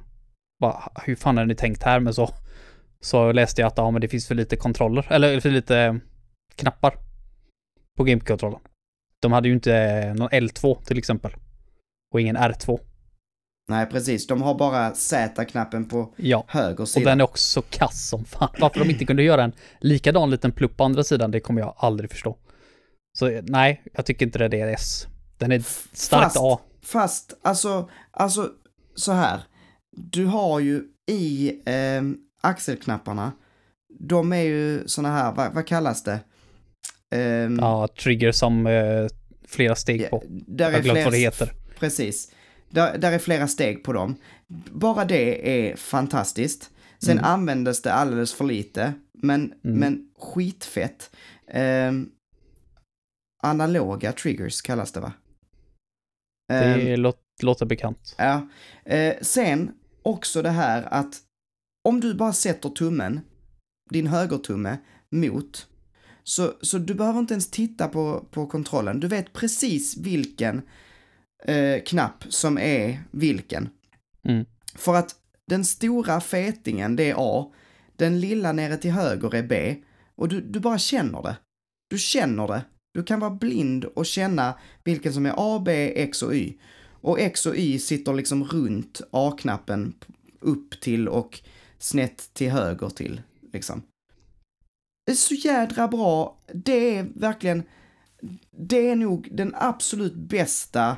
Bara, 0.61 0.91
hur 1.05 1.15
fan 1.15 1.37
har 1.37 1.45
ni 1.45 1.55
tänkt 1.55 1.83
här? 1.83 1.99
Men 1.99 2.13
så, 2.13 2.29
så 3.01 3.31
läste 3.31 3.61
jag 3.61 3.67
att 3.67 3.77
ja, 3.77 3.91
men 3.91 4.01
det 4.01 4.07
finns 4.07 4.27
för 4.27 4.35
lite 4.35 4.55
kontroller, 4.55 5.07
eller 5.09 5.39
för 5.39 5.49
lite 5.49 5.77
eh, 5.79 5.95
knappar. 6.55 6.97
På 7.97 8.03
GameCube-kontrollen. 8.03 8.59
De 9.21 9.31
hade 9.31 9.47
ju 9.47 9.53
inte 9.53 9.75
eh, 9.75 10.13
någon 10.13 10.29
L2 10.29 10.83
till 10.83 10.97
exempel. 10.97 11.31
Och 12.13 12.21
ingen 12.21 12.37
R2. 12.37 12.79
Nej, 13.69 13.85
precis. 13.85 14.27
De 14.27 14.41
har 14.41 14.55
bara 14.55 14.93
Z-knappen 14.93 15.85
på 15.89 16.13
Ja. 16.17 16.45
höger 16.47 16.81
Och 16.81 16.89
sida. 16.89 17.09
den 17.09 17.19
är 17.19 17.23
också 17.23 17.61
kass 17.69 18.09
som 18.09 18.25
fan. 18.25 18.49
Varför 18.59 18.79
de 18.79 18.89
inte 18.89 19.05
kunde 19.05 19.23
göra 19.23 19.43
en 19.43 19.51
likadan 19.79 20.29
liten 20.31 20.51
plupp 20.51 20.77
på 20.77 20.83
andra 20.83 21.03
sidan, 21.03 21.31
det 21.31 21.39
kommer 21.39 21.61
jag 21.61 21.73
aldrig 21.77 22.11
förstå. 22.11 22.37
Så 23.17 23.27
eh, 23.27 23.43
nej, 23.47 23.83
jag 23.93 24.05
tycker 24.05 24.25
inte 24.25 24.47
det 24.47 24.61
är 24.61 24.67
S. 24.67 25.07
Den 25.37 25.51
är 25.51 25.59
starkt 25.93 26.23
Fast- 26.23 26.37
A. 26.39 26.59
Fast, 26.83 27.33
alltså, 27.41 27.89
alltså, 28.11 28.49
så 28.95 29.11
här. 29.11 29.41
Du 29.91 30.25
har 30.25 30.59
ju 30.59 30.83
i 31.11 31.49
eh, 31.65 32.01
axelknapparna, 32.41 33.31
de 33.99 34.33
är 34.33 34.41
ju 34.41 34.87
såna 34.87 35.11
här, 35.11 35.31
vad, 35.33 35.53
vad 35.53 35.67
kallas 35.67 36.03
det? 36.03 36.19
Ehm, 37.11 37.59
Ja, 37.61 37.87
trigger 38.03 38.31
som 38.31 38.67
eh, 38.67 39.07
flera 39.47 39.75
steg 39.75 40.09
på. 40.09 40.23
där 40.29 40.65
Jag 40.65 40.71
har 40.77 40.79
glömt 40.81 41.03
vad 41.03 41.13
det 41.13 41.17
heter. 41.17 41.51
Precis. 41.79 42.31
Där, 42.69 42.97
där 42.97 43.11
är 43.11 43.19
flera 43.19 43.47
steg 43.47 43.83
på 43.83 43.93
dem. 43.93 44.15
Bara 44.71 45.05
det 45.05 45.49
är 45.69 45.75
fantastiskt. 45.75 46.69
Sen 46.99 47.11
Mm. 47.17 47.25
användes 47.25 47.81
det 47.81 47.93
alldeles 47.93 48.33
för 48.33 48.45
lite, 48.45 48.93
men, 49.13 49.41
Mm. 49.63 49.79
men 49.79 50.09
skitfett. 50.19 51.11
Ehm, 51.51 52.09
analoga 53.45 54.11
triggers 54.11 54.61
kallas 54.61 54.91
det 54.91 54.99
va? 54.99 55.13
Ehm, 56.53 56.79
Det 56.79 56.97
låt, 56.97 57.19
låter 57.41 57.65
bekant. 57.65 58.15
Ja. 58.17 58.47
Eh, 58.85 59.15
sen 59.21 59.71
också 60.01 60.41
det 60.41 60.49
här 60.49 60.83
att 60.91 61.21
om 61.83 61.99
du 61.99 62.13
bara 62.13 62.33
sätter 62.33 62.69
tummen, 62.69 63.21
din 63.89 64.07
högertumme, 64.07 64.77
mot, 65.11 65.67
så, 66.23 66.53
så 66.61 66.77
du 66.77 66.93
behöver 66.93 67.19
inte 67.19 67.33
ens 67.33 67.51
titta 67.51 67.87
på, 67.87 68.25
på 68.31 68.47
kontrollen. 68.47 68.99
Du 68.99 69.07
vet 69.07 69.33
precis 69.33 69.97
vilken 69.97 70.61
eh, 71.45 71.83
knapp 71.83 72.23
som 72.29 72.57
är 72.57 73.03
vilken. 73.11 73.69
Mm. 74.27 74.45
För 74.75 74.95
att 74.95 75.15
den 75.47 75.65
stora 75.65 76.21
fetingen, 76.21 76.95
det 76.95 77.09
är 77.09 77.15
A, 77.17 77.53
den 77.95 78.19
lilla 78.19 78.51
nere 78.51 78.77
till 78.77 78.91
höger 78.91 79.35
är 79.35 79.43
B, 79.43 79.75
och 80.15 80.29
du, 80.29 80.41
du 80.41 80.59
bara 80.59 80.77
känner 80.77 81.21
det. 81.21 81.37
Du 81.89 81.97
känner 81.97 82.47
det. 82.47 82.65
Du 82.95 83.03
kan 83.03 83.19
vara 83.19 83.31
blind 83.31 83.85
och 83.85 84.05
känna 84.05 84.59
vilken 84.83 85.13
som 85.13 85.25
är 85.25 85.33
A, 85.37 85.61
B, 85.65 85.93
X 85.95 86.21
och 86.21 86.35
Y. 86.35 86.57
Och 87.01 87.19
X 87.19 87.45
och 87.45 87.55
Y 87.55 87.79
sitter 87.79 88.13
liksom 88.13 88.43
runt 88.43 89.01
A-knappen 89.11 89.93
upp 90.39 90.81
till 90.81 91.07
och 91.07 91.41
snett 91.79 92.33
till 92.33 92.51
höger 92.51 92.89
till, 92.89 93.21
liksom. 93.53 93.81
Det 95.05 95.11
är 95.11 95.15
så 95.15 95.33
jädra 95.33 95.87
bra. 95.87 96.37
Det 96.53 96.95
är 96.95 97.07
verkligen, 97.15 97.63
det 98.51 98.87
är 98.89 98.95
nog 98.95 99.29
den 99.31 99.55
absolut 99.55 100.15
bästa 100.15 100.97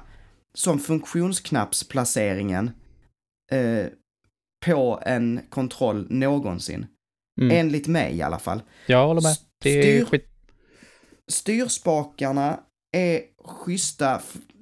som 0.53 0.79
funktionsknappsplaceringen 0.79 2.71
eh, 3.51 3.85
på 4.65 4.99
en 5.05 5.41
kontroll 5.49 6.07
någonsin. 6.09 6.85
Mm. 7.41 7.57
Enligt 7.57 7.87
mig 7.87 8.15
i 8.15 8.21
alla 8.21 8.39
fall. 8.39 8.61
Jag 8.85 9.07
håller 9.07 9.21
med. 9.21 9.35
Det 9.63 9.69
är 9.69 9.81
Styr- 9.81 10.05
skit... 10.05 10.36
Styrspakarna 11.31 12.59
är 12.91 13.21
schyssta. 13.43 14.21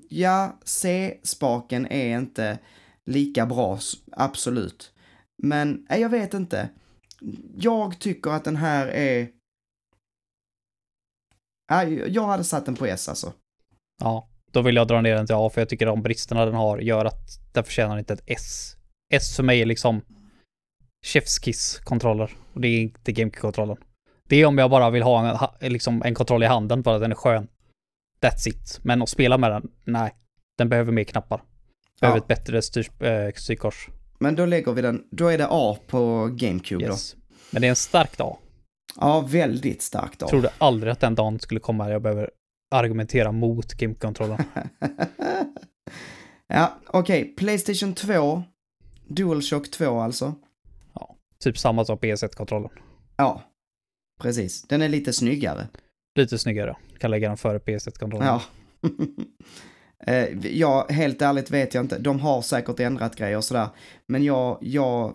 Ja, 0.09 0.59
C-spaken 0.63 1.87
är 1.91 2.17
inte 2.17 2.59
lika 3.05 3.45
bra, 3.45 3.79
absolut. 4.11 4.93
Men, 5.37 5.85
nej, 5.89 6.01
jag 6.01 6.09
vet 6.09 6.33
inte. 6.33 6.69
Jag 7.55 7.99
tycker 7.99 8.31
att 8.31 8.43
den 8.43 8.55
här 8.55 8.87
är... 8.87 9.29
Nej, 11.71 12.03
jag 12.07 12.27
hade 12.27 12.43
satt 12.43 12.65
den 12.65 12.75
på 12.75 12.85
S 12.85 13.09
alltså. 13.09 13.33
Ja, 14.01 14.29
då 14.51 14.61
vill 14.61 14.75
jag 14.75 14.87
dra 14.87 15.01
ner 15.01 15.15
den 15.15 15.25
till 15.25 15.35
A 15.35 15.49
för 15.49 15.61
jag 15.61 15.69
tycker 15.69 15.85
de 15.85 16.01
bristerna 16.01 16.45
den 16.45 16.55
har 16.55 16.79
gör 16.79 17.05
att 17.05 17.53
den 17.53 17.63
förtjänar 17.63 17.99
inte 17.99 18.13
ett 18.13 18.23
S. 18.25 18.75
S 19.13 19.35
för 19.35 19.43
mig 19.43 19.61
är 19.61 19.65
liksom 19.65 20.01
chefskiss-kontroller 21.05 22.37
och 22.53 22.61
det 22.61 22.67
är 22.67 22.81
inte 22.81 23.11
GameCube-kontrollen. 23.11 23.77
Det 24.29 24.35
är 24.35 24.45
om 24.45 24.57
jag 24.57 24.69
bara 24.69 24.89
vill 24.89 25.03
ha 25.03 25.49
en, 25.59 25.73
liksom 25.73 26.01
en 26.05 26.15
kontroll 26.15 26.43
i 26.43 26.45
handen 26.45 26.83
för 26.83 26.95
att 26.95 27.01
den 27.01 27.11
är 27.11 27.15
skön. 27.15 27.47
That's 28.21 28.47
it. 28.49 28.79
Men 28.83 29.01
att 29.01 29.09
spela 29.09 29.37
med 29.37 29.51
den, 29.51 29.71
nej. 29.83 30.15
Den 30.57 30.69
behöver 30.69 30.91
mer 30.91 31.03
knappar. 31.03 31.41
Behöver 32.01 32.17
Ja. 32.19 32.23
ett 32.23 32.27
bättre 32.27 32.61
styr, 32.61 33.03
eh, 33.03 33.31
styrkors. 33.35 33.87
Men 34.19 34.35
då 34.35 34.45
lägger 34.45 34.73
vi 34.73 34.81
den, 34.81 35.03
då 35.11 35.27
är 35.27 35.37
det 35.37 35.47
A 35.49 35.77
på 35.87 36.29
GameCube 36.33 36.85
Yes. 36.85 37.15
Men 37.51 37.61
det 37.61 37.67
är 37.67 37.69
en 37.69 37.75
stark 37.75 38.17
dag. 38.17 38.27
då. 38.27 38.39
Ja, 39.01 39.25
väldigt 39.29 39.81
starkt 39.81 40.23
A. 40.23 40.27
Trodde 40.27 40.49
aldrig 40.57 40.91
att 40.91 40.99
den 40.99 41.15
dagen 41.15 41.39
skulle 41.39 41.59
komma 41.59 41.85
där 41.85 41.91
jag 41.91 42.01
behöver 42.01 42.29
argumentera 42.71 43.31
mot 43.31 43.73
GameCube-kontrollen. 43.73 44.43
ja, 46.47 46.73
okej. 46.87 47.33
Playstation 47.37 47.93
2. 47.93 48.43
DualShock 49.07 49.71
2 49.71 49.99
alltså. 49.99 50.33
typ 51.39 51.57
samma 51.57 51.85
som 51.85 51.97
PS1-kontrollen. 51.97 52.69
Ja, 53.17 53.41
precis. 54.21 54.61
Den 54.61 54.81
är 54.81 54.89
lite 54.89 55.13
snyggare. 55.13 55.67
Lite 56.15 56.37
snyggare. 56.37 56.75
Kan 56.99 57.11
lägga 57.11 57.27
den 57.27 57.37
före 57.37 57.59
PS1-kontrollen. 57.59 58.27
Ja. 58.27 58.41
Eh, 60.07 60.47
ja, 60.47 60.87
helt 60.89 61.21
ärligt 61.21 61.51
vet 61.51 61.73
jag 61.73 61.83
inte. 61.83 61.99
De 61.99 62.19
har 62.19 62.41
säkert 62.41 62.79
ändrat 62.79 63.15
grejer 63.15 63.37
och 63.37 63.43
sådär. 63.43 63.67
Men 64.07 64.23
jag, 64.23 64.57
jag 64.61 65.13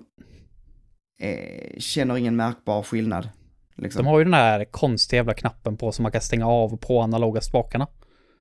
eh, 1.22 1.78
känner 1.78 2.16
ingen 2.16 2.36
märkbar 2.36 2.82
skillnad. 2.82 3.28
Liksom. 3.76 4.04
De 4.04 4.08
har 4.08 4.18
ju 4.18 4.24
den 4.24 4.34
här 4.34 4.64
konstiga 4.64 5.18
jävla 5.18 5.34
knappen 5.34 5.76
på 5.76 5.92
som 5.92 6.02
man 6.02 6.12
kan 6.12 6.20
stänga 6.20 6.46
av 6.46 6.72
och 6.72 6.80
på 6.80 7.00
analoga 7.00 7.40
spakarna. 7.40 7.86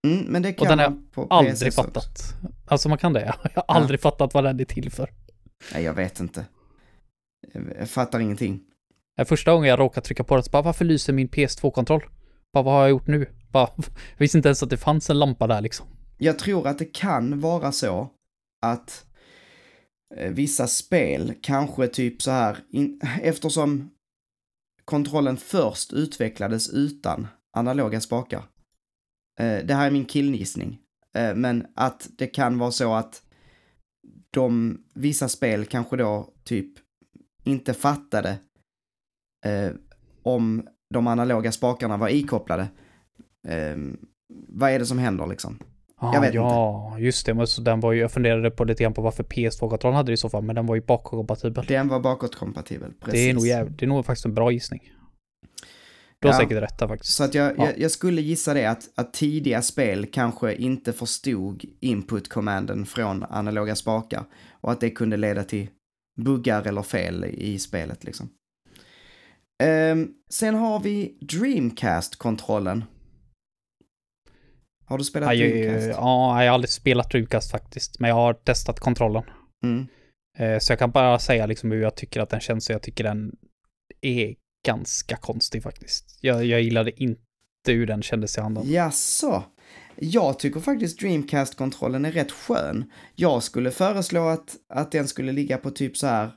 Mm, 0.08 0.26
men 0.26 0.41
det 0.41 0.54
kan 0.54 0.67
den 0.67 0.80
har 0.80 0.98
på 1.12 1.28
Aldrig 1.30 1.74
fattat. 1.74 2.36
Alltså 2.67 2.89
man 2.89 2.98
kan 2.98 3.13
det. 3.13 3.34
Jag 3.56 3.63
har 3.67 3.76
aldrig 3.76 4.02
fattat 4.02 4.34
vad 4.34 4.43
den 4.43 4.60
är 4.60 4.65
till 4.65 4.91
för. 4.91 5.10
Nej, 5.74 5.84
jag 5.84 5.93
vet 5.93 6.19
inte. 6.19 6.45
Jag 7.80 7.89
fattar 7.89 8.19
ingenting. 8.19 8.62
Första 9.26 9.52
gången 9.52 9.70
jag 9.70 9.80
råkade 9.80 10.06
trycka 10.06 10.24
på 10.24 10.36
det 10.36 10.44
så 10.44 10.52
bara 10.52 10.62
varför 10.62 10.86
lyser 10.86 11.14
min 11.14 11.30
PS2-kontroll? 11.30 12.04
Bara 12.54 12.64
vad 12.64 12.74
har 12.74 12.82
jag 12.82 12.90
gjort 12.90 13.08
nu? 13.08 13.26
Bara, 13.52 13.70
jag 13.78 14.18
visste 14.18 14.38
inte 14.38 14.50
ens 14.50 14.64
att 14.64 14.70
det 14.70 14.78
fanns 14.78 15.10
en 15.10 15.20
lampa 15.20 15.48
där 15.48 15.62
liksom. 15.62 15.86
Jag 16.18 16.40
tror 16.40 16.68
att 16.68 16.80
det 16.80 16.86
kan 16.86 17.40
vara 17.40 17.72
så 17.72 18.10
att 18.62 19.06
eh, 20.16 20.32
vissa 20.32 20.68
spel 20.68 21.34
kanske 21.42 21.88
typ 21.88 22.22
så 22.22 22.32
här, 22.32 22.58
in, 22.72 23.02
eftersom 23.22 23.90
kontrollen 24.86 25.38
först 25.38 25.94
utvecklades 25.94 26.70
utan 26.70 27.28
analoga 27.58 28.02
spakar. 28.02 28.44
Eh, 29.40 29.66
det 29.66 29.74
här 29.74 29.88
är 29.88 29.92
min 29.92 30.06
killgissning. 30.06 30.80
Eh, 31.16 31.36
men 31.36 31.68
att 31.76 32.10
det 32.18 32.28
kan 32.28 32.58
vara 32.58 32.72
så 32.72 32.94
att 32.94 33.24
de, 34.32 34.78
vissa 34.94 35.30
spel 35.30 35.66
kanske 35.66 35.98
då 35.98 36.34
typ 36.44 36.74
inte 37.44 37.74
fattade 37.74 38.38
eh, 39.45 39.71
om 40.23 40.67
de 40.93 41.08
analoga 41.08 41.52
spakarna 41.52 41.97
var 41.97 42.10
ikopplade. 42.10 42.67
Eh, 43.47 43.78
vad 44.47 44.71
är 44.71 44.80
det 44.80 44.86
som 44.86 44.99
händer 44.99 45.28
liksom? 45.28 45.60
Ah, 46.02 46.13
Jag 46.13 46.21
vet 46.21 46.34
ja, 46.34 46.95
just 46.99 47.25
det. 47.25 47.34
Men 47.34 47.47
så 47.47 47.62
den 47.62 47.80
var 47.80 47.91
ju, 47.91 47.99
jag 48.02 48.12
funderade 48.12 48.52
på 48.52 48.63
lite 48.63 48.84
grann 48.84 48.93
på 48.93 49.02
varför 49.02 49.23
PS2-kontrollen 49.23 49.95
hade 49.97 50.10
det 50.12 50.13
i 50.13 50.17
så 50.17 50.30
fall, 50.30 50.43
men 50.43 50.56
den 50.56 50.65
var 50.65 50.75
ju 50.75 50.82
bakåtkompatibel. 50.82 51.65
Den 51.67 51.88
var 51.88 51.99
bakåtkompatibel, 51.99 52.91
precis. 52.99 53.13
Det 53.13 53.30
är 53.30 53.34
nog 53.34 53.47
jävligt, 53.47 53.80
det 53.80 53.86
är 53.86 53.88
nog 53.88 54.06
faktiskt 54.06 54.25
en 54.25 54.34
bra 54.34 54.52
gissning. 54.52 54.91
Du 56.21 56.28
har 56.28 56.34
Ja. 56.36 56.39
säkert 56.39 56.63
rätt 56.63 56.78
där 56.80 56.88
faktiskt. 56.88 57.13
Så 57.13 57.23
att 57.23 57.34
jag, 57.34 57.58
Ja. 57.58 57.65
jag, 57.65 57.80
jag 57.80 57.91
skulle 57.91 58.21
gissa 58.21 58.54
det 58.54 58.65
att, 58.65 58.89
att 58.95 59.13
tidiga 59.13 59.62
spel 59.62 60.06
kanske 60.06 60.56
inte 60.56 60.93
förstod 60.93 61.63
input-kommanden 61.80 62.86
från 62.86 63.23
analoga 63.23 63.75
spakar 63.75 64.23
och 64.52 64.71
att 64.71 64.82
det 64.82 64.89
kunde 64.89 65.17
leda 65.17 65.43
till 65.43 65.67
buggar 66.21 66.67
eller 66.67 66.82
fel 66.82 67.25
i 67.25 67.60
spelet 67.60 68.04
liksom. 68.04 68.30
Ehm, 69.63 70.08
sen 70.30 70.56
har 70.56 70.80
vi 70.80 71.17
Dreamcast-kontrollen. 71.22 72.84
Har 74.86 74.98
du 74.98 75.04
spelat 75.04 75.28
Ja, 75.28 75.34
jag, 75.45 75.52
Dreamcast? 75.52 75.88
ja, 75.88 76.43
jag 76.43 76.50
har 76.52 76.54
aldrig 76.54 76.69
spelat 76.69 77.12
Dreamcast 77.12 77.52
faktiskt, 77.52 78.00
men 78.00 78.08
jag 78.10 78.15
har 78.15 78.34
testat 78.34 78.80
kontrollen. 78.80 79.24
Mm. 79.63 79.88
Eh, 80.38 80.60
Så 80.60 80.72
jag 80.72 80.80
kan 80.80 80.91
bara 80.91 81.19
säga 81.19 81.45
liksom 81.45 81.72
hur 81.72 81.82
jag 81.82 81.95
tycker 81.95 82.19
att 82.22 82.30
den 82.30 82.39
känns, 82.39 82.65
så 82.65 82.72
jag 82.72 82.82
tycker 82.82 83.04
den 83.04 83.32
är 84.02 84.36
ganska 84.67 85.15
konstig 85.15 85.63
faktiskt. 85.63 86.17
Jag, 86.22 86.45
jag 86.45 86.62
gillade 86.62 87.04
inte 87.04 87.22
hur 87.67 87.88
den 87.88 88.02
kändes 88.02 88.38
i 88.38 88.41
handen. 88.41 88.63
Jaså? 88.72 89.43
Jag 89.95 90.39
tycker 90.39 90.60
faktiskt 90.60 91.00
Dreamcast-kontrollen 91.00 92.06
är 92.06 92.12
rätt 92.12 92.32
skön. 92.32 92.91
Jag 93.15 93.43
skulle 93.43 93.72
föreslå 93.72 94.28
att, 94.28 94.56
att 94.74 94.91
den 94.91 95.08
skulle 95.08 95.32
ligga 95.32 95.58
på 95.58 95.72
typ 95.72 95.98
så 95.98 96.08
här. 96.08 96.32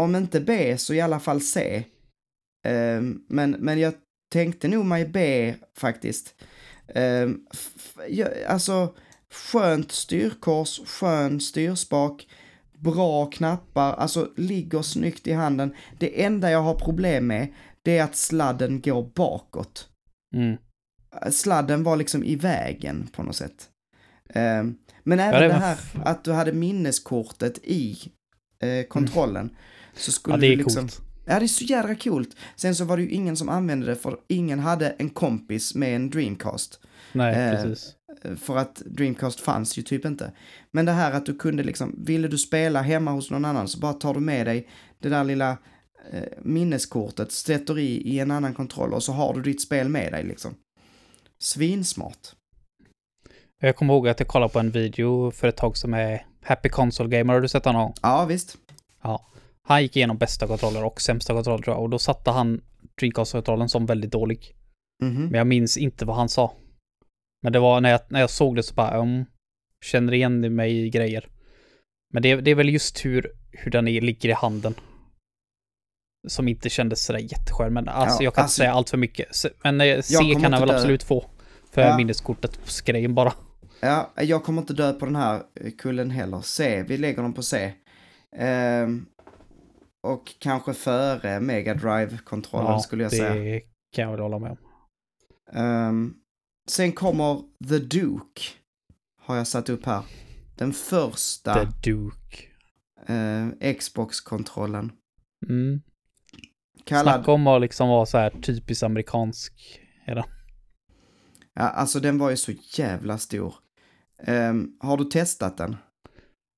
Om 0.00 0.16
inte 0.16 0.40
B 0.40 0.78
så 0.78 0.94
i 0.94 1.00
alla 1.00 1.20
fall 1.20 1.40
C. 1.40 1.84
Ehm, 2.66 3.20
men, 3.28 3.50
men 3.50 3.80
jag 3.80 3.94
tänkte 4.32 4.68
nog 4.68 4.84
mig 4.84 5.04
B 5.04 5.54
faktiskt. 5.76 6.34
Um, 6.94 7.46
jag, 8.08 8.28
alltså, 8.48 8.94
skönt 9.32 9.92
styrkors, 9.92 10.80
skön 10.86 11.40
styrspak, 11.40 12.28
bra 12.78 13.26
knappar, 13.26 13.92
alltså 13.92 14.28
ligger 14.36 14.82
snyggt 14.82 15.26
i 15.26 15.32
handen. 15.32 15.74
Det 15.98 16.24
enda 16.24 16.50
jag 16.50 16.62
har 16.62 16.74
problem 16.74 17.26
med, 17.26 17.54
det 17.82 17.98
är 17.98 18.04
att 18.04 18.16
sladden 18.16 18.80
går 18.80 19.10
bakåt 19.14 19.86
Mm. 20.34 20.56
sladden 21.30 21.82
var 21.82 21.96
liksom 21.96 22.24
i 22.24 22.36
vägen 22.36 23.08
på 23.12 23.22
något 23.22 23.36
sätt. 23.36 23.68
Ehm, 24.34 24.76
men 25.02 25.20
även 25.20 25.40
det 25.40 25.48
det 25.48 25.52
var 25.52 25.60
här 25.60 25.78
att 26.04 26.24
du 26.24 26.32
hade 26.32 26.52
minneskortet 26.52 27.58
i 27.62 27.98
eh, 28.60 28.86
kontrollen. 28.86 29.56
Så 30.00 30.12
skulle 30.12 30.34
Ja, 30.36 30.40
det 30.40 30.46
är 30.46 30.56
liksom... 30.56 30.82
coolt. 30.82 31.00
Ja, 31.24 31.38
det 31.38 31.44
är 31.44 31.48
så 31.48 31.64
jädra 31.64 31.94
coolt. 31.94 32.36
Sen 32.56 32.74
så 32.74 32.84
var 32.84 32.96
det 32.96 33.02
ju 33.02 33.10
ingen 33.10 33.36
som 33.36 33.48
använde 33.48 33.86
det 33.86 33.96
för 33.96 34.16
ingen 34.28 34.58
hade 34.58 34.90
en 34.90 35.10
kompis 35.10 35.74
med 35.74 35.96
en 35.96 36.10
Dreamcast. 36.10 36.80
Nej, 37.12 37.34
Eh, 37.34 37.62
precis. 37.62 37.94
för 38.40 38.56
att 38.56 38.74
Dreamcast 38.76 39.40
fanns 39.40 39.78
ju 39.78 39.82
typ 39.82 40.04
inte. 40.04 40.32
Men 40.70 40.84
det 40.84 40.92
här 40.92 41.12
att 41.12 41.26
du 41.26 41.34
kunde 41.34 41.62
liksom, 41.62 41.94
ville 42.04 42.28
du 42.28 42.38
spela 42.38 42.82
hemma 42.82 43.10
hos 43.10 43.30
någon 43.30 43.44
annan 43.44 43.68
så 43.68 43.78
bara 43.78 43.92
tar 43.92 44.14
du 44.14 44.20
med 44.20 44.46
dig 44.46 44.68
det 44.98 45.08
där 45.08 45.24
lilla 45.24 45.50
eh, 46.12 46.22
minneskortet, 46.42 47.32
sätter 47.32 47.78
i 47.78 47.86
i 48.08 48.18
en 48.18 48.30
annan 48.30 48.54
kontroll 48.54 48.92
och 48.94 49.02
så 49.02 49.12
har 49.12 49.34
du 49.34 49.42
ditt 49.42 49.62
spel 49.62 49.88
med 49.88 50.12
dig 50.12 50.24
liksom. 50.24 50.54
Svinsmart. 51.38 52.28
Jag 53.60 53.76
kommer 53.76 53.94
ihåg 53.94 54.08
att 54.08 54.20
jag 54.20 54.28
kollade 54.28 54.52
på 54.52 54.58
en 54.58 54.70
video 54.70 55.30
för 55.30 55.48
ett 55.48 55.56
tag 55.56 55.76
som 55.76 55.94
är 55.94 56.26
Happy 56.42 56.68
Console 56.68 57.08
Gamer. 57.18 57.34
Har 57.34 57.40
du 57.40 57.48
sett 57.48 57.64
honom? 57.64 57.92
Ja, 58.02 58.24
visst. 58.24 58.56
Ja. 59.02 59.26
Han 59.70 59.82
gick 59.82 59.96
igenom 59.96 60.18
bästa 60.18 60.46
kontroller 60.46 60.84
och 60.84 61.00
sämsta 61.00 61.32
kontroller 61.34 61.62
tror 61.62 61.76
jag. 61.76 61.82
Och 61.82 61.90
då 61.90 61.98
satte 61.98 62.30
han 62.30 62.60
Dreamcast-kontrollen 63.00 63.68
som 63.68 63.86
väldigt 63.86 64.12
dålig. 64.12 64.54
Mhm. 65.02 65.22
Men 65.24 65.34
jag 65.34 65.46
minns 65.46 65.76
inte 65.76 66.04
vad 66.04 66.16
han 66.16 66.28
sa. 66.28 66.52
Men 67.42 67.52
det 67.52 67.58
var 67.58 67.80
när 67.80 67.90
jag, 67.90 68.00
när 68.08 68.20
jag 68.20 68.30
såg 68.30 68.56
det 68.56 68.62
så 68.62 68.74
bara, 68.74 68.98
um, 68.98 69.24
känner 69.84 70.12
igen 70.14 70.54
mig 70.54 70.78
i 70.86 70.90
grejer. 70.90 71.28
Men 72.12 72.22
det, 72.22 72.36
det 72.36 72.50
är 72.50 72.54
väl 72.54 72.68
just 72.68 73.04
hur, 73.04 73.32
hur 73.52 73.70
den 73.70 73.88
är, 73.88 74.00
ligger 74.00 74.28
i 74.28 74.32
handen. 74.32 74.74
Som 76.28 76.48
inte 76.48 76.70
kändes 76.70 77.04
sådär 77.04 77.20
jätteskön. 77.20 77.72
Men 77.72 77.88
alltså 77.88 78.22
Ja, 78.22 78.24
jag 78.24 78.34
kan 78.34 78.42
alltså- 78.42 78.54
inte 78.62 78.64
säga 78.64 78.72
allt 78.72 78.90
för 78.90 78.98
mycket. 78.98 79.28
Men 79.64 79.80
eh, 79.80 80.00
C 80.02 80.14
kommer 80.16 80.40
kan 80.40 80.52
han 80.52 80.60
väl 80.62 80.68
dö. 80.68 80.74
absolut 80.74 81.02
få. 81.02 81.24
För 81.70 81.82
Ja. 81.82 81.96
minneskortet 81.96 82.82
grejen 82.84 83.14
bara. 83.14 83.32
Ja, 83.80 84.12
jag 84.16 84.44
kommer 84.44 84.60
inte 84.62 84.72
dö 84.74 84.92
på 84.92 85.04
den 85.06 85.16
här 85.16 85.42
kullen 85.78 86.10
heller. 86.10 86.40
C, 86.40 86.84
vi 86.88 86.96
lägger 86.96 87.22
dem 87.22 87.32
på 87.32 87.42
C. 87.42 87.72
Ehm, 88.36 89.06
och 90.02 90.34
kanske 90.38 90.74
före 90.74 91.40
Mega 91.40 91.74
Drive-kontrollen 91.74 92.80
skulle 92.80 93.02
jag 93.02 93.12
det 93.12 93.16
säga. 93.16 93.60
kan 93.92 94.04
jag 94.04 94.10
väl 94.10 94.20
hålla 94.20 94.38
med 94.38 94.50
om. 94.50 94.58
Ehm, 95.52 96.14
sen 96.68 96.92
kommer 96.92 97.42
The 97.68 97.78
Duke. 97.78 98.42
Har 99.20 99.36
jag 99.36 99.46
satt 99.46 99.68
upp 99.68 99.86
här. 99.86 100.02
Den 100.56 100.72
första 100.72 101.54
The 101.54 101.90
Duke. 101.90 102.36
eh, 103.08 103.74
Xbox-kontrollen. 103.74 104.92
Mm. 105.48 105.80
Kallad, 106.84 107.14
Snacka 107.14 107.32
om 107.32 107.46
att 107.46 107.60
liksom 107.60 107.88
vara 107.88 108.06
så 108.06 108.18
här 108.18 108.30
typiskt 108.30 108.82
amerikansk. 108.82 109.80
Den. 110.06 110.16
ja, 111.54 111.62
alltså 111.62 112.00
den 112.00 112.18
var 112.18 112.30
ju 112.30 112.36
så 112.36 112.52
jävla 112.78 113.18
stor. 113.18 113.54
Ehm, 114.22 114.68
har 114.80 114.96
du 114.96 115.04
testat 115.04 115.56
den? 115.58 115.76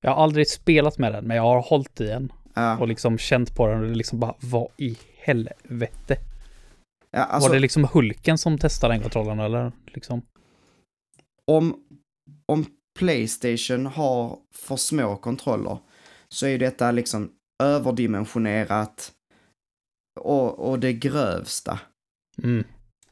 Jag 0.01 0.11
har 0.11 0.23
aldrig 0.23 0.49
spelat 0.49 0.97
med 0.97 1.13
den, 1.13 1.27
men 1.27 1.37
jag 1.37 1.43
har 1.43 1.61
hållit 1.61 2.01
i 2.01 2.05
den. 2.05 2.31
Ja, 2.53 2.77
Och 2.77 2.87
liksom 2.87 3.17
känt 3.17 3.55
på 3.55 3.67
den 3.67 3.81
och 3.81 3.87
det 3.87 3.95
liksom 3.95 4.19
bara, 4.19 4.35
vad 4.39 4.67
i 4.77 4.97
helvete? 5.17 6.17
ja 7.11 7.23
alltså 7.23 7.49
Var 7.49 7.55
det 7.55 7.61
liksom 7.61 7.87
Hulken 7.93 8.37
som 8.37 8.57
testade 8.57 8.93
den 8.93 9.01
kontrollen 9.01 9.39
eller? 9.39 9.71
Liksom? 9.85 10.21
om, 11.51 11.83
om 12.45 12.65
Playstation 12.99 13.85
har 13.85 14.39
för 14.55 14.75
små 14.75 15.15
kontroller 15.15 15.77
så 16.29 16.47
är 16.47 16.59
detta 16.59 16.91
liksom 16.91 17.31
överdimensionerat 17.63 19.13
och, 20.19 20.69
och 20.69 20.79
det 20.79 20.93
grövsta. 20.93 21.79
Mm, 22.43 22.63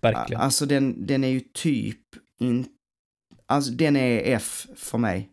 verkligen. 0.02 0.42
Alltså 0.42 0.66
den, 0.66 1.06
den 1.06 1.24
är 1.24 1.28
ju 1.28 1.40
typ 1.40 2.02
in, 2.40 2.66
alltså 3.46 3.72
den 3.72 3.96
är 3.96 4.36
F 4.36 4.68
för 4.76 4.98
mig. 4.98 5.30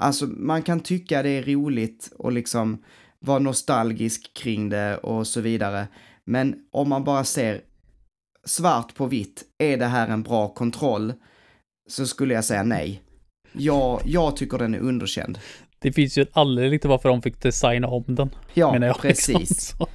Alltså 0.00 0.26
man 0.26 0.62
kan 0.62 0.80
tycka 0.80 1.22
det 1.22 1.30
är 1.30 1.42
roligt 1.42 2.12
och 2.18 2.32
liksom 2.32 2.82
vara 3.20 3.38
nostalgisk 3.38 4.34
kring 4.34 4.68
det 4.68 4.96
och 4.96 5.26
så 5.26 5.40
vidare. 5.40 5.88
Men 6.24 6.56
om 6.72 6.88
man 6.88 7.04
bara 7.04 7.24
ser 7.24 7.60
svart 8.44 8.94
på 8.94 9.06
vitt, 9.06 9.44
är 9.58 9.76
det 9.76 9.86
här 9.86 10.08
en 10.08 10.22
bra 10.22 10.48
kontroll? 10.48 11.12
Så 11.88 12.06
skulle 12.06 12.34
jag 12.34 12.44
säga 12.44 12.62
nej. 12.62 13.02
Jag, 13.52 14.00
jag 14.04 14.36
tycker 14.36 14.58
den 14.58 14.74
är 14.74 14.78
underkänd. 14.78 15.38
Det 15.78 15.92
finns 15.92 16.18
ju 16.18 16.22
en 16.22 16.28
anledning 16.32 16.80
till 16.80 16.90
varför 16.90 17.08
de 17.08 17.22
fick 17.22 17.42
designa 17.42 17.88
om 17.88 18.04
den. 18.06 18.30
Ja, 18.54 18.74
jag, 18.74 18.82
liksom. 18.82 19.00
precis. 19.02 19.68
Så. 19.68 19.86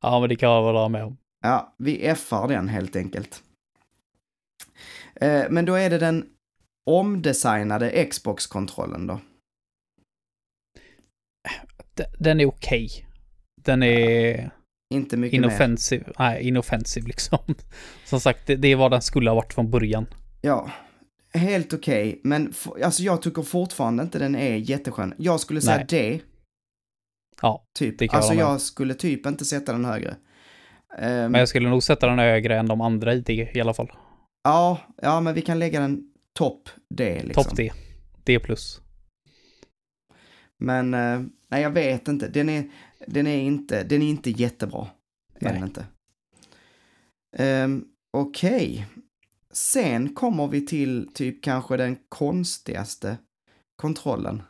Ja, 0.00 0.20
men 0.20 0.28
det 0.28 0.36
kan 0.36 0.50
jag 0.50 0.66
väl 0.66 0.74
hålla 0.74 0.88
med 0.88 1.04
om. 1.04 1.16
Ja, 1.42 1.74
vi 1.78 2.14
Far 2.14 2.48
den 2.48 2.68
helt 2.68 2.96
enkelt. 2.96 3.42
Eh, 5.20 5.44
men 5.50 5.64
då 5.64 5.74
är 5.74 5.90
det 5.90 5.98
den 5.98 6.26
omdesignade 6.86 8.04
Xbox-kontrollen 8.10 9.06
då. 9.06 9.20
Den 12.18 12.40
är 12.40 12.46
okej. 12.46 12.88
Den 13.62 13.82
är 13.82 14.50
Inte 14.94 15.16
mycket 15.16 15.40
mer. 15.40 15.48
inoffensiv. 15.48 16.04
Nej, 16.18 16.48
inoffensiv 16.48 17.06
liksom. 17.06 17.38
Som 18.04 18.20
sagt, 18.20 18.46
det, 18.46 18.56
det 18.56 18.68
är 18.68 18.76
vad 18.76 18.90
den 18.90 19.02
skulle 19.02 19.30
ha 19.30 19.34
varit 19.34 19.52
från 19.54 19.70
början. 19.70 20.06
Ja, 20.40 20.70
helt 21.34 21.72
okej. 21.72 22.20
Men 22.24 22.48
f- 22.50 22.68
alltså 22.84 23.02
jag 23.02 23.22
tycker 23.22 23.42
fortfarande 23.42 24.02
inte 24.02 24.18
den 24.18 24.34
är 24.36 24.56
jätteskön. 24.56 25.14
Jag 25.18 25.40
skulle 25.40 25.60
säga 25.60 25.76
Nej. 25.76 25.86
D, 25.88 26.20
Ja, 27.42 27.64
typ. 27.78 27.98
det 27.98 28.08
kan 28.08 28.16
jag 28.16 28.18
alltså 28.18 28.32
om. 28.32 28.38
jag 28.38 28.60
skulle 28.60 28.94
typ 28.94 29.26
inte 29.26 29.44
sätta 29.44 29.72
den 29.72 29.84
högre. 29.84 30.16
Ehm, 30.98 31.32
men 31.32 31.38
jag 31.38 31.48
skulle 31.48 31.68
nog 31.68 31.82
sätta 31.82 32.06
den 32.06 32.18
högre 32.18 32.58
än 32.58 32.66
de 32.68 32.80
andra 32.80 33.14
i 33.14 33.20
det 33.20 33.50
i 33.56 33.60
alla 33.60 33.74
fall. 33.74 33.92
ja, 34.44 34.78
ja, 35.02 35.20
men 35.20 35.34
vi 35.34 35.42
kan 35.42 35.58
lägga 35.58 35.80
den 35.80 36.12
topp 36.36 36.68
D 36.94 37.22
liksom. 37.24 37.44
Topp 37.44 37.56
D. 37.56 37.72
D 38.24 38.38
plus. 38.38 38.80
Men, 40.58 40.94
eh, 40.94 41.22
nej 41.48 41.62
jag 41.62 41.70
vet 41.70 42.08
inte. 42.08 42.28
Den 42.28 42.48
är, 42.48 42.70
den 43.06 43.26
är 43.26 43.38
inte, 43.38 43.84
den 43.84 44.02
är 44.02 44.10
inte 44.10 44.30
jättebra. 44.30 44.88
Är 45.34 45.44
Nej. 45.44 45.52
den 45.52 45.62
inte. 45.62 45.86
Um, 47.38 47.88
Okej. 48.12 48.86
Sen 49.50 50.14
kommer 50.14 50.48
vi 50.48 50.66
till 50.66 51.08
typ 51.14 51.42
kanske 51.42 51.76
den 51.76 51.96
konstigaste 52.08 53.16
kontrollen. 53.76 54.42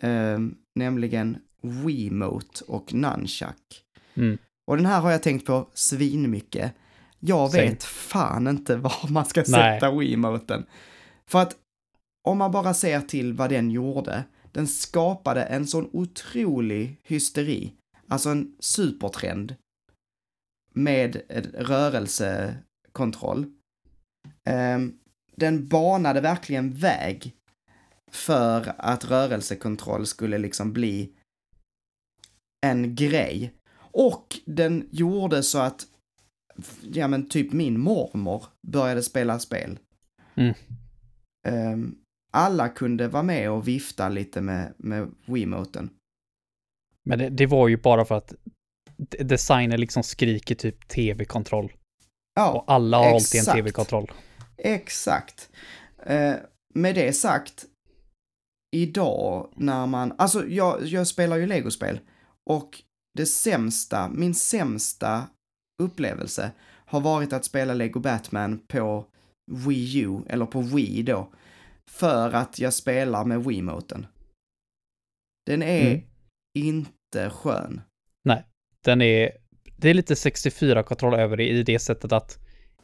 Ehm, 0.00 0.54
nämligen 0.74 1.38
Wiimote 1.62 2.64
och 2.64 2.94
Nunchuck. 2.94 3.84
Mm. 4.14 4.38
Och 4.66 4.76
den 4.76 4.86
här 4.86 5.00
har 5.00 5.10
jag 5.10 5.22
tänkt 5.22 5.46
på 5.46 5.70
svinmycket. 5.74 6.74
Jag 7.20 7.52
vet 7.52 7.84
fan 7.84 8.46
inte 8.46 8.76
var 8.86 9.10
man 9.10 9.24
ska 9.26 9.40
Nej. 9.40 9.46
sätta 9.46 9.90
Wiimoten. 9.90 10.66
För 11.26 11.38
att 11.38 11.56
om 12.28 12.38
man 12.38 12.50
bara 12.50 12.74
ser 12.74 13.00
till 13.00 13.32
vad 13.32 13.50
den 13.50 13.70
gjorde, 13.70 14.24
den 14.52 14.66
skapade 14.66 15.42
en 15.42 15.66
sån 15.66 15.90
otrolig 15.92 17.00
hysteri, 17.02 17.72
alltså 18.08 18.28
en 18.28 18.56
supertrend 18.58 19.54
med 20.74 21.22
rörelsekontroll. 21.54 23.46
Ehm, 24.44 24.98
den 25.36 25.68
banade 25.68 26.20
verkligen 26.20 26.72
väg 26.74 27.34
för 28.10 28.74
att 28.78 29.04
rörelsekontroll 29.04 30.06
skulle 30.06 30.38
liksom 30.38 30.72
bli 30.72 31.12
en 32.66 32.94
grej. 32.94 33.54
Och 33.76 34.38
den 34.44 34.88
gjorde 34.90 35.42
så 35.42 35.58
att, 35.58 35.86
ja 36.82 37.08
men 37.08 37.28
typ 37.28 37.52
min 37.52 37.80
mormor 37.80 38.44
började 38.66 39.02
spela 39.02 39.38
spel. 39.38 39.78
Mm. 40.34 40.54
Ehm, 41.48 41.94
alla 42.32 42.68
kunde 42.68 43.08
vara 43.08 43.22
med 43.22 43.50
och 43.50 43.68
vifta 43.68 44.08
lite 44.08 44.40
med, 44.40 44.74
med 44.78 45.10
Wiimoten. 45.26 45.90
Men 47.04 47.18
det, 47.18 47.28
det 47.28 47.46
var 47.46 47.68
ju 47.68 47.76
bara 47.76 48.04
för 48.04 48.14
att 48.14 48.34
designen 49.18 49.80
liksom 49.80 50.02
skriker 50.02 50.54
typ 50.54 50.88
tv-kontroll. 50.88 51.72
Ja, 52.34 52.52
Och 52.52 52.72
alla 52.72 52.96
har 52.96 53.04
alltid 53.04 53.38
en 53.38 53.40
exakt. 53.40 53.56
tv-kontroll. 53.56 54.12
Exakt. 54.56 55.50
Eh, 56.06 56.34
med 56.74 56.94
det 56.94 57.12
sagt, 57.12 57.64
idag 58.76 59.52
när 59.56 59.86
man, 59.86 60.14
alltså 60.18 60.46
jag, 60.46 60.84
jag 60.84 61.06
spelar 61.06 61.36
ju 61.36 61.46
legospel 61.46 62.00
och 62.50 62.82
det 63.14 63.26
sämsta, 63.26 64.08
min 64.08 64.34
sämsta 64.34 65.26
upplevelse 65.82 66.50
har 66.86 67.00
varit 67.00 67.32
att 67.32 67.44
spela 67.44 67.74
Lego 67.74 68.00
Batman 68.00 68.58
på 68.58 69.04
Wii 69.66 69.98
U, 70.00 70.18
eller 70.26 70.46
på 70.46 70.60
Wii 70.60 71.02
då, 71.02 71.32
för 71.90 72.32
att 72.32 72.58
jag 72.58 72.74
spelar 72.74 73.24
med 73.24 73.44
Wiimoten. 73.44 74.06
Den 75.46 75.62
är 75.62 75.90
Mm. 75.90 76.00
inte 76.58 77.30
skön. 77.30 77.80
Den 78.84 79.02
är, 79.02 79.32
det 79.76 79.90
är 79.90 79.94
lite 79.94 80.14
64-kontroll 80.14 81.14
över 81.14 81.36
det 81.36 81.48
i 81.48 81.62
det 81.62 81.78
sättet 81.78 82.12
att 82.12 82.38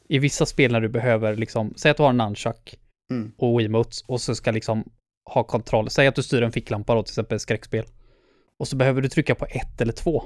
i 0.08 0.18
vissa 0.18 0.46
spel 0.46 0.72
när 0.72 0.80
du 0.80 0.88
behöver 0.88 1.36
liksom, 1.36 1.74
säg 1.76 1.90
att 1.90 1.96
du 1.96 2.02
har 2.02 2.10
en 2.10 2.16
nunchuck 2.16 2.78
Mm. 3.10 3.32
och 3.38 3.60
Wiimotes 3.60 4.02
och 4.02 4.20
så 4.20 4.34
ska 4.34 4.50
liksom 4.50 4.84
ha 5.34 5.44
kontroll. 5.44 5.90
Säg 5.90 6.06
att 6.06 6.14
du 6.14 6.22
styr 6.22 6.42
en 6.42 6.52
ficklampa 6.52 6.94
då, 6.94 7.02
till 7.02 7.10
exempel 7.10 7.40
skräckspel. 7.40 7.84
Och 8.58 8.68
så 8.68 8.76
behöver 8.76 9.02
du 9.02 9.08
trycka 9.08 9.34
på 9.34 9.46
ett 9.46 9.80
eller 9.80 9.92
två. 9.92 10.22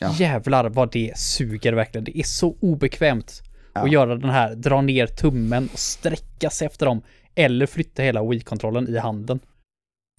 Ja. 0.00 0.14
Jävlar 0.18 0.68
vad 0.68 0.92
det 0.92 1.18
suger 1.18 1.72
verkligen. 1.72 2.04
Det 2.04 2.18
är 2.18 2.22
så 2.22 2.56
obekvämt 2.60 3.42
Ja. 3.74 3.82
att 3.82 3.92
göra 3.92 4.16
den 4.16 4.30
här, 4.30 4.54
dra 4.54 4.80
ner 4.80 5.06
tummen 5.06 5.68
och 5.72 5.78
sträcka 5.78 6.50
sig 6.50 6.66
efter 6.66 6.86
dem. 6.86 7.02
Eller 7.34 7.66
flytta 7.66 8.02
hela 8.02 8.24
Wii-kontrollen 8.24 8.88
i 8.88 8.98
handen. 8.98 9.40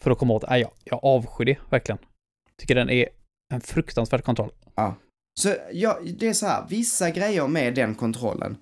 För 0.02 0.12
att 0.12 0.18
komma 0.18 0.34
åt, 0.34 0.50
nej 0.50 0.62
jag, 0.62 0.72
jag 0.84 1.00
avskyr 1.04 1.46
det 1.46 1.58
verkligen. 1.70 2.00
Tycker 2.58 2.76
den 2.76 2.90
är 2.90 3.10
en 3.54 3.62
fruktansvärd 3.62 4.24
kontroll. 4.24 4.52
Så 5.40 5.56
ja, 5.72 6.00
det 6.18 6.28
är 6.28 6.34
så 6.34 6.46
här, 6.46 6.66
vissa 6.70 7.10
grejer 7.10 7.48
med 7.48 7.76
den 7.76 7.96
kontrollen 7.96 8.58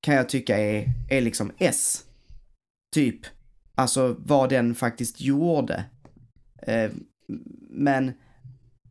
kan 0.00 0.14
jag 0.14 0.28
tycka 0.28 0.58
är, 0.58 0.92
är 1.08 1.20
liksom 1.20 1.52
S. 1.58 2.04
Typ. 2.94 3.20
Alltså 3.74 4.16
vad 4.18 4.48
den 4.50 4.74
faktiskt 4.74 5.20
gjorde. 5.20 5.84
Eh, 6.62 6.90
men 7.70 8.12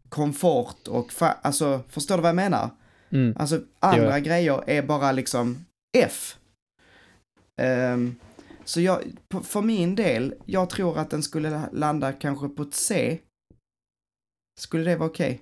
komfort 0.09 0.87
och, 0.87 1.09
fa- 1.11 1.35
alltså 1.41 1.81
förstår 1.89 2.15
du 2.15 2.21
vad 2.21 2.29
jag 2.29 2.35
menar? 2.35 2.69
Mm. 3.09 3.35
Alltså 3.39 3.61
andra 3.79 4.09
jag. 4.09 4.23
grejer 4.23 4.69
är 4.69 4.81
bara 4.81 5.11
liksom 5.11 5.65
F. 5.97 6.37
Ehm, 7.61 8.15
så 8.65 8.81
jag, 8.81 9.03
för 9.43 9.61
min 9.61 9.95
del, 9.95 10.33
jag 10.45 10.69
tror 10.69 10.97
att 10.97 11.09
den 11.09 11.23
skulle 11.23 11.69
landa 11.71 12.13
kanske 12.13 12.49
på 12.49 12.63
ett 12.63 12.73
C. 12.73 13.19
Skulle 14.59 14.83
det 14.83 14.95
vara 14.95 15.09
okej? 15.09 15.41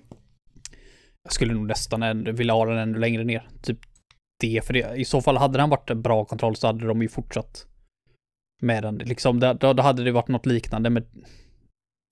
Jag 1.22 1.32
skulle 1.32 1.54
nog 1.54 1.66
nästan 1.66 2.24
vilja 2.24 2.54
ha 2.54 2.64
den 2.64 2.78
ännu 2.78 2.98
längre 2.98 3.24
ner. 3.24 3.48
Typ 3.62 3.78
det, 4.40 4.66
för 4.66 4.72
det, 4.72 4.96
i 4.96 5.04
så 5.04 5.20
fall 5.20 5.36
hade 5.36 5.58
den 5.58 5.70
varit 5.70 5.90
en 5.90 6.02
bra 6.02 6.24
kontroll 6.24 6.56
så 6.56 6.66
hade 6.66 6.86
de 6.86 7.02
ju 7.02 7.08
fortsatt 7.08 7.66
med 8.62 8.82
den. 8.82 8.98
Liksom, 8.98 9.40
då, 9.40 9.52
då 9.72 9.82
hade 9.82 10.04
det 10.04 10.12
varit 10.12 10.28
något 10.28 10.46
liknande, 10.46 10.90
men 10.90 11.06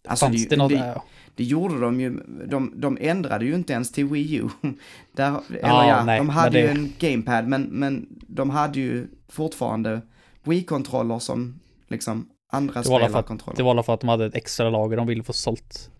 Alltså, 0.09 0.27
fanns 0.27 0.43
det, 0.43 0.49
det, 0.49 0.57
något? 0.57 0.69
det, 0.69 0.79
äh, 0.79 1.03
det 1.35 1.45
gjorde 1.45 1.81
de 1.81 2.01
ju, 2.01 2.11
de, 2.47 2.73
de 2.77 2.99
ändrade 3.01 3.45
ju 3.45 3.55
inte 3.55 3.73
ens 3.73 3.93
till 3.93 4.07
Wii 4.07 4.35
U. 4.35 4.49
Där, 5.13 5.29
eller 5.29 5.59
Ja, 5.63 5.89
ja, 5.89 6.05
nej, 6.05 6.19
de 6.19 6.29
hade 6.29 6.61
ju 6.61 6.69
en 6.69 6.93
gamepad, 6.99 7.49
men, 7.49 7.63
men 7.63 8.07
de 8.29 8.51
hade 8.51 8.81
ju 8.81 9.07
fortfarande 9.29 10.01
Wii-kontroller 10.43 11.19
som 11.19 11.61
liksom 11.89 12.29
andra 12.53 12.83
spelarkontroller. 12.83 13.57
det 13.57 13.63
var 13.63 13.71
alla 13.71 13.83
för 13.83 13.95
att 13.95 14.01
de 14.01 14.09
hade 14.09 14.27
ett 14.27 14.35
extra 14.35 14.71
lager 14.71 14.97
de 14.97 15.07
ville 15.07 15.23
få 15.23 15.33
sålt. 15.33 15.91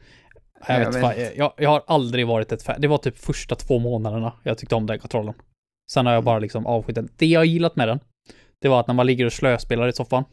Jag, 0.67 0.81
Jag 0.83 0.93
vet, 0.93 1.37
jag, 1.37 1.53
jag 1.57 1.71
har 1.71 1.83
aldrig 1.87 2.27
varit 2.27 2.53
ett 2.53 2.63
fan. 2.63 2.81
Det 2.81 2.89
var 2.89 2.99
typ 2.99 3.19
första 3.19 3.55
två 3.55 3.79
månaderna 3.79 4.33
jag 4.43 4.59
tyckte 4.59 4.75
om 4.75 4.87
den 4.87 4.99
kontrollen. 4.99 5.35
Sen 5.93 6.07
har 6.07 6.13
jag 6.13 6.25
bara 6.25 6.39
liksom 6.39 6.67
avskytt 6.67 6.95
den. 6.95 7.09
Det 7.17 7.27
jag 7.27 7.47
gillat 7.47 7.77
med 7.77 7.89
den, 7.89 8.01
det 8.59 8.69
var 8.69 8.81
att 8.81 8.87
när 8.87 8.95
man 8.95 9.07
ligger 9.07 9.27
och 9.27 9.33
slöspelar 9.33 9.89
i 9.89 9.93
soffan 9.93 10.25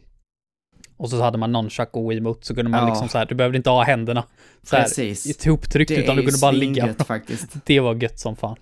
och 1.00 1.10
så 1.10 1.22
hade 1.22 1.38
man 1.38 1.52
nunchuck 1.52 1.96
och 1.96 2.10
Wiimote 2.10 2.46
så 2.46 2.54
kunde 2.54 2.70
man 2.70 2.80
Ja. 2.80 2.88
liksom 2.88 3.08
så 3.08 3.18
här, 3.18 3.26
du 3.26 3.34
behövde 3.34 3.56
inte 3.56 3.70
ha 3.70 3.82
händerna 3.84 4.24
så 4.62 4.76
här 4.76 4.82
Precis. 4.82 5.46
ihoptryckt 5.46 5.90
utan 5.90 6.16
du 6.16 6.22
kunde 6.22 6.38
bara 6.40 6.50
ligga. 6.50 6.94
faktiskt. 6.94 7.56
Det 7.66 7.80
var 7.80 7.94
gött 8.02 8.18
som 8.20 8.36
fan. 8.36 8.56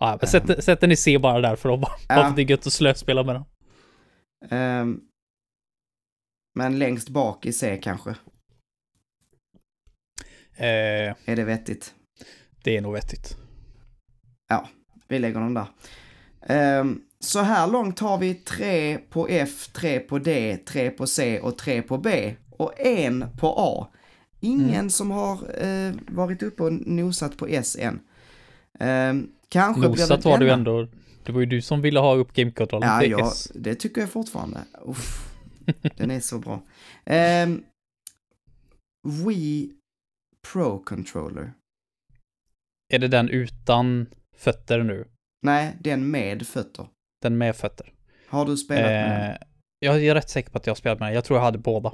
Ja, 0.00 0.18
men 0.20 0.28
sätt, 0.30 0.64
sätt 0.64 0.80
den 0.80 0.92
i 0.92 0.96
C 0.96 1.18
bara 1.18 1.40
där 1.40 1.56
för 1.56 1.74
att 1.74 1.80
bara, 1.80 1.92
Ja. 2.08 2.32
det 2.36 2.42
är 2.42 2.50
gött 2.50 2.66
att 2.66 2.72
slöspela 2.72 3.22
med 3.22 3.34
den. 3.34 3.44
Ehm, 4.50 5.00
men 6.54 6.78
längst 6.78 7.08
bak 7.08 7.46
i 7.46 7.52
C 7.52 7.80
kanske. 7.82 8.10
Eh, 10.56 11.14
Är 11.24 11.36
det 11.36 11.44
vettigt? 11.44 11.94
det 12.64 12.76
är 12.76 12.80
nog 12.80 12.92
vettigt. 12.92 13.36
Vi 15.08 15.18
lägger 15.18 15.40
den 15.40 15.54
där. 15.54 15.66
Ehm, 16.42 17.00
så 17.24 17.40
här 17.40 17.66
långt 17.66 17.98
har 17.98 18.18
vi 18.18 18.34
tre 18.34 18.98
på 18.98 19.28
F, 19.28 19.68
tre 19.72 20.00
på 20.00 20.18
D, 20.18 20.56
tre 20.66 20.90
på 20.90 21.06
C 21.06 21.40
och 21.40 21.58
tre 21.58 21.82
på 21.82 21.98
B. 21.98 22.34
Och 22.50 22.80
en 22.80 23.24
på 23.38 23.54
A. 23.58 23.88
Ingen 24.40 24.74
Mm. 24.74 24.90
som 24.90 25.10
har 25.10 25.62
eh, 25.64 25.94
varit 26.08 26.42
uppe 26.42 26.62
och 26.62 26.72
nosat 26.72 27.36
på 27.36 27.46
S 27.46 27.76
än. 27.80 28.00
Ehm, 28.80 29.32
kanske 29.48 29.88
Nosat 29.88 30.24
var 30.24 30.38
du 30.38 30.50
ändå. 30.50 30.88
Det 31.24 31.32
var 31.32 31.40
ju 31.40 31.46
du 31.46 31.62
som 31.62 31.80
ville 31.82 32.00
ha 32.00 32.14
upp 32.14 32.32
gamekontrollen 32.32 32.88
Ja, 32.88 33.00
till 33.00 33.10
ja, 33.10 33.26
S. 33.32 33.52
det 33.54 33.74
tycker 33.74 34.00
jag 34.00 34.10
fortfarande. 34.10 34.60
Uff, 34.86 35.34
den 35.96 36.10
är 36.10 36.20
så 36.20 36.38
bra. 36.38 36.62
Um, 37.44 37.64
Wii 39.26 39.72
Pro 40.52 40.78
Controller. 40.84 41.52
Är 42.92 42.98
det 42.98 43.08
den 43.08 43.28
utan 43.28 44.06
fötter 44.36 44.82
nu? 44.82 45.08
Nej, 45.42 45.76
den 45.80 46.10
med 46.10 46.46
fötter. 46.46 46.86
Den 47.22 47.38
med 47.38 47.56
fötter? 47.56 47.92
Har 48.28 48.44
du 48.46 48.56
spelat 48.56 48.84
med 48.84 49.10
den? 49.20 49.30
Eh, 49.30 49.36
jag 49.78 50.04
är 50.04 50.14
rätt 50.14 50.28
säker 50.28 50.50
på 50.50 50.58
att 50.58 50.66
jag 50.66 50.70
har 50.70 50.76
spelat 50.76 51.00
med 51.00 51.08
den. 51.08 51.14
Jag 51.14 51.24
tror 51.24 51.38
jag 51.38 51.44
hade 51.44 51.58
båda 51.58 51.92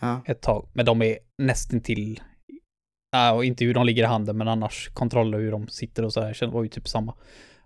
Ja. 0.00 0.22
ett 0.26 0.40
tag. 0.40 0.68
Men 0.72 0.86
de 0.86 1.02
är 1.02 1.18
nästan 1.42 1.80
till. 1.80 2.20
Ja, 3.12 3.32
och 3.32 3.44
inte 3.44 3.64
hur 3.64 3.74
de 3.74 3.86
ligger 3.86 4.02
i 4.02 4.06
handen, 4.06 4.36
men 4.38 4.48
annars 4.48 4.88
kontroller 4.94 5.38
hur 5.38 5.50
de 5.50 5.68
sitter 5.68 6.04
och 6.04 6.12
så 6.12 6.20
här. 6.20 6.36
Det 6.40 6.46
var 6.46 6.62
ju 6.62 6.68
typ 6.68 6.88
samma. 6.88 7.14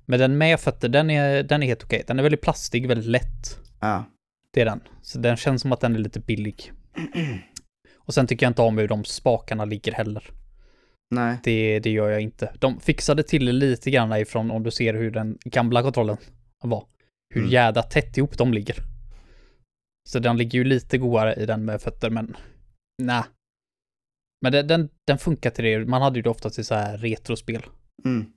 Men 0.05 0.19
den 0.21 0.39
med 0.39 0.61
fötter, 0.61 0.89
den 0.89 1.11
är, 1.11 1.43
den 1.43 1.63
är 1.63 1.67
helt 1.67 1.85
okej. 1.85 2.05
Den 2.07 2.19
är 2.19 2.23
väldigt 2.23 2.41
plastig, 2.41 2.89
väldigt 2.89 3.07
lätt. 3.07 3.59
ja. 3.81 4.05
Det 4.53 4.61
är 4.61 4.65
den. 4.65 4.81
Så 5.03 5.19
den 5.19 5.37
känns 5.37 5.63
som 5.63 5.73
att 5.73 5.81
den 5.81 5.95
är 5.95 5.99
lite 5.99 6.21
billig. 6.21 6.73
Och 7.97 8.15
sen 8.15 8.27
tycker 8.27 8.47
jag 8.47 8.51
inte 8.51 8.63
om 8.63 8.79
hur 8.79 8.89
de 8.89 9.05
spakarna 9.05 9.65
ligger 9.65 9.93
heller. 9.93 10.25
Nej. 11.11 11.37
Det, 11.45 11.79
det 11.81 11.91
gör 11.91 12.09
jag 12.11 12.21
inte. 12.21 12.53
De 12.59 12.81
fixade 12.81 13.23
till 13.23 13.45
lite 13.45 13.91
grann 13.91 14.13
ifrån 14.17 14.51
om 14.51 14.63
du 14.63 14.71
ser 14.71 14.95
hur 14.95 15.11
den 15.11 15.39
gamla 15.45 15.83
kontrollen 15.83 16.17
var. 16.69 16.87
Hur 17.35 17.41
Mm. 17.41 17.53
jädra 17.53 17.83
tätt 17.83 18.17
ihop 18.17 18.39
de 18.39 18.53
ligger. 18.55 18.77
Så 20.09 20.19
den 20.19 20.37
ligger 20.37 20.59
ju 20.59 20.65
lite 20.65 20.99
godare 20.99 21.35
i 21.35 21.47
den 21.47 21.65
med 21.65 21.83
fötter, 21.83 22.11
men 22.11 22.37
nej. 23.03 23.23
Men 24.43 24.53
den, 24.53 24.67
den, 24.67 24.89
den 25.07 25.19
funkar 25.19 25.51
till 25.51 25.65
det. 25.65 25.87
Man 25.87 26.03
hade 26.03 26.19
ju 26.19 26.23
det 26.23 26.31
ofta 26.31 26.51
till 26.51 26.65
så 26.65 26.75
här 26.75 26.99
retrospel. 26.99 27.63
Mm. 28.05 28.33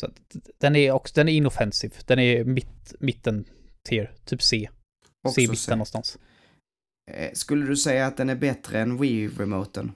Så 0.00 0.06
att 0.06 0.12
den 0.58 0.76
är 0.76 0.92
också, 0.92 1.12
den 1.14 1.28
är 1.28 1.32
inoffensiv. 1.32 1.94
Den 2.06 2.18
är 2.18 2.44
mitt, 2.44 2.94
mitten 3.00 3.44
tier, 3.88 4.12
typ 4.24 4.42
C. 4.42 4.70
Också 5.22 5.34
C-mitten 5.34 5.56
C. 5.56 5.70
någonstans. 5.70 6.18
Eh, 7.10 7.32
Skulle 7.32 7.66
du 7.66 7.76
säga 7.76 8.06
att 8.06 8.16
den 8.16 8.28
är 8.30 8.36
bättre 8.36 8.80
än 8.80 8.98
Wii-remoten? 9.02 9.92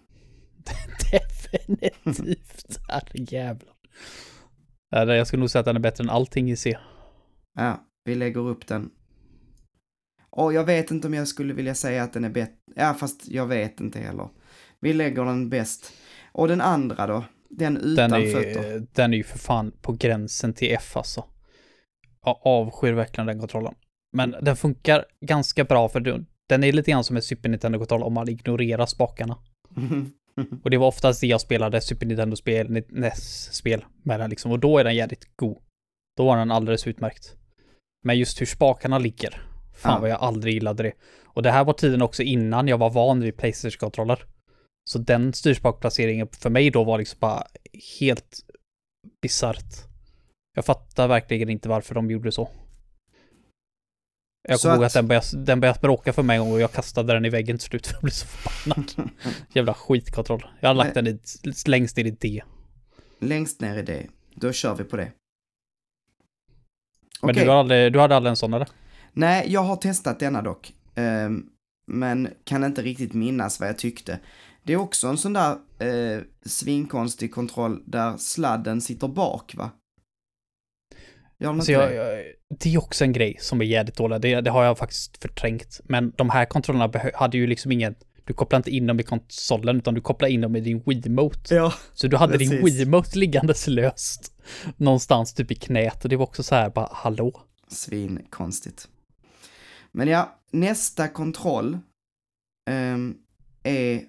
Definitivt. 1.12 2.78
Herrejävlar. 2.88 3.74
Jag 4.90 5.26
skulle 5.26 5.40
nog 5.40 5.50
säga 5.50 5.60
att 5.60 5.66
den 5.66 5.76
är 5.76 5.80
bättre 5.80 6.04
än 6.04 6.10
allting 6.10 6.50
i 6.50 6.56
C. 6.56 6.78
Ja, 7.54 7.86
vi 8.04 8.14
lägger 8.14 8.40
upp 8.40 8.66
den. 8.66 8.90
Och 10.30 10.52
jag 10.52 10.64
vet 10.64 10.90
inte 10.90 11.06
om 11.06 11.14
jag 11.14 11.28
skulle 11.28 11.54
vilja 11.54 11.74
säga 11.74 12.02
att 12.02 12.12
den 12.12 12.24
är 12.24 12.30
bättre. 12.30 12.56
Ja, 12.76 12.94
fast 12.94 13.28
jag 13.28 13.46
vet 13.46 13.80
inte 13.80 13.98
heller. 13.98 14.28
Vi 14.80 14.92
lägger 14.92 15.24
den 15.24 15.50
bäst. 15.50 15.92
Och 16.32 16.48
den 16.48 16.60
andra 16.60 17.06
då? 17.06 17.24
Den 17.50 17.76
utan 17.76 18.10
Den 18.10 18.32
fötter? 18.32 18.64
är, 18.64 18.86
den 18.92 19.12
är 19.12 19.16
ju 19.16 19.24
för 19.24 19.38
fan 19.38 19.72
på 19.82 19.92
gränsen 19.92 20.54
till 20.54 20.72
F 20.74 20.96
alltså. 20.96 21.24
Jag 22.24 22.40
avskyr 22.44 22.92
verkligen 22.92 23.26
den 23.26 23.40
kontrollen. 23.40 23.74
Men 24.12 24.34
den 24.42 24.56
funkar 24.56 25.04
ganska 25.20 25.64
bra 25.64 25.88
för 25.88 26.00
den 26.48 26.64
är 26.64 26.72
lite 26.72 26.90
grann 26.90 27.04
som 27.04 27.16
en 27.16 27.22
Super 27.22 27.48
Nintendo-kontroll 27.48 28.02
om 28.02 28.12
man 28.12 28.28
ignorerar 28.28 28.86
spakarna. 28.86 29.38
Och 30.64 30.70
det 30.70 30.78
var 30.78 30.86
oftast 30.86 31.20
det 31.20 31.26
jag 31.26 31.40
spelade 31.40 31.80
Super 31.80 32.06
Nintendo-spel, 32.06 32.84
NES-spel 32.88 33.84
med 34.02 34.20
den 34.20 34.30
liksom. 34.30 34.52
Och 34.52 34.58
då 34.58 34.78
är 34.78 34.84
den 34.84 34.94
jävligt 34.94 35.36
god. 35.36 35.58
Då 36.16 36.26
var 36.26 36.36
den 36.36 36.50
alldeles 36.50 36.86
utmärkt. 36.86 37.36
Men 38.04 38.18
just 38.18 38.40
hur 38.40 38.46
spakarna 38.46 38.98
ligger. 38.98 39.30
Fan 39.74 39.92
Ja. 39.94 40.00
vad 40.00 40.10
jag 40.10 40.20
aldrig 40.20 40.54
gillade 40.54 40.82
det. 40.82 40.92
Och 41.24 41.42
det 41.42 41.50
här 41.50 41.64
var 41.64 41.72
tiden 41.72 42.02
också 42.02 42.22
innan 42.22 42.68
jag 42.68 42.78
var 42.78 42.90
van 42.90 43.20
vid 43.20 43.36
Playstation-kontroller. 43.36 44.24
Så 44.90 44.98
den 44.98 45.32
styrspakplaceringen 45.32 46.28
för 46.28 46.50
mig 46.50 46.70
då 46.70 46.84
var 46.84 46.98
liksom 46.98 47.18
bara 47.20 47.46
helt 48.00 48.36
bisarrt. 49.22 49.74
Jag 50.54 50.64
fattar 50.64 51.08
verkligen 51.08 51.48
inte 51.48 51.68
varför 51.68 51.94
de 51.94 52.10
gjorde 52.10 52.32
så. 52.32 52.48
Jag 54.48 54.60
kommer 54.60 54.74
ihåg 54.74 54.84
att- 54.84 54.86
att 54.90 54.92
den 54.94 55.08
började, 55.08 55.26
den 55.44 55.60
började 55.60 55.80
bråka 55.80 56.12
för 56.12 56.22
mig 56.22 56.36
en 56.36 56.42
gång 56.42 56.52
och 56.52 56.60
jag 56.60 56.72
kastade 56.72 57.12
den 57.12 57.24
i 57.24 57.28
väggen 57.28 57.58
till 57.58 57.66
slut 57.66 57.86
för 57.86 57.94
jag 57.94 58.02
blev 58.02 58.10
så 58.10 58.26
förbannad. 58.26 59.10
Jävla 59.54 59.74
skitkontroll. 59.74 60.46
Jag 60.60 60.68
har 60.68 60.74
lagt 60.74 60.94
den 60.94 61.06
i, 61.06 61.18
längst 61.66 61.96
ner 61.96 62.04
i 62.04 62.10
D. 62.10 62.42
Längst 63.18 63.60
ner 63.60 63.76
i 63.78 63.82
det. 63.82 64.06
Då 64.34 64.52
kör 64.52 64.74
vi 64.74 64.84
på 64.84 64.96
det. 64.96 65.12
Men 67.22 67.30
Okej. 67.30 67.44
du, 67.44 67.50
har 67.50 67.56
aldrig, 67.56 67.92
du 67.92 67.98
hade 67.98 68.16
aldrig 68.16 68.30
en 68.30 68.36
sån 68.36 68.54
eller? 68.54 68.68
Nej, 69.12 69.52
jag 69.52 69.60
har 69.60 69.76
testat 69.76 70.20
denna 70.20 70.42
dock. 70.42 70.72
Ehm, 70.94 71.46
men 71.86 72.28
kan 72.44 72.64
inte 72.64 72.82
riktigt 72.82 73.14
minnas 73.14 73.60
vad 73.60 73.68
jag 73.68 73.78
tyckte. 73.78 74.18
Det 74.62 74.72
är 74.72 74.76
också 74.76 75.08
en 75.08 75.16
sån 75.16 75.32
där 75.32 75.50
eh, 75.78 76.22
svinkonstig 76.46 77.34
kontroll 77.34 77.82
där 77.86 78.16
sladden 78.16 78.80
sitter 78.80 79.08
bak, 79.08 79.54
va? 79.56 79.70
Gör 81.38 81.48
den 81.48 81.56
Alltså 81.56 81.72
jag, 81.72 81.90
det? 81.90 81.94
jag, 81.94 82.24
det 82.60 82.74
är 82.74 82.78
också 82.78 83.04
en 83.04 83.12
grej 83.12 83.36
som 83.40 83.60
är 83.60 83.64
jävligt 83.64 83.96
dålig. 83.96 84.20
Det, 84.20 84.40
det 84.40 84.50
har 84.50 84.64
jag 84.64 84.78
faktiskt 84.78 85.22
förträngt. 85.22 85.80
Men 85.84 86.12
de 86.16 86.30
här 86.30 86.44
kontrollerna 86.44 86.92
hade 87.14 87.36
ju 87.36 87.46
liksom 87.46 87.72
ingen... 87.72 87.94
Du 88.24 88.34
kopplar 88.34 88.56
inte 88.56 88.70
in 88.70 88.86
dem 88.86 89.00
i 89.00 89.02
konsolen 89.02 89.76
utan 89.76 89.94
du 89.94 90.00
kopplar 90.00 90.28
in 90.28 90.40
dem 90.40 90.56
i 90.56 90.60
din 90.60 90.82
Wiimote. 90.86 91.54
Ja, 91.54 91.72
Så 91.94 92.08
du 92.08 92.16
hade 92.16 92.38
din 92.38 92.50
precis. 92.50 92.80
Wiimote 92.80 93.18
liggandes 93.18 93.66
löst 93.66 94.32
någonstans 94.76 95.34
typ 95.34 95.50
i 95.50 95.54
knät 95.54 96.04
och 96.04 96.08
det 96.10 96.16
var 96.16 96.26
också 96.26 96.42
så 96.42 96.54
här 96.54 96.70
bara 96.70 96.88
hallå? 96.92 97.40
svinkonstigt. 97.68 98.88
Men 99.92 100.08
ja, 100.08 100.38
nästa 100.50 101.08
kontroll 101.08 101.78
ehm, 102.70 103.16
är, 103.62 104.04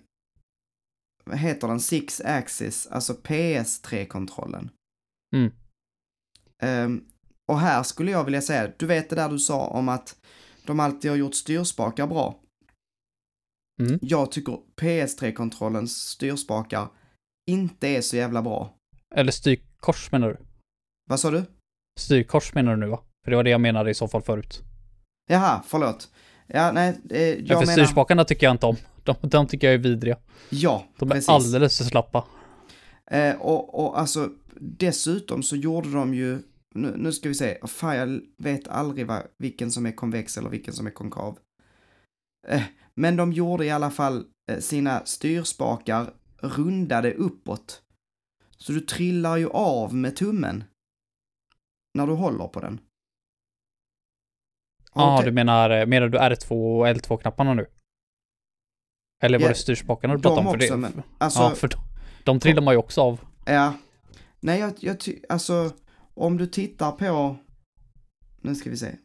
vad 1.25 1.37
heter 1.37 1.67
den, 1.67 1.79
Six 1.79 2.21
Axis, 2.21 2.87
alltså 2.87 3.13
PS3-kontrollen. 3.13 4.69
Mm. 5.35 5.51
Ehm, 6.61 7.03
och 7.47 7.59
här 7.59 7.83
skulle 7.83 8.11
jag 8.11 8.23
vilja 8.23 8.41
säga, 8.41 8.71
du 8.77 8.85
vet 8.85 9.09
det 9.09 9.15
där 9.15 9.29
du 9.29 9.39
sa 9.39 9.67
om 9.67 9.89
att 9.89 10.15
de 10.65 10.79
alltid 10.79 11.11
har 11.11 11.17
gjort 11.17 11.35
styrspakar 11.35 12.07
bra. 12.07 12.39
Mm. 13.81 13.99
Jag 14.01 14.31
tycker 14.31 14.59
PS3-kontrollens 14.81 15.87
styrspakar 15.87 16.87
inte 17.51 17.87
är 17.87 18.01
så 18.01 18.15
jävla 18.15 18.41
bra. 18.41 18.73
Eller 19.15 19.31
styrkors 19.31 20.11
menar 20.11 20.27
du? 20.27 20.37
Vad 21.09 21.19
sa 21.19 21.31
du? 21.31 21.43
Styrkors 21.99 22.53
menar 22.53 22.71
du 22.71 22.77
nu 22.79 22.87
va? 22.87 22.99
För 23.23 23.31
det 23.31 23.37
var 23.37 23.43
det 23.43 23.49
jag 23.49 23.61
menade 23.61 23.91
i 23.91 23.93
så 23.93 24.07
fall 24.07 24.21
förut. 24.21 24.61
Jaha, 25.29 25.63
förlåt. 25.67 26.09
Ja, 26.47 26.71
nej, 26.71 27.01
eh, 27.09 27.21
jag 27.21 27.47
för 27.47 27.55
menar... 27.55 27.71
styrspakarna 27.71 28.25
tycker 28.25 28.45
jag 28.47 28.53
inte 28.53 28.65
om. 28.65 28.75
De, 29.03 29.15
de 29.21 29.47
tycker 29.47 29.67
jag 29.67 29.73
är 29.73 29.77
vidriga. 29.77 30.17
Ja, 30.49 30.85
De 30.99 31.09
är 31.11 31.15
precis. 31.15 31.29
alldeles 31.29 31.77
för 31.77 31.85
slappa. 31.85 32.25
Eh, 33.11 33.35
och, 33.35 33.85
och 33.85 33.99
alltså, 33.99 34.29
dessutom 34.59 35.43
så 35.43 35.55
gjorde 35.55 35.91
de 35.91 36.13
ju, 36.13 36.39
nu, 36.75 36.93
nu 36.97 37.11
ska 37.11 37.29
vi 37.29 37.35
se, 37.35 37.57
fan 37.67 37.95
jag 37.97 38.21
vet 38.37 38.67
aldrig 38.67 39.07
vad, 39.07 39.21
vilken 39.37 39.71
som 39.71 39.85
är 39.85 39.91
konvex 39.91 40.37
eller 40.37 40.49
vilken 40.49 40.73
som 40.73 40.87
är 40.87 40.91
konkav. 40.91 41.37
Eh, 42.47 42.61
men 42.95 43.15
de 43.15 43.33
gjorde 43.33 43.65
i 43.65 43.69
alla 43.69 43.91
fall 43.91 44.25
eh, 44.51 44.59
sina 44.59 45.05
styrspakar 45.05 46.13
rundade 46.37 47.13
uppåt. 47.13 47.83
Så 48.57 48.71
du 48.71 48.79
trillar 48.81 49.37
ju 49.37 49.49
av 49.49 49.95
med 49.95 50.15
tummen. 50.15 50.63
När 51.93 52.07
du 52.07 52.13
håller 52.13 52.47
på 52.47 52.59
den. 52.59 52.79
Ja, 54.93 55.17
te- 55.19 55.25
du 55.25 55.31
menar, 55.31 55.69
eh, 55.69 55.85
menar 55.85 56.07
du 56.09 56.17
R2 56.17 56.51
och 56.79 56.87
L2-knapparna 56.87 57.53
nu? 57.53 57.65
Eller 59.23 59.37
var 59.39 59.43
Ja, 59.45 59.49
det 59.49 59.55
styrspakarna 59.55 60.13
du 60.15 60.21
de 60.21 60.29
pratade 60.29 60.47
om? 60.47 60.53
För 60.53 60.57
också, 60.65 60.73
det, 60.73 60.77
men 60.77 61.03
alltså- 61.17 61.39
ja, 61.41 61.49
för 61.55 61.67
de, 61.67 61.77
de 62.23 62.39
trillar 62.39 62.61
man 62.61 62.73
ju 62.73 62.77
också 62.77 63.01
av. 63.01 63.19
Ja. 63.45 63.73
Nej, 64.39 64.59
jag, 64.59 64.73
jag 64.79 64.97
alltså, 65.29 65.71
om 66.13 66.37
du 66.37 66.47
tittar 66.47 66.91
på, 66.91 67.37
nu 68.41 68.55
ska 68.55 68.69
vi 68.69 68.77
se. 68.77 68.95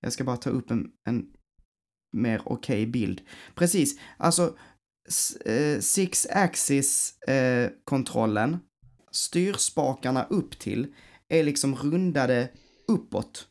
Jag 0.00 0.12
ska 0.12 0.24
bara 0.24 0.36
ta 0.36 0.50
upp 0.50 0.70
en, 0.70 0.92
en 1.08 1.32
mer 2.12 2.42
okej 2.44 2.86
bild. 2.86 3.20
Precis, 3.54 3.98
alltså 4.16 4.56
eh, 5.44 5.80
six 5.80 6.26
axis 6.30 7.18
eh, 7.20 7.70
kontrollen, 7.84 8.58
styrspakarna 9.10 10.24
upp 10.24 10.58
till, 10.58 10.94
är 11.28 11.42
liksom 11.42 11.76
rundade 11.76 12.48
uppåt. 12.88 13.48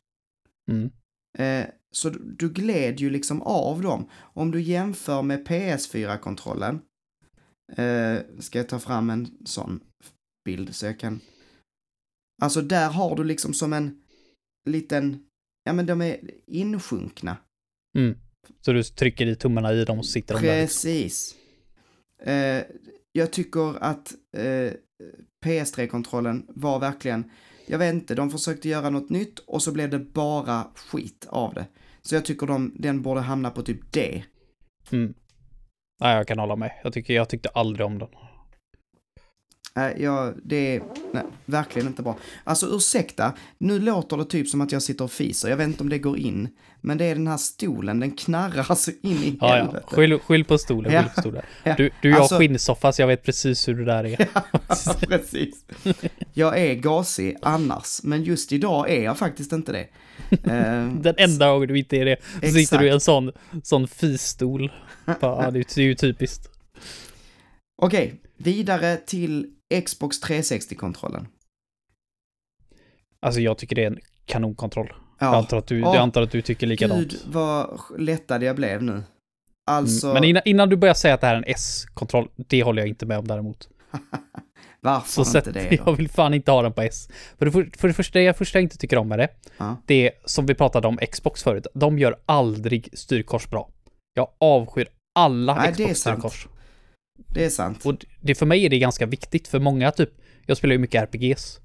Mm. 0.71 0.89
Eh, 1.37 1.69
så 1.91 2.09
du, 2.09 2.49
gled 2.49 2.99
ju 2.99 3.09
liksom 3.09 3.41
av 3.41 3.81
dem. 3.81 4.09
Om 4.13 4.51
du 4.51 4.61
jämför 4.61 5.21
med 5.21 5.47
PS4-kontrollen, 5.47 6.81
eh, 7.77 8.19
ska 8.39 8.59
jag 8.59 8.69
ta 8.69 8.79
fram 8.79 9.09
en 9.09 9.45
sån 9.45 9.79
bild 10.45 10.75
så 10.75 10.85
jag 10.85 10.99
kan... 10.99 11.19
Alltså 12.41 12.61
där 12.61 12.89
har 12.89 13.15
du 13.15 13.23
liksom 13.23 13.53
som 13.53 13.73
en 13.73 14.01
liten, 14.69 15.25
ja 15.63 15.73
men 15.73 15.85
de 15.85 16.01
är 16.01 16.31
insjunkna. 16.47 17.37
Mm. 17.97 18.17
Så 18.61 18.73
du 18.73 18.83
trycker 18.83 19.25
i 19.25 19.35
tummarna 19.35 19.73
i 19.73 19.85
dem 19.85 19.99
och 19.99 20.05
sitter 20.05 20.35
de 20.35 20.47
där. 20.47 20.61
liksom. 20.61 20.67
Precis. 20.67 21.35
Eh, 22.23 22.63
jag 23.11 23.31
tycker 23.31 23.83
att 23.83 24.13
eh, 24.37 24.73
PS3-kontrollen 25.45 26.45
var 26.47 26.79
verkligen, 26.79 27.31
jag 27.65 27.77
vet 27.77 27.93
inte, 27.93 28.15
de 28.15 28.29
försökte 28.31 28.69
göra 28.69 28.89
något 28.89 29.09
nytt 29.09 29.39
och 29.39 29.63
så 29.63 29.71
blev 29.71 29.89
det 29.89 29.99
bara 29.99 30.67
skit 30.75 31.27
av 31.29 31.53
det. 31.53 31.65
Så 32.01 32.15
jag 32.15 32.25
tycker 32.25 32.47
de, 32.47 32.75
den 32.75 33.01
borde 33.01 33.21
hamna 33.21 33.49
på 33.49 33.61
typ 33.61 33.91
D. 33.91 34.23
Mm. 34.91 35.13
Nej, 36.01 36.15
jag 36.15 36.27
kan 36.27 36.39
hålla 36.39 36.55
med. 36.55 36.71
Jag, 36.83 36.93
tycker, 36.93 37.13
jag 37.13 37.29
tyckte 37.29 37.49
aldrig 37.49 37.85
om 37.85 37.99
den. 37.99 38.09
Nej, 39.73 39.95
jag, 39.99 40.33
det 40.43 40.75
är 40.75 40.81
nej, 41.13 41.23
verkligen 41.45 41.87
inte 41.87 42.01
bra. 42.01 42.17
Alltså 42.43 42.67
ursäkta, 42.75 43.33
nu 43.57 43.79
låter 43.79 44.17
det 44.17 44.25
typ 44.25 44.47
som 44.47 44.61
att 44.61 44.71
jag 44.71 44.81
sitter 44.81 45.03
och 45.05 45.11
fiser. 45.11 45.49
Jag 45.49 45.57
vet 45.57 45.67
inte 45.67 45.83
om 45.83 45.89
det 45.89 45.99
går 45.99 46.17
in. 46.17 46.49
Men 46.81 46.97
det 46.97 47.05
är 47.05 47.15
den 47.15 47.27
här 47.27 47.37
stolen, 47.37 47.99
den 47.99 48.11
knarrar 48.11 48.75
så 48.75 48.91
in 49.01 49.11
i 49.23 49.37
Ja, 49.41 49.47
ja. 49.57 49.63
helvete. 49.63 49.85
Skyll, 49.91 50.19
skyll 50.19 50.45
på 50.45 50.57
stolen. 50.57 50.91
Ja. 50.93 51.01
Skyll 51.03 51.09
på 51.15 51.21
stolen. 51.21 51.41
Ja. 51.63 51.75
Du, 51.77 51.89
du 52.01 52.09
jag 52.09 52.19
Alltså- 52.19 52.37
skinnsoffa 52.37 52.91
så 52.91 53.01
jag 53.01 53.07
vet 53.07 53.23
precis 53.23 53.67
hur 53.67 53.73
det 53.75 53.85
där 53.85 54.03
är. 54.03 54.27
Ja, 54.67 54.95
precis. 55.07 55.65
Jag 56.33 56.59
är 56.59 56.75
gasig 56.75 57.37
annars, 57.41 57.99
men 58.03 58.23
just 58.23 58.51
idag 58.51 58.89
är 58.89 59.03
jag 59.03 59.17
faktiskt 59.17 59.51
inte 59.51 59.71
det. 59.71 59.87
Eh, 60.51 60.87
Den 60.87 61.15
enda 61.17 61.51
gången 61.51 61.67
du 61.67 61.77
inte 61.79 61.97
är 61.97 62.05
det, 62.05 62.17
så 62.41 62.47
sitter 62.53 62.77
du 62.77 62.85
i 62.85 62.89
en 62.89 62.99
sån, 62.99 63.31
sån 63.63 63.87
fisstol. 63.87 64.71
Bara, 65.05 65.43
Ja, 65.45 65.51
det 65.51 65.77
är 65.77 65.81
ju 65.81 65.95
typiskt. 65.95 66.47
Okej, 67.81 68.21
vidare 68.37 68.97
till 68.97 69.47
Xbox 69.85 70.21
360-kontrollen. 70.23 71.27
Alltså 73.19 73.41
jag 73.41 73.57
tycker 73.57 73.75
det 73.75 73.83
är 73.83 73.87
en 73.87 73.99
kanonkontroll. 74.25 74.93
Jag, 75.19 75.27
Ja, 75.27 75.35
antar 75.37 75.57
att 75.57 75.67
du, 75.67 75.79
Ja. 75.79 75.93
jag 75.95 76.01
antar 76.01 76.21
att 76.21 76.31
du 76.31 76.41
tycker 76.41 76.67
likadant. 76.67 77.11
gud 77.11 77.19
vad 77.27 77.79
lättad 77.97 78.43
jag 78.43 78.55
blev 78.55 78.83
nu. 78.83 79.03
Alltså, 79.71 80.07
Mm. 80.07 80.13
Men 80.13 80.23
innan, 80.23 80.41
innan 80.45 80.69
du 80.69 80.75
börjar 80.75 80.93
säga 80.93 81.13
att 81.13 81.21
det 81.21 81.27
här 81.27 81.33
är 81.33 81.37
en 81.37 81.43
S-kontroll, 81.47 82.29
det 82.35 82.63
håller 82.63 82.81
jag 82.81 82.89
inte 82.89 83.05
med 83.05 83.17
om 83.17 83.27
däremot. 83.27 83.69
varför 84.81 85.09
Så 85.09 85.21
inte 85.21 85.31
sätt, 85.31 85.53
det 85.53 85.69
då? 85.77 85.83
jag 85.85 85.95
vill 85.95 86.09
fan 86.09 86.33
inte 86.33 86.51
ha 86.51 86.61
den 86.61 86.73
på 86.73 86.81
S. 86.81 87.09
För 87.37 87.45
det, 87.45 87.51
för, 87.51 87.71
för 87.77 87.87
det 87.87 87.93
första, 87.93 88.19
det 88.19 88.37
första 88.37 88.57
jag 88.59 88.63
inte 88.63 88.77
tycker 88.77 88.97
om 88.97 89.07
med 89.07 89.19
det, 89.19 89.27
Ja. 89.57 89.75
det 89.85 90.07
är 90.07 90.11
som 90.25 90.45
vi 90.45 90.55
pratade 90.55 90.87
om 90.87 90.97
Xbox 91.11 91.43
förut, 91.43 91.67
de 91.73 91.99
gör 91.99 92.15
aldrig 92.25 92.89
styrkors 92.93 93.47
bra. 93.49 93.69
Jag 94.13 94.27
avskyr 94.39 94.87
alla 95.15 95.71
Xbox-styrkors. 95.71 96.47
Det 97.27 97.45
är 97.45 97.49
sant. 97.49 97.85
Och 97.85 98.05
det, 98.21 98.35
för 98.35 98.45
mig 98.45 98.65
är 98.65 98.69
det 98.69 98.79
ganska 98.79 99.05
viktigt, 99.05 99.47
för 99.47 99.59
många 99.59 99.91
typ, 99.91 100.09
jag 100.45 100.57
spelar 100.57 100.73
ju 100.73 100.79
mycket 100.79 101.03
RPGs. 101.03 101.59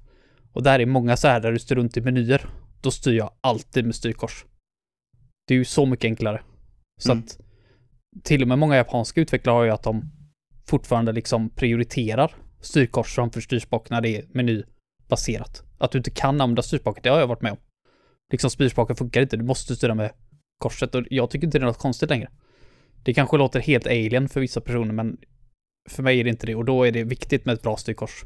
Och 0.53 0.63
där 0.63 0.79
är 0.79 0.85
många 0.85 1.17
så 1.17 1.27
här 1.27 1.39
där 1.39 1.51
du 1.51 1.59
styr 1.59 1.75
runt 1.75 1.97
i 1.97 2.01
menyer. 2.01 2.49
Då 2.81 2.91
styr 2.91 3.13
jag 3.13 3.31
alltid 3.41 3.85
med 3.85 3.95
styrkors. 3.95 4.45
Det 5.47 5.53
är 5.53 5.57
ju 5.57 5.65
så 5.65 5.85
mycket 5.85 6.05
enklare. 6.05 6.41
Så 6.99 7.11
Mm. 7.11 7.23
att 7.23 7.39
till 8.23 8.41
och 8.41 8.47
med 8.47 8.59
många 8.59 8.75
japanska 8.75 9.21
utvecklare 9.21 9.53
har 9.53 9.63
ju 9.63 9.71
att 9.71 9.83
de 9.83 10.11
fortfarande 10.67 11.11
liksom 11.11 11.49
prioriterar 11.49 12.35
styrkors 12.61 13.15
framför 13.15 13.41
styrspak 13.41 13.89
när 13.89 14.01
det 14.01 14.09
är 14.17 14.25
menybaserat. 14.33 15.63
Att 15.77 15.91
du 15.91 15.97
inte 15.97 16.11
kan 16.11 16.41
använda 16.41 16.61
styrspaket, 16.61 17.03
det 17.03 17.09
har 17.09 17.19
jag 17.19 17.27
varit 17.27 17.41
med 17.41 17.51
om. 17.51 17.57
Liksom 18.31 18.49
styrspaken 18.49 18.95
funkar 18.95 19.21
inte, 19.21 19.37
du 19.37 19.43
måste 19.43 19.75
styra 19.75 19.95
med 19.95 20.11
korset 20.57 20.95
och 20.95 21.03
jag 21.09 21.29
tycker 21.29 21.47
inte 21.47 21.59
det 21.59 21.63
är 21.63 21.67
något 21.67 21.77
konstigt 21.77 22.09
längre. 22.09 22.29
Det 23.03 23.13
kanske 23.13 23.37
låter 23.37 23.59
helt 23.59 23.87
alien 23.87 24.29
för 24.29 24.41
vissa 24.41 24.61
personer 24.61 24.93
men 24.93 25.17
för 25.87 26.03
mig 26.03 26.19
är 26.19 26.23
det 26.23 26.29
inte 26.29 26.45
det 26.45 26.55
och 26.55 26.65
då 26.65 26.83
är 26.83 26.91
det 26.91 27.03
viktigt 27.03 27.45
med 27.45 27.53
ett 27.53 27.61
bra 27.61 27.77
styrkors. 27.77 28.23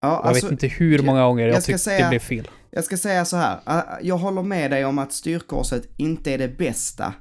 Ja, 0.00 0.08
Jag 0.08 0.26
alltså, 0.26 0.46
vet 0.46 0.52
inte 0.52 0.66
hur 0.66 1.02
många 1.02 1.22
gånger 1.24 1.46
jag, 1.46 1.56
jag 1.56 1.64
tyckte 1.64 1.78
säga- 1.78 2.04
det 2.04 2.10
blev 2.10 2.18
fel. 2.18 2.48
Jag 2.70 2.84
ska 2.84 2.96
säga 2.96 3.24
så 3.24 3.36
här, 3.36 3.60
äh, 3.66 3.82
jag 4.02 4.18
håller 4.18 4.42
med 4.42 4.70
dig 4.70 4.84
om 4.84 4.98
att 4.98 5.12
styrkorset 5.12 5.88
inte 5.96 6.32
är 6.32 6.38
det 6.38 6.48
bästa 6.58 7.14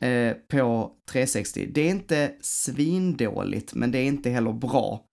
eh, 0.00 0.32
på 0.32 0.92
360. 1.12 1.70
Det 1.74 1.80
är 1.80 1.90
inte 1.90 2.30
svindåligt, 2.40 3.74
men 3.74 3.90
det 3.90 3.98
är 3.98 4.04
inte 4.04 4.30
heller 4.30 4.52
bra 4.52 5.04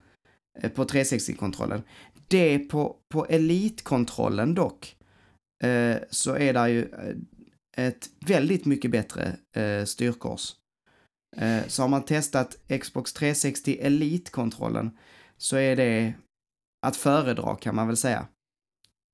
eh, 0.62 0.70
på 0.70 0.84
360-kontrollen. 0.84 1.82
Det 2.28 2.54
är 2.54 2.58
på, 2.58 2.96
på 3.12 3.26
Elite-kontrollen 3.26 4.54
dock, 4.54 4.96
eh, 5.64 5.96
så 6.10 6.34
är 6.36 6.52
det 6.52 6.68
ju 6.70 6.80
eh, 6.82 7.86
ett 7.86 8.08
väldigt 8.26 8.64
mycket 8.64 8.90
bättre 8.90 9.36
eh, 9.56 9.84
styrkors. 9.84 10.52
Eh, 11.36 11.66
så 11.66 11.82
har 11.82 11.88
man 11.88 12.02
testat 12.02 12.56
Xbox 12.80 13.12
360 13.12 13.78
Elite-kontrollen 13.80 14.90
så 15.36 15.56
är 15.56 15.76
det 15.76 16.14
att 16.86 16.96
föredra 16.96 17.56
kan 17.56 17.74
man 17.74 17.86
väl 17.86 17.96
säga. 17.96 18.26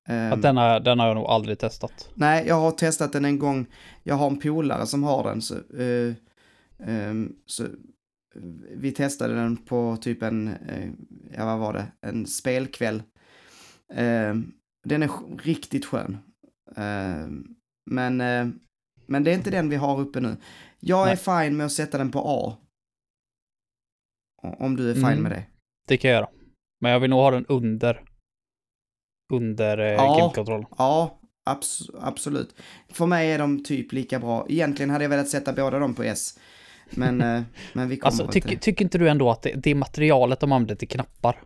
Ehm, 0.08 0.32
Att 0.32 0.42
denna, 0.42 0.80
den 0.80 0.98
har 0.98 1.06
jag 1.06 1.16
nog 1.16 1.26
aldrig 1.26 1.58
testat. 1.58 2.10
Nej, 2.14 2.46
jag 2.46 2.54
har 2.54 2.70
testat 2.70 3.12
den 3.12 3.24
en 3.24 3.38
gång. 3.38 3.66
Jag 4.02 4.14
har 4.14 4.26
en 4.30 4.40
polare 4.40 4.86
som 4.86 5.02
har 5.02 5.24
den. 5.24 5.42
Så, 5.42 5.54
eh, 5.54 6.14
ehm, 6.78 7.32
så 7.46 7.64
eh, 7.64 7.70
vi 8.76 8.92
testade 8.92 9.34
den 9.34 9.56
på 9.56 9.96
typ 10.00 10.22
en, 10.22 10.48
eh, 10.48 10.90
ja 11.36 11.44
vad 11.44 11.58
var 11.58 11.72
det, 11.72 11.86
en 12.00 12.26
spelkväll. 12.26 13.02
Ehm, 13.94 14.52
den 14.84 15.02
är 15.02 15.10
riktigt 15.42 15.86
skön. 15.86 16.18
Men, 17.90 18.16
men 19.06 19.24
det 19.24 19.30
är 19.30 19.34
inte 19.34 19.50
den 19.50 19.68
vi 19.68 19.76
har 19.76 20.00
uppe 20.00 20.20
nu. 20.20 20.36
Jag 20.80 21.04
Nej. 21.04 21.12
är 21.12 21.16
fine 21.44 21.56
med 21.56 21.66
att 21.66 21.72
sätta 21.72 21.98
den 21.98 22.10
på 22.10 22.22
A. 22.24 22.56
Om 24.58 24.76
du 24.76 24.90
är 24.90 24.94
fine 24.94 25.04
Mm. 25.04 25.22
med 25.22 25.32
det. 25.32 25.44
Det 25.88 25.96
kan 25.96 26.10
jag 26.10 26.18
göra. 26.18 26.28
Men 26.80 26.92
jag 26.92 27.00
vill 27.00 27.10
nog 27.10 27.18
ha 27.18 27.30
den 27.30 27.46
under. 27.46 28.04
Under 29.32 29.78
eh, 29.78 29.86
Ja. 29.92 30.16
game-kontroll. 30.18 30.66
Ja, 30.78 31.20
abs- 31.50 31.90
absolut. 32.00 32.54
För 32.88 33.06
mig 33.06 33.30
är 33.32 33.38
de 33.38 33.64
typ 33.64 33.92
lika 33.92 34.18
bra. 34.18 34.46
Egentligen 34.48 34.90
hade 34.90 35.04
jag 35.04 35.08
velat 35.08 35.28
sätta 35.28 35.52
båda 35.52 35.78
dem 35.78 35.94
på 35.94 36.02
S. 36.02 36.38
Men, 36.90 37.20
eh, 37.22 37.42
men 37.72 37.88
vi 37.88 37.96
kommer 37.96 38.06
Alltså, 38.10 38.28
tycker, 38.28 38.56
tycker 38.56 38.84
inte 38.84 38.98
du 38.98 39.08
ändå 39.08 39.30
att 39.30 39.42
det, 39.42 39.52
det 39.54 39.74
materialet 39.74 40.40
de 40.40 40.52
använder 40.52 40.74
till 40.74 40.88
knappar 40.88 41.42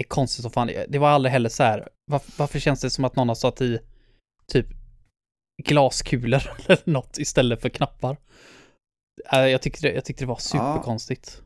är 0.00 0.04
konstigt 0.04 0.42
som 0.42 0.50
fan? 0.50 0.70
Det 0.88 0.98
var 0.98 1.08
aldrig 1.08 1.32
heller 1.32 1.48
så 1.48 1.62
här. 1.62 1.88
Varför, 2.10 2.32
varför 2.38 2.58
känns 2.58 2.80
det 2.80 2.90
som 2.90 3.04
att 3.04 3.16
någon 3.16 3.28
har 3.28 3.34
satt 3.34 3.60
i 3.60 3.78
typ 4.46 4.66
glaskulor 5.64 6.42
eller 6.66 6.90
något 6.90 7.18
istället 7.18 7.62
för 7.62 7.68
knappar? 7.68 8.16
Eh, 9.32 9.38
Jag 9.46 9.62
tyckte 9.62 9.88
det, 9.88 9.94
jag 9.94 10.04
tyckte 10.04 10.24
det 10.24 10.28
var 10.28 10.36
superkonstigt. 10.36 11.42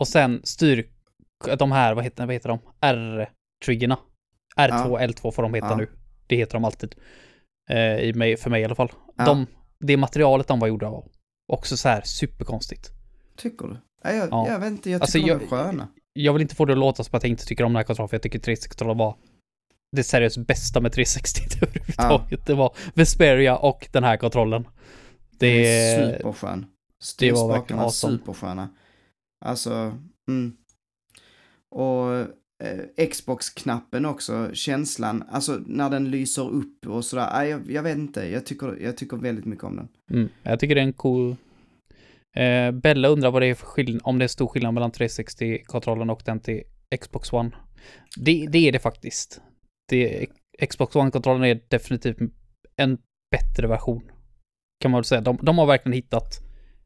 Och 0.00 0.08
sen 0.08 0.40
styr, 0.44 0.88
de 1.58 1.72
här, 1.72 1.94
vad 1.94 2.04
heter, 2.04 2.26
vad 2.26 2.34
heter 2.34 2.48
de? 2.48 2.58
R-triggerna. 2.80 3.98
R2 4.56 4.84
och 4.84 5.00
L2 5.00 5.30
får 5.30 5.42
de 5.42 5.54
heta 5.54 5.66
Ja. 5.66 5.76
nu. 5.76 5.88
Det 6.26 6.36
heter 6.36 6.52
de 6.52 6.64
alltid. 6.64 6.94
Eh, 7.70 7.96
i 7.98 8.12
mig, 8.14 8.36
för 8.36 8.50
mig 8.50 8.62
i 8.62 8.64
alla 8.64 8.74
fall. 8.74 8.92
Ja. 9.16 9.24
De, 9.24 9.46
det 9.80 9.96
materialet 9.96 10.48
de 10.48 10.60
var 10.60 10.68
gjorda 10.68 10.86
av. 10.86 11.08
Också 11.52 11.76
så 11.76 11.88
här 11.88 12.02
superkonstigt. 12.04 12.90
Tycker 13.36 13.66
du? 13.66 13.76
Ja, 14.02 14.12
jag, 14.12 14.28
Ja. 14.30 14.48
jag 14.48 14.58
vet 14.58 14.68
inte, 14.70 14.90
jag 14.90 15.00
Alltså, 15.00 15.18
tycker 15.18 15.28
jag- 15.28 15.38
de 15.40 15.44
är 15.44 15.48
sköna. 15.48 15.88
Jag 16.12 16.32
vill 16.32 16.42
inte 16.42 16.54
få 16.54 16.64
det 16.64 16.72
att 16.72 16.78
låta 16.78 17.04
som 17.04 17.16
att 17.16 17.22
jag 17.22 17.30
inte 17.30 17.46
tycker 17.46 17.64
om 17.64 17.72
den 17.72 17.76
här 17.76 17.84
kontrollen, 17.84 18.08
för 18.08 18.14
jag 18.16 18.22
tycker 18.22 18.38
360-kontrollen 18.38 18.98
var 18.98 19.16
det 19.96 20.04
seriöst 20.04 20.36
bästa 20.46 20.80
med 20.80 20.92
360 20.92 21.40
överhuvudtaget. 21.62 22.46
Det 22.46 22.54
var 22.54 22.76
Vesperia 22.94 23.56
och 23.56 23.88
den 23.92 24.04
här 24.04 24.16
kontrollen. 24.16 24.68
Det 25.30 25.46
Det, 25.62 25.66
är 25.66 26.16
superskön. 26.16 26.66
Det 27.18 27.32
var 27.32 27.36
Styrspakarna 27.36 27.58
verkligen 27.58 27.82
awesome. 27.82 28.18
supersköna. 28.18 28.68
Alltså, 29.44 29.98
mm. 30.28 30.56
Och 31.70 32.12
eh, 32.64 33.06
Xbox-knappen 33.10 34.06
också, 34.06 34.50
känslan, 34.54 35.24
alltså 35.30 35.60
när 35.66 35.90
den 35.90 36.10
lyser 36.10 36.48
upp 36.50 36.86
och 36.86 37.04
sådär. 37.04 37.30
Nej, 37.32 37.50
jag, 37.50 37.70
jag 37.70 37.82
vet 37.82 37.96
inte, 37.96 38.28
jag 38.28 38.46
tycker, 38.46 38.78
jag 38.80 38.96
tycker 38.96 39.16
väldigt 39.16 39.44
mycket 39.44 39.64
om 39.64 39.76
den. 39.76 39.88
mm, 40.10 40.28
jag 40.42 40.60
tycker 40.60 40.74
det 40.74 40.80
är 40.80 40.86
en 40.86 40.92
cool... 40.92 41.36
Eh, 42.36 42.70
Bella 42.70 43.08
undrar 43.08 43.30
vad 43.30 43.42
det 43.42 43.46
är 43.46 43.54
för 43.54 43.66
skillnad, 43.66 44.00
om 44.04 44.18
det 44.18 44.24
är 44.24 44.28
stor 44.28 44.46
skillnad 44.46 44.74
mellan 44.74 44.92
360-kontrollen 44.92 46.10
och 46.10 46.22
den 46.24 46.40
till 46.40 46.62
Xbox 47.00 47.32
One. 47.32 47.50
Det, 48.16 48.46
det 48.46 48.68
är 48.68 48.72
det 48.72 48.78
faktiskt. 48.78 49.40
Det, 49.88 50.26
Xbox 50.68 50.96
One-kontrollen 50.96 51.44
är 51.44 51.60
definitivt 51.68 52.18
en 52.76 52.98
bättre 53.30 53.66
version. 53.66 54.02
Kan 54.80 54.90
man 54.90 54.98
väl 54.98 55.04
säga. 55.04 55.20
De, 55.20 55.38
de 55.42 55.58
har 55.58 55.66
verkligen 55.66 55.94
hittat 55.94 56.43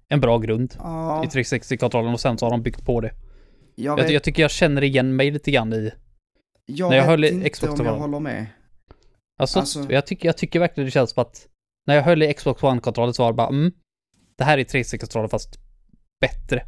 en 0.08 0.20
bra 0.20 0.38
grund 0.38 0.74
Ja, 0.78 1.24
i 1.24 1.26
360-kontrollen 1.26 2.12
och 2.12 2.20
sen 2.20 2.38
så 2.38 2.46
har 2.46 2.50
de 2.50 2.62
byggt 2.62 2.84
på 2.84 3.00
det. 3.00 3.12
jag 3.74 3.98
Jag, 3.98 4.04
vet, 4.04 4.12
jag 4.12 4.22
tycker 4.22 4.42
jag 4.42 4.50
känner 4.50 4.84
igen 4.84 5.16
mig 5.16 5.30
lite 5.30 5.50
grann 5.50 5.72
i... 5.72 5.92
jag 6.66 6.90
när 6.90 6.96
jag 6.96 7.04
höll 7.04 7.24
inte 7.24 7.48
Xbox 7.50 7.80
om 7.80 7.86
jag 7.86 7.98
håller 7.98 8.20
med. 8.20 8.46
Alltså, 9.38 9.58
Alltså- 9.58 9.86
Jag, 9.92 10.06
tycker, 10.06 10.28
jag 10.28 10.36
tycker 10.36 10.60
verkligen 10.60 10.84
det 10.84 10.90
känns 10.90 11.10
som 11.10 11.20
att 11.22 11.46
när 11.86 11.94
jag 11.94 12.02
höll 12.02 12.22
i 12.22 12.34
Xbox 12.34 12.62
One-kontrollen 12.62 13.14
så 13.14 13.22
var 13.22 13.32
det 13.32 13.36
bara 13.36 13.48
mm, 13.48 13.72
det 14.36 14.44
här 14.44 14.58
är 14.58 14.64
360-kontrollen 14.64 15.28
fast 15.30 15.58
bättre. 16.20 16.64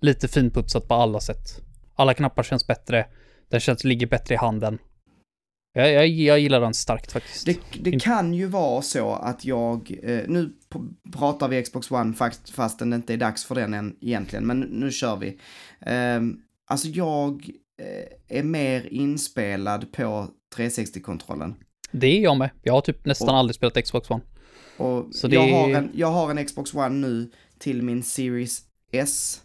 Lite 0.00 0.28
finputsat 0.28 0.88
på 0.88 0.94
alla 0.94 1.20
sätt. 1.20 1.60
Alla 1.94 2.14
knappar 2.14 2.42
känns 2.42 2.66
bättre. 2.66 3.06
Den 3.48 3.60
känns, 3.60 3.84
ligger 3.84 4.06
bättre 4.06 4.34
i 4.34 4.38
handen. 4.38 4.78
Jag, 5.76 5.92
jag, 5.92 6.08
jag 6.08 6.40
gillar 6.40 6.60
den 6.60 6.74
starkt 6.74 7.12
faktiskt. 7.12 7.46
Det, 7.46 7.58
det 7.80 8.00
kan 8.00 8.34
ju 8.34 8.46
vara 8.46 8.82
så 8.82 9.12
att 9.12 9.44
jag, 9.44 9.98
eh, 10.02 10.20
nu 10.28 10.52
pratar 11.12 11.48
vi 11.48 11.62
Xbox 11.62 11.90
One 11.90 12.12
fast, 12.14 12.50
fastän 12.50 12.90
det 12.90 12.96
inte 12.96 13.12
är 13.12 13.16
dags 13.16 13.44
för 13.44 13.54
den 13.54 13.74
än 13.74 13.96
egentligen, 14.00 14.46
men 14.46 14.60
nu 14.60 14.90
kör 14.92 15.16
vi. 15.16 15.28
Eh, 15.80 16.20
alltså 16.66 16.88
jag 16.88 17.50
eh, 17.82 18.38
är 18.38 18.42
mer 18.42 18.86
inspelad 18.92 19.92
på 19.92 20.28
360-kontrollen. 20.56 21.54
Det 21.90 22.06
är 22.06 22.20
jag 22.22 22.36
med. 22.36 22.50
Jag 22.62 22.72
har 22.72 22.80
typ 22.80 23.04
nästan 23.06 23.28
Och- 23.28 23.34
aldrig 23.36 23.54
spelat 23.54 23.84
Xbox 23.84 24.10
One. 24.10 24.22
Och 24.78 25.14
Så 25.14 25.28
det 25.28 25.34
jag, 25.36 25.48
är- 25.48 25.52
har 25.52 25.70
en, 25.70 25.90
jag 25.94 26.10
har 26.10 26.30
en 26.30 26.44
Xbox 26.46 26.74
One 26.74 26.88
nu 27.08 27.30
till 27.58 27.82
min 27.82 28.02
Series 28.02 28.62
S 28.92 29.42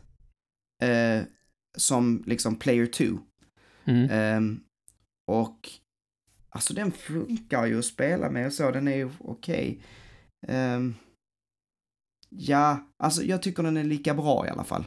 eh, 0.83 1.21
som 1.77 2.23
liksom 2.27 2.55
player 2.55 2.85
2. 2.85 3.03
Mm. 3.85 4.09
Ehm, 4.11 4.59
och 5.27 5.69
alltså 6.55 6.73
den 6.73 6.91
funkar 6.91 7.65
ju 7.65 7.79
att 7.79 7.85
spela 7.85 8.29
med 8.29 8.45
och 8.45 8.53
så, 8.53 8.71
den 8.71 8.87
är 8.87 8.95
ju 8.95 9.09
okej. 9.19 9.81
Ehm, 10.47 10.95
ja, 12.29 12.79
alltså 13.03 13.23
jag 13.23 13.41
tycker 13.41 13.63
den 13.63 13.77
är 13.77 13.83
lika 13.83 14.13
bra 14.13 14.47
i 14.47 14.49
alla 14.49 14.63
fall. 14.63 14.83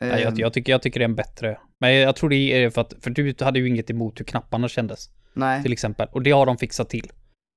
Nej, 0.00 0.10
jag, 0.10 0.32
Ehm, 0.32 0.38
jag, 0.38 0.52
tycker, 0.52 0.72
jag 0.72 0.82
tycker 0.82 1.00
det 1.00 1.04
är 1.06 1.08
bättre. 1.08 1.58
Men 1.80 1.94
jag 1.94 2.16
tror 2.16 2.30
det 2.30 2.36
är 2.36 2.70
för 2.70 2.80
att, 2.80 2.94
för 3.00 3.10
du 3.10 3.34
hade 3.40 3.58
ju 3.58 3.68
inget 3.68 3.90
emot 3.90 4.20
hur 4.20 4.24
knapparna 4.24 4.68
kändes. 4.68 5.10
nej. 5.34 5.62
Till 5.62 5.72
exempel. 5.72 6.08
Och 6.12 6.22
det 6.22 6.30
har 6.30 6.46
de 6.46 6.58
fixat 6.58 6.88
till. 6.88 7.12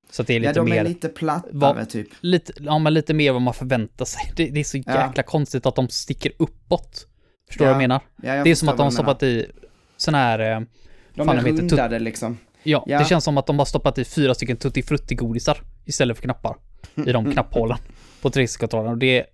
Så 0.10 0.22
att 0.22 0.28
det 0.28 0.34
är 0.34 0.40
lite 0.40 0.50
ja, 0.50 0.54
de 0.64 0.70
mer... 0.70 0.80
är 0.80 0.84
lite 0.84 1.10
plattare 1.10 1.52
Vad- 1.54 1.90
typ. 1.90 2.08
lite, 2.22 2.54
ja, 2.60 2.80
men 2.80 2.94
lite 2.94 3.14
mer 3.14 3.32
vad 3.32 3.42
man 3.42 3.54
förväntar 3.54 4.06
sig. 4.06 4.32
Det, 4.36 4.50
det 4.50 4.60
är 4.60 4.64
så 4.64 4.78
Ja. 4.78 5.08
jäkla 5.08 5.24
konstigt 5.24 5.66
att 5.66 5.76
de 5.76 5.90
sticker 5.90 6.32
uppåt. 6.40 7.08
Förstår 7.48 7.66
du 7.66 7.70
Ja, 7.72 7.74
vad 7.74 7.84
jag 7.84 7.90
menar? 7.90 8.02
Ja, 8.22 8.36
jag 8.36 8.46
det 8.46 8.52
är 8.52 8.56
som 8.56 8.70
att 8.70 8.78
de 8.78 8.84
har 8.84 8.92
stoppat 8.92 9.24
i 9.24 9.52
sån 9.98 10.14
här, 10.14 10.40
eh, 10.40 10.62
De 11.16 11.28
fan, 11.28 11.38
är 11.38 11.42
rundade 11.44 12.00
liksom. 12.00 12.38
ja, 12.64 12.84
Ja. 12.88 13.00
det 13.00 13.06
känns 13.06 13.24
som 13.24 13.38
att 13.38 13.46
de 13.48 13.60
har 13.60 13.66
stoppat 13.66 13.98
i 13.98 14.06
fyra 14.06 14.34
stycken 14.34 14.58
tutti 14.58 14.84
frutti 14.84 15.16
godisar 15.16 15.58
istället 15.86 16.18
för 16.18 16.24
knappar 16.24 16.56
i 17.08 17.12
de 17.12 17.32
knapphålen 17.32 17.78
på 18.22 18.30
360-kontrollen. 18.30 18.92
Och 18.92 18.98
det, 18.98 19.26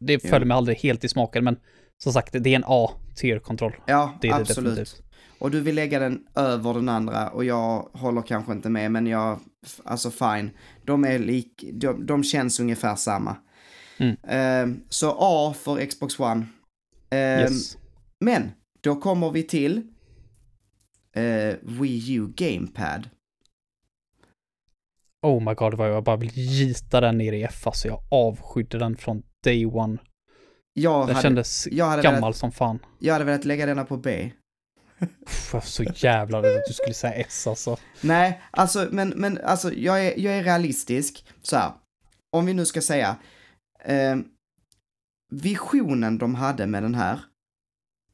det 0.00 0.12
Ja. 0.12 0.30
följer 0.30 0.46
mig 0.46 0.56
aldrig 0.56 0.76
helt 0.78 1.04
i 1.04 1.08
smaken, 1.08 1.44
men 1.44 1.56
som 2.02 2.12
sagt, 2.12 2.32
det 2.40 2.50
är 2.50 2.56
en 2.56 2.64
A-tier-kontroll. 2.66 3.72
Ja, 3.86 4.18
Det 4.20 4.28
är 4.28 4.32
det 4.34 4.40
absolut. 4.40 4.70
definitivt. 4.74 5.02
Och 5.38 5.50
du 5.50 5.60
vill 5.60 5.74
lägga 5.74 5.98
den 5.98 6.20
över 6.34 6.74
den 6.74 6.88
andra 6.88 7.28
och 7.28 7.44
jag 7.44 7.88
håller 7.92 8.22
kanske 8.22 8.52
inte 8.52 8.68
med, 8.70 8.92
men 8.92 9.06
jag, 9.06 9.38
alltså 9.84 10.10
fine. 10.10 10.50
De 10.84 11.04
är 11.04 11.18
lik, 11.18 11.64
de, 11.72 12.06
de 12.06 12.24
känns 12.24 12.60
ungefär 12.60 12.96
samma. 12.96 13.36
Mm. 13.98 14.16
Ehm, 14.28 14.80
så 14.88 15.16
A 15.18 15.54
för 15.62 15.86
Xbox 15.86 16.20
One. 16.20 16.46
Ehm, 17.10 17.40
Yes. 17.40 17.76
Men, 18.20 18.50
då 18.80 18.96
kommer 18.96 19.30
vi 19.30 19.42
till 19.42 19.82
eh, 21.16 21.56
Wii 21.62 22.14
U 22.14 22.32
Gamepad. 22.36 23.10
Oh 25.26 25.42
my 25.42 25.54
god, 25.54 25.74
vad 25.74 25.90
jag 25.90 26.04
bara 26.04 26.16
vill 26.16 26.30
gita 26.34 27.00
den 27.00 27.18
ner 27.18 27.32
i 27.32 27.42
F. 27.42 27.66
Alltså 27.66 27.88
jag 27.88 28.00
avskydde 28.10 28.78
den 28.78 28.96
från 28.96 29.22
day 29.44 29.66
one. 29.66 29.98
Jag 30.72 31.06
Den 31.06 31.14
hade, 31.16 31.22
kändes 31.22 31.66
jag, 31.66 31.84
hade 31.86 32.02
gammal 32.02 32.20
velat, 32.20 32.36
som 32.36 32.52
fan. 32.52 32.78
jag 32.98 33.12
hade 33.12 33.24
velat 33.24 33.44
lägga 33.44 33.66
denna 33.66 33.84
på 33.84 33.96
B. 33.96 34.32
Uff, 35.26 35.50
jag 35.52 35.64
så 35.64 35.82
jävla 35.82 36.42
rädd 36.42 36.56
att 36.56 36.66
du 36.68 36.74
skulle 36.74 36.94
säga 36.94 37.12
S 37.14 37.46
alltså. 37.46 37.76
Nej, 38.00 38.42
alltså, 38.50 38.88
men, 38.90 39.08
men 39.08 39.38
alltså, 39.44 39.72
jag 39.74 40.06
är, 40.06 40.20
jag 40.20 40.34
är 40.34 40.44
realistisk. 40.44 41.26
Så 41.42 41.56
här, 41.56 41.72
om 42.36 42.46
vi 42.46 42.54
nu 42.54 42.64
ska 42.66 42.80
säga, 42.80 43.16
eh, 43.84 44.16
visionen 45.30 46.18
de 46.18 46.34
hade 46.34 46.66
med 46.66 46.82
den 46.82 46.94
här 46.94 47.20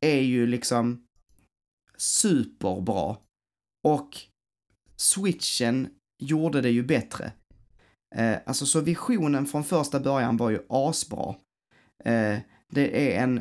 är 0.00 0.20
ju 0.20 0.46
liksom 0.46 1.04
superbra. 1.98 3.16
Och 3.88 4.16
switchen 4.96 5.88
gjorde 6.22 6.60
det 6.60 6.70
ju 6.70 6.82
bättre. 6.82 7.32
Eh, 8.16 8.36
alltså 8.46 8.66
så 8.66 8.80
visionen 8.80 9.46
från 9.46 9.64
första 9.64 10.00
början 10.00 10.36
var 10.36 10.50
ju 10.50 10.60
asbra. 10.68 11.34
Eh, 12.04 12.38
det 12.70 13.16
är 13.16 13.22
en 13.22 13.40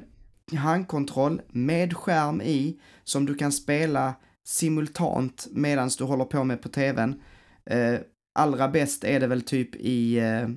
handkontroll 0.56 1.42
med 1.48 1.98
skärm 1.98 2.42
i 2.42 2.80
som 3.04 3.26
du 3.26 3.36
kan 3.36 3.52
spela 3.52 4.16
simultant 4.48 5.48
medan 5.52 5.90
du 5.98 6.04
håller 6.04 6.26
på 6.26 6.44
med 6.44 6.62
på 6.62 6.70
tvn. 6.70 7.22
Eh, 7.66 8.00
allra 8.40 8.68
bäst 8.68 9.04
är 9.04 9.20
det 9.20 9.28
väl 9.28 9.42
typ 9.42 9.76
i 9.76 10.20
eh, 10.20 10.50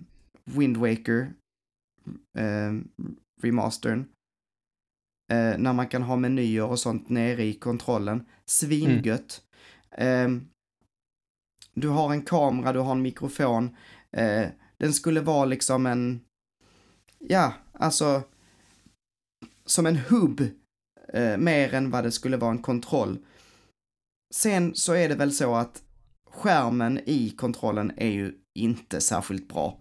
Wind 0.45 0.77
Waker 0.77 1.33
eh, 2.39 2.73
remastern. 3.43 4.05
Eh, 5.31 5.59
när 5.59 5.73
man 5.73 5.89
kan 5.89 6.03
ha 6.03 6.17
menyer 6.17 6.65
och 6.65 6.79
sånt 6.79 7.09
nere 7.09 7.45
i 7.45 7.55
kontrollen. 7.55 8.27
Svingött. 8.47 9.43
Eh, 9.91 10.29
du 11.75 11.89
har 11.89 12.13
en 12.13 12.23
kamera, 12.23 12.73
du 12.73 12.79
har 12.79 12.93
en 12.93 13.03
mikrofon. 13.03 13.77
Eh, 14.17 14.49
den 14.77 14.93
skulle 14.93 15.21
vara 15.21 15.45
liksom 15.45 15.87
en, 15.87 16.21
ja, 17.19 17.53
alltså, 17.73 18.23
som 19.65 19.87
en 19.87 19.97
hubb 19.97 20.41
eh, 21.13 21.37
mer 21.37 21.75
än 21.75 21.91
vad 21.91 22.05
det 22.05 22.13
skulle 22.13 22.37
vara 22.37 22.51
en 22.51 22.63
kontroll. 22.63 23.19
Sen 24.35 24.75
så 24.75 24.93
är 24.93 25.09
det 25.09 25.15
väl 25.15 25.33
så 25.33 25.55
att 25.55 25.83
skärmen 26.31 27.01
i 27.07 27.31
kontrollen 27.31 27.93
är 27.97 28.11
ju 28.11 28.35
inte 28.55 29.01
särskilt 29.01 29.49
bra. 29.49 29.81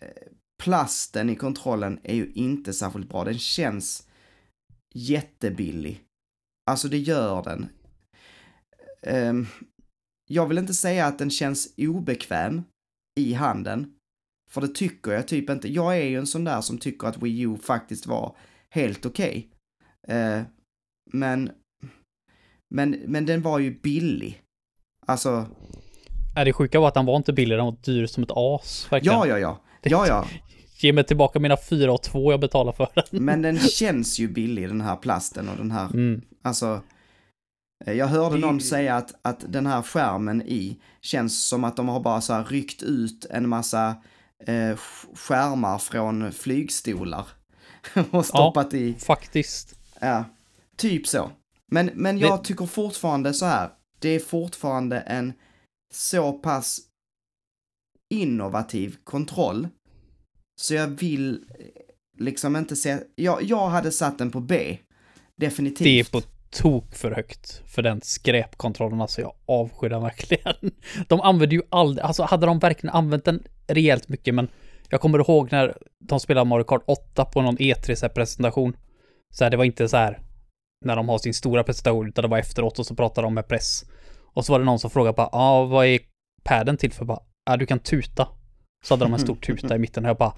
Eh, 0.00 0.32
plasten 0.62 1.30
i 1.30 1.36
kontrollen 1.36 2.00
är 2.02 2.14
ju 2.14 2.32
inte 2.32 2.72
särskilt 2.72 3.08
bra. 3.08 3.24
Den 3.24 3.38
känns 3.38 4.07
jättebillig. 4.94 6.04
Alltså 6.70 6.88
det 6.88 6.98
gör 6.98 7.42
den. 7.42 7.68
Ehm, 9.02 9.46
jag 10.30 10.46
vill 10.46 10.58
inte 10.58 10.74
säga 10.74 11.06
att 11.06 11.18
den 11.18 11.30
känns 11.30 11.74
obekväm 11.78 12.62
i 13.20 13.32
handen. 13.32 13.94
För 14.50 14.60
det 14.60 14.68
tycker 14.68 15.12
jag 15.12 15.28
typ 15.28 15.50
inte. 15.50 15.68
Jag 15.68 15.96
är 15.98 16.04
ju 16.04 16.18
en 16.18 16.26
sån 16.26 16.44
där 16.44 16.60
som 16.60 16.78
tycker 16.78 17.06
att 17.06 17.22
Wii 17.22 17.40
U 17.40 17.56
faktiskt 17.62 18.06
var 18.06 18.36
helt 18.70 19.06
okej. 19.06 19.48
Eh, 20.08 20.42
men, 21.12 21.50
men, 22.74 22.90
men 22.90 23.26
den 23.26 23.42
var 23.42 23.58
ju 23.58 23.80
billig. 23.80 24.42
Alltså, 25.06 25.46
Nej, 26.34 26.44
det 26.44 26.52
sjuka 26.52 26.80
var 26.80 26.88
att 26.88 26.94
den 26.94 27.06
var 27.06 27.16
inte 27.16 27.32
billig, 27.32 27.58
den 27.58 27.64
var 27.64 27.76
dyr 27.82 28.06
som 28.06 28.22
ett 28.22 28.30
as. 28.34 28.92
Verkligen. 28.92 29.18
ja, 29.18 29.26
ja, 29.26 29.38
ja. 29.38 29.60
Ja, 29.82 30.06
ja. 30.06 30.26
Ge 30.80 30.92
mig 30.92 31.04
tillbaka 31.04 31.38
mina 31.38 31.56
fyra 31.56 31.92
och 31.92 32.02
två 32.02 32.32
jag 32.32 32.40
betalar 32.40 32.72
för 32.72 32.88
den. 32.94 33.04
Men 33.24 33.42
den 33.42 33.58
känns 33.58 34.18
ju 34.18 34.28
billig, 34.28 34.68
den 34.68 34.80
här 34.80 34.96
plasten 34.96 35.48
och 35.48 35.56
den 35.56 35.70
här, 35.70 35.84
Mm. 35.94 36.22
alltså. 36.42 36.82
eh, 37.86 37.92
Jag 37.94 38.06
hörde 38.06 38.34
Det- 38.36 38.40
någon 38.40 38.60
säga 38.60 38.96
att, 38.96 39.14
att 39.22 39.44
den 39.52 39.66
här 39.66 39.82
skärmen 39.82 40.42
i 40.42 40.80
känns 41.00 41.42
som 41.48 41.64
att 41.64 41.76
de 41.76 41.88
har 41.88 42.00
bara 42.00 42.20
så 42.20 42.32
här 42.32 42.44
ryckt 42.44 42.82
ut 42.82 43.24
en 43.30 43.48
massa 43.48 43.96
eh, 44.46 44.52
sk- 44.52 45.16
skärmar 45.16 45.78
från 45.78 46.32
flygstolar. 46.32 47.26
och 48.10 48.26
stoppat 48.26 48.74
i, 48.74 48.94
Faktiskt. 48.94 49.74
ja, 50.00 50.24
typ 50.76 51.06
så. 51.06 51.30
Men, 51.72 51.90
men 51.94 52.18
jag 52.18 52.38
Det- 52.40 52.44
tycker 52.44 52.66
fortfarande 52.66 53.34
så 53.34 53.46
här, 53.46 53.70
det 53.98 54.08
är 54.08 54.18
fortfarande 54.20 55.00
en 55.00 55.32
så 55.94 56.32
pass 56.32 56.80
innovativ 58.10 58.96
kontroll. 59.04 59.68
Så 60.60 60.74
jag 60.74 60.86
vill 60.86 61.30
eh, 61.34 61.66
liksom 62.18 62.56
inte 62.56 62.76
se, 62.76 62.98
jag, 63.14 63.42
jag 63.42 63.68
hade 63.68 63.92
satt 63.92 64.18
den 64.18 64.30
på 64.30 64.40
B. 64.40 64.78
Definitivt. 65.36 65.84
Det 65.84 66.00
är 66.00 66.04
på 66.04 66.26
tok 66.50 66.94
för 66.94 67.10
högt 67.10 67.62
för 67.66 67.82
den 67.82 68.00
skräpkontrollen. 68.00 69.00
Alltså 69.00 69.20
jag 69.20 69.32
avskyr 69.46 69.88
den 69.88 70.02
verkligen. 70.02 70.54
De 71.08 71.20
använder 71.20 71.56
ju 71.56 71.62
aldrig, 71.70 72.04
alltså 72.04 72.22
hade 72.22 72.46
de 72.46 72.58
verkligen 72.58 72.94
använt 72.94 73.24
den 73.24 73.42
rejält 73.66 74.08
mycket, 74.08 74.34
men 74.34 74.48
jag 74.88 75.00
kommer 75.00 75.18
ihåg 75.18 75.52
när 75.52 75.76
de 76.04 76.20
spelade 76.20 76.48
Mario 76.48 76.64
Kart 76.64 76.82
8 76.86 77.24
på 77.24 77.42
någon 77.42 77.56
E3-presentation. 77.56 78.76
Så 79.30 79.44
här, 79.44 79.50
det 79.50 79.56
var 79.56 79.64
inte 79.64 79.88
så 79.88 79.96
här 79.96 80.20
när 80.84 80.96
de 80.96 81.08
har 81.08 81.18
sin 81.18 81.34
stora 81.34 81.64
presentation, 81.64 82.08
utan 82.08 82.22
det 82.22 82.28
var 82.28 82.38
efteråt 82.38 82.78
och 82.78 82.86
så 82.86 82.94
pratade 82.94 83.26
de 83.26 83.34
med 83.34 83.48
press. 83.48 83.84
Och 84.34 84.44
så 84.44 84.52
var 84.52 84.58
det 84.58 84.64
någon 84.64 84.78
som 84.78 84.90
frågade 84.90 85.16
bara, 85.16 85.28
ja, 85.32 85.38
ah, 85.38 85.64
vad 85.64 85.86
är 85.86 86.00
padden 86.44 86.76
till 86.76 86.92
för? 86.92 87.04
Bara, 87.04 87.20
ja, 87.44 87.52
ah, 87.52 87.56
du 87.56 87.66
kan 87.66 87.78
tuta. 87.78 88.28
Så 88.84 88.94
hade 88.94 89.04
de 89.04 89.12
en 89.12 89.20
stor 89.20 89.36
tuta 89.36 89.76
i 89.76 89.78
mitten 89.78 90.04
och 90.04 90.08
jag 90.08 90.16
bara, 90.16 90.34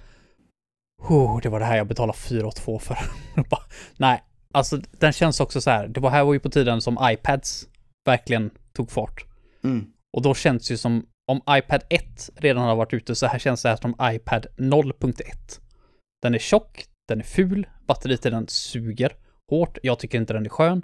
oh, 1.09 1.41
det 1.41 1.49
var 1.49 1.61
det 1.61 1.66
här 1.66 1.76
jag 1.76 1.86
betalade 1.86 2.18
4 2.18 2.51
2 2.51 2.78
för. 2.78 2.99
bara, 3.51 3.62
nej, 3.97 4.22
alltså 4.53 4.80
den 4.91 5.12
känns 5.12 5.41
också 5.41 5.61
så 5.61 5.70
här, 5.70 5.88
det 5.88 6.01
var 6.01 6.11
här 6.11 6.24
var 6.24 6.32
ju 6.32 6.41
på 6.41 6.51
tiden 6.51 6.80
som 6.80 6.99
iPads 7.03 7.68
verkligen 8.05 8.51
tog 8.72 8.91
fart. 8.91 9.24
Mm. 9.64 9.86
Och 10.16 10.22
då 10.22 10.34
känns 10.34 10.68
det 10.68 10.74
ju 10.74 10.78
som 10.78 11.07
om 11.26 11.41
iPad 11.51 11.82
1 11.88 12.30
redan 12.36 12.62
har 12.62 12.76
varit 12.76 12.93
ute 12.93 13.14
så 13.14 13.26
här 13.26 13.38
känns 13.38 13.62
det 13.62 13.68
här 13.68 13.76
som 13.76 13.95
iPad 14.03 14.47
0.1. 14.57 15.22
Den 16.22 16.34
är 16.34 16.38
tjock, 16.38 16.84
den 17.09 17.20
är 17.20 17.24
ful, 17.24 17.66
batteritiden 17.86 18.49
suger 18.49 19.12
hårt, 19.51 19.78
jag 19.82 19.99
tycker 19.99 20.18
inte 20.18 20.32
den 20.32 20.47
är 20.47 20.51
skön. 20.51 20.82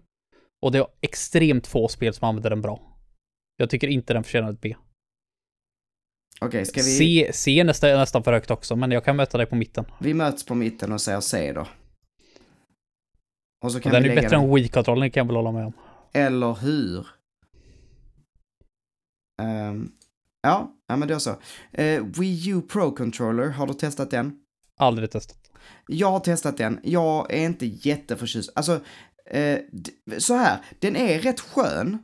Och 0.63 0.73
det 0.73 0.79
är 0.79 0.87
extremt 1.01 1.67
få 1.67 1.89
spel 1.89 2.15
som 2.15 2.29
använder 2.29 2.51
den 2.51 2.63
bra. 2.63 2.97
Jag 3.57 3.71
tycker 3.71 3.89
inte 3.89 4.15
den 4.15 4.25
förtjänar 4.25 4.53
ett 4.53 4.61
B. 4.61 4.75
Okej, 6.41 6.67
ska 6.67 6.81
vi... 6.81 6.99
C, 6.99 7.31
C 7.35 7.61
är 7.61 7.65
nästan, 7.65 7.91
nästan 7.91 8.25
för 8.25 8.33
högt 8.33 8.51
också, 8.51 8.77
men 8.77 8.91
jag 8.91 9.05
kan 9.05 9.17
möta 9.17 9.39
dig 9.39 9.47
på 9.47 9.57
mitten. 9.57 9.85
Vi 10.01 10.15
möts 10.15 10.47
på 10.47 10.55
mitten 10.55 10.93
och 10.93 11.01
säger 11.01 11.21
C 11.21 11.53
då. 11.53 11.67
Och 13.65 13.73
så 13.73 13.81
kan 13.81 13.91
och 13.91 13.95
den 13.95 14.03
vi 14.03 14.09
är 14.09 14.15
lägga 14.15 14.23
bättre 14.23 14.37
den... 14.37 14.45
än 14.45 14.55
Wii-kontrollen 14.55 15.11
kan 15.11 15.21
jag 15.21 15.27
väl 15.27 15.37
hålla 15.37 15.53
med 15.53 15.67
om. 15.67 15.73
Eller 16.13 16.55
hur? 16.55 17.07
Um, 19.43 19.93
ja, 20.43 20.73
ja, 20.87 20.97
men 20.97 21.11
är 21.11 21.19
så. 21.19 21.31
Uh, 21.31 22.07
Wii 22.19 22.51
U 22.51 22.63
Pro 22.63 22.91
Controller, 22.91 23.49
har 23.49 23.67
du 23.67 23.75
testat 23.75 24.11
den? 24.11 24.39
Aldrig 24.81 25.11
testat. 25.11 25.39
Jag 25.87 26.11
har 26.11 26.21
testat 26.21 26.57
den. 26.57 26.81
Jag 26.83 27.33
är 27.33 27.45
inte 27.45 27.67
jätteförtjust. 27.67 28.53
Alltså, 28.55 28.73
uh, 29.35 29.59
så 30.19 30.35
här, 30.35 30.59
den 30.79 30.97
är 30.97 31.19
rätt 31.19 31.41
skön. 31.41 31.99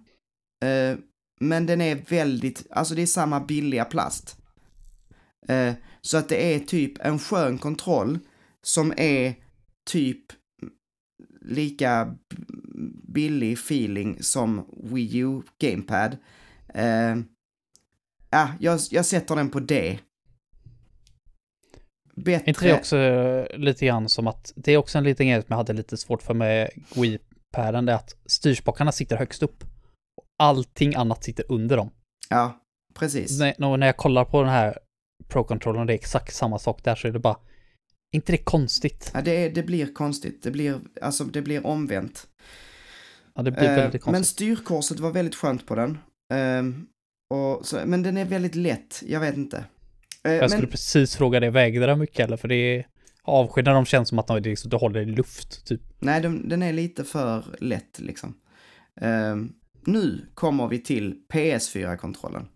Uh, 0.65 0.99
men 1.43 1.67
den 1.67 1.81
är 1.81 1.95
väldigt, 2.09 2.67
alltså 2.71 2.95
det 2.95 3.03
är 3.03 3.07
samma 3.07 3.41
billiga 3.41 3.85
plast. 3.85 4.37
Eh, 5.49 5.73
så 6.01 6.17
att 6.17 6.29
det 6.29 6.55
är 6.55 6.59
typ 6.59 6.99
en 7.01 7.19
skön 7.19 7.59
kontroll 7.59 8.19
som 8.63 8.93
är 8.97 9.35
typ 9.87 10.25
lika 11.41 12.17
billig 13.09 13.53
feeling 13.53 14.23
som 14.23 14.67
Wii 14.85 15.19
U 15.19 15.43
Gamepad. 15.59 16.17
Uh, 16.77 17.23
ja, 18.31 18.49
jag, 18.61 18.81
jag 18.91 19.07
sätter 19.07 19.37
den 19.37 19.51
på 19.51 19.61
D. 19.61 19.99
Bättre... 22.17 22.45
inte 22.47 22.65
det 22.65 22.75
också 22.75 22.97
eh, 22.97 23.59
lite 23.59 23.87
grann 23.87 24.09
som 24.09 24.27
att 24.27 24.53
det 24.57 24.73
är 24.73 24.77
också 24.77 24.99
en 24.99 25.05
liten 25.05 25.29
grej 25.29 25.41
som 25.43 25.47
jag 25.49 25.57
hade 25.57 25.73
lite 25.73 25.97
svårt 25.97 26.23
för 26.23 26.35
med 26.35 26.71
Wii-paden, 26.95 27.87
det 27.87 27.93
är 27.93 27.97
att 27.97 28.17
styrspakarna 28.27 28.93
sitter 28.93 29.17
högst 29.17 29.43
upp. 29.43 29.65
Allting 30.43 30.95
annat 30.95 31.25
sitter 31.25 31.45
under 31.49 31.77
dem. 31.77 31.91
Ja, 32.29 32.61
precis. 32.95 33.39
När, 33.39 33.77
när 33.77 33.87
jag 33.87 33.97
kollar 33.97 34.25
på 34.25 34.43
den 34.43 34.51
här 34.51 34.79
Pro-controllern, 35.29 35.87
det 35.87 35.93
är 35.93 35.95
exakt 35.95 36.35
samma 36.35 36.59
sak 36.59 36.85
där, 36.85 36.95
så 36.95 37.09
är 37.09 37.13
det 37.13 37.19
bara 37.19 37.37
inte 38.13 38.33
det 38.33 38.39
konstigt? 38.39 39.11
Ja, 39.15 39.23
det, 39.23 39.49
det 39.49 39.63
blir 39.63 39.95
konstigt. 39.95 40.43
Det 40.43 40.51
blir, 40.51 40.81
alltså, 41.03 41.25
det 41.25 41.43
blir 41.43 41.67
omvänt. 41.67 42.27
Ja, 43.35 43.43
det 43.43 43.51
blir 43.51 43.63
väldigt 43.63 43.85
uh, 43.85 43.91
konstigt. 43.91 44.13
Men 44.13 44.25
styrkorset 44.25 45.01
var 45.01 45.11
väldigt 45.11 45.35
skönt 45.35 45.67
på 45.67 45.75
den. 45.75 45.99
Uh, 46.35 46.75
och 47.31 47.67
så, 47.67 47.81
men 47.87 48.03
den 48.03 48.17
är 48.17 48.25
väldigt 48.25 48.55
lätt, 48.55 49.03
jag 49.07 49.21
vet 49.21 49.37
inte. 49.37 49.65
Uh, 50.29 50.33
jag 50.33 50.51
skulle 50.51 50.63
men... 50.63 50.71
precis 50.71 51.17
fråga 51.17 51.41
det, 51.41 51.51
vägde 51.51 51.87
den 51.87 51.99
mycket 51.99 52.21
eller? 52.21 52.37
För 52.37 52.49
det 52.49 52.55
är 52.55 52.87
avsked 53.23 53.65
när 53.65 53.75
de 53.75 53.85
känns 53.85 54.09
som 54.09 54.19
att 54.19 54.27
de, 54.27 54.41
liksom, 54.41 54.71
de 54.71 54.81
håller 54.81 55.01
i 55.01 55.05
luft, 55.05 55.67
typ. 55.67 55.81
Nej, 55.99 56.21
de, 56.21 56.49
den 56.49 56.63
är 56.63 56.73
lite 56.73 57.05
för 57.05 57.45
lätt 57.59 57.99
liksom. 57.99 58.35
Nu 59.87 60.31
kommer 60.35 60.69
vi 60.69 60.79
till 60.79 61.25
PS4-kontrollen. 61.33 62.49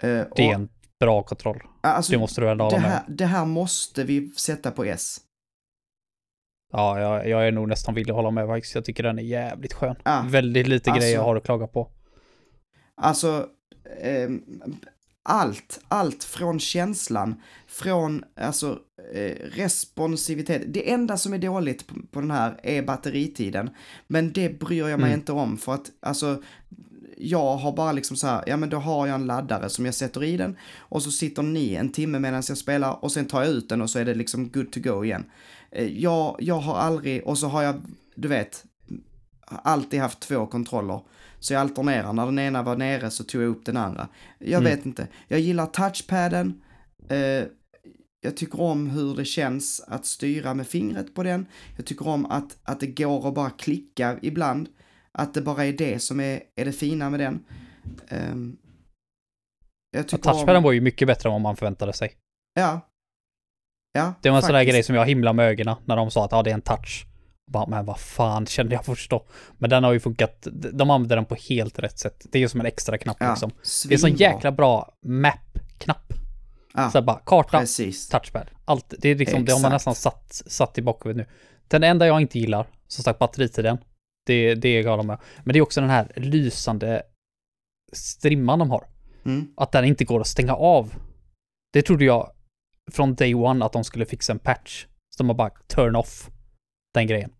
det 0.00 0.48
är 0.50 0.54
en 0.54 0.68
bra 1.00 1.22
kontroll. 1.22 1.62
Alltså, 1.80 2.12
det 2.12 2.18
måste 2.18 2.40
du 2.40 2.46
ha 2.46 2.70
det 2.70 2.78
här, 2.78 3.02
det 3.08 3.26
här 3.26 3.44
måste 3.44 4.04
vi 4.04 4.30
sätta 4.30 4.70
på 4.70 4.84
S. 4.84 5.20
Ja, 6.72 7.00
jag, 7.00 7.28
jag 7.28 7.48
är 7.48 7.52
nog 7.52 7.68
nästan 7.68 7.94
villig 7.94 8.10
att 8.10 8.16
hålla 8.16 8.30
med 8.30 8.46
faktiskt. 8.46 8.74
Jag 8.74 8.84
tycker 8.84 9.02
den 9.02 9.18
är 9.18 9.22
jävligt 9.22 9.72
skön. 9.72 9.96
Ah, 10.02 10.22
Väldigt 10.22 10.66
lite 10.66 10.90
alltså, 10.90 11.00
grejer 11.00 11.14
jag 11.14 11.24
har 11.24 11.36
att 11.36 11.44
klaga 11.44 11.66
på. 11.66 11.90
Alltså, 12.94 13.48
eh, 14.00 14.28
allt, 15.28 15.80
allt 15.88 16.24
från 16.24 16.60
känslan, 16.60 17.34
från 17.66 18.24
alltså 18.36 18.78
eh, 19.14 19.36
responsivitet. 19.50 20.62
Det 20.66 20.90
enda 20.90 21.16
som 21.16 21.34
är 21.34 21.38
dåligt 21.38 21.86
på, 21.86 21.94
på, 22.10 22.20
den 22.20 22.30
här 22.30 22.60
är 22.62 22.82
batteritiden. 22.82 23.70
Men 24.06 24.32
det 24.32 24.60
bryr 24.60 24.88
jag 24.88 25.00
mig 25.00 25.08
mm. 25.08 25.20
inte 25.20 25.32
om 25.32 25.58
för 25.58 25.74
att 25.74 25.90
alltså 26.00 26.42
jag 27.16 27.56
har 27.56 27.72
bara 27.72 27.92
liksom 27.92 28.16
så 28.16 28.26
här, 28.26 28.44
ja 28.46 28.56
men 28.56 28.70
då 28.70 28.76
har 28.76 29.06
jag 29.06 29.14
en 29.14 29.26
laddare 29.26 29.68
som 29.68 29.84
jag 29.84 29.94
sätter 29.94 30.24
i 30.24 30.36
den 30.36 30.56
och 30.78 31.02
så 31.02 31.10
sitter 31.10 31.42
ni 31.42 31.74
en 31.74 31.92
timme 31.92 32.18
medan 32.18 32.42
jag 32.48 32.58
spelar 32.58 33.04
och 33.04 33.12
sen 33.12 33.26
tar 33.26 33.42
jag 33.42 33.50
ut 33.50 33.68
den 33.68 33.82
och 33.82 33.90
så 33.90 33.98
är 33.98 34.04
det 34.04 34.14
liksom 34.14 34.48
good 34.48 34.72
to 34.72 34.80
go 34.80 35.04
igen. 35.04 35.24
Eh, 35.70 36.02
jag, 36.02 36.36
jag 36.38 36.58
har 36.58 36.76
aldrig, 36.76 37.26
och 37.26 37.38
så 37.38 37.46
har 37.48 37.62
jag, 37.62 37.82
du 38.14 38.28
vet, 38.28 38.64
alltid 39.46 40.00
haft 40.00 40.20
två 40.20 40.46
kontroller. 40.46 41.00
Så 41.40 41.52
jag 41.52 41.60
alternerar, 41.60 42.12
när 42.12 42.26
den 42.26 42.38
ena 42.38 42.62
var 42.62 42.76
nere 42.76 43.10
så 43.10 43.24
tog 43.24 43.42
jag 43.42 43.48
upp 43.48 43.64
den 43.64 43.76
andra. 43.76 44.08
Jag 44.38 44.60
mm. 44.60 44.64
vet 44.64 44.86
inte, 44.86 45.08
jag 45.28 45.40
gillar 45.40 45.66
touchpaden. 45.66 46.62
Eh, 47.08 47.44
jag 48.20 48.36
tycker 48.36 48.60
om 48.60 48.90
hur 48.90 49.16
det 49.16 49.24
känns 49.24 49.80
att 49.88 50.06
styra 50.06 50.54
med 50.54 50.66
fingret 50.66 51.14
på 51.14 51.22
den. 51.22 51.46
Jag 51.76 51.86
tycker 51.86 52.08
om 52.08 52.26
att, 52.26 52.58
att 52.62 52.80
det 52.80 52.86
går 52.86 53.28
att 53.28 53.34
bara 53.34 53.50
klicka 53.50 54.18
ibland. 54.22 54.68
Att 55.12 55.34
det 55.34 55.42
bara 55.42 55.64
är 55.64 55.72
det 55.72 55.98
som 55.98 56.20
är, 56.20 56.42
är 56.56 56.64
det 56.64 56.72
fina 56.72 57.10
med 57.10 57.20
den. 57.20 57.44
Um, 58.10 58.58
jag 59.90 60.08
tycker 60.08 60.28
ja, 60.28 60.32
touchpaden 60.32 60.56
om... 60.56 60.62
var 60.62 60.72
ju 60.72 60.80
mycket 60.80 61.08
bättre 61.08 61.28
än 61.28 61.32
vad 61.32 61.40
man 61.40 61.56
förväntade 61.56 61.92
sig. 61.92 62.12
Ja. 62.54 62.80
Ja, 63.92 64.14
Det 64.22 64.30
var 64.30 64.36
en 64.36 64.42
sån 64.42 64.52
där 64.52 64.64
grej 64.64 64.82
som 64.82 64.94
jag 64.94 65.06
himla 65.06 65.32
med 65.32 65.48
ögonen 65.48 65.76
när 65.84 65.96
de 65.96 66.10
sa 66.10 66.24
att 66.24 66.32
ja, 66.32 66.42
det 66.42 66.50
är 66.50 66.54
en 66.54 66.60
touch. 66.60 67.06
Bara, 67.48 67.66
men 67.66 67.84
vad 67.84 67.98
fan, 67.98 68.46
kände 68.46 68.74
jag 68.74 68.84
först 68.84 69.10
då. 69.10 69.26
Men 69.58 69.70
den 69.70 69.84
har 69.84 69.92
ju 69.92 70.00
funkat, 70.00 70.46
de 70.72 70.90
använder 70.90 71.16
den 71.16 71.24
på 71.24 71.34
helt 71.34 71.78
rätt 71.78 71.98
sätt. 71.98 72.26
Det 72.30 72.38
är 72.38 72.40
ju 72.40 72.48
som 72.48 72.60
en 72.60 72.66
extra 72.66 72.98
knapp 72.98 73.16
ja, 73.20 73.30
liksom. 73.30 73.50
Det 73.88 73.94
är 73.94 73.96
en 73.96 73.98
sån 73.98 74.14
jäkla 74.14 74.52
bra 74.52 74.92
map-knapp. 75.06 76.12
Ja, 76.74 76.90
så 76.90 77.02
bara, 77.02 77.18
karta, 77.24 77.60
precis. 77.60 78.08
touchpad. 78.08 78.50
Allt, 78.64 78.94
det 78.98 79.08
är 79.08 79.14
liksom, 79.14 79.34
Exakt. 79.34 79.46
det 79.46 79.52
har 79.52 79.60
man 79.60 79.72
nästan 79.72 79.94
satt, 79.94 80.42
satt 80.46 80.78
i 80.78 80.82
bakhuvudet 80.82 81.26
nu. 81.26 81.34
Den 81.68 81.84
enda 81.84 82.06
jag 82.06 82.20
inte 82.20 82.38
gillar, 82.38 82.66
som 82.86 83.04
sagt 83.04 83.18
batteritiden, 83.18 83.78
det, 84.26 84.54
det 84.54 84.68
är 84.68 84.82
jag 84.82 85.04
med. 85.04 85.18
Men 85.44 85.52
det 85.52 85.58
är 85.58 85.62
också 85.62 85.80
den 85.80 85.90
här 85.90 86.12
lysande 86.16 87.02
strimman 87.92 88.58
de 88.58 88.70
har. 88.70 88.84
Mm. 89.24 89.52
Att 89.56 89.72
den 89.72 89.84
inte 89.84 90.04
går 90.04 90.20
att 90.20 90.26
stänga 90.26 90.54
av. 90.54 90.94
Det 91.72 91.82
trodde 91.82 92.04
jag 92.04 92.32
från 92.92 93.14
day 93.14 93.34
one 93.34 93.64
att 93.64 93.72
de 93.72 93.84
skulle 93.84 94.06
fixa 94.06 94.32
en 94.32 94.38
patch. 94.38 94.86
Så 95.10 95.22
de 95.22 95.28
har 95.28 95.36
bara 95.36 95.50
turn 95.50 95.96
off 95.96 96.30
den 96.94 97.06
grejen. 97.06 97.30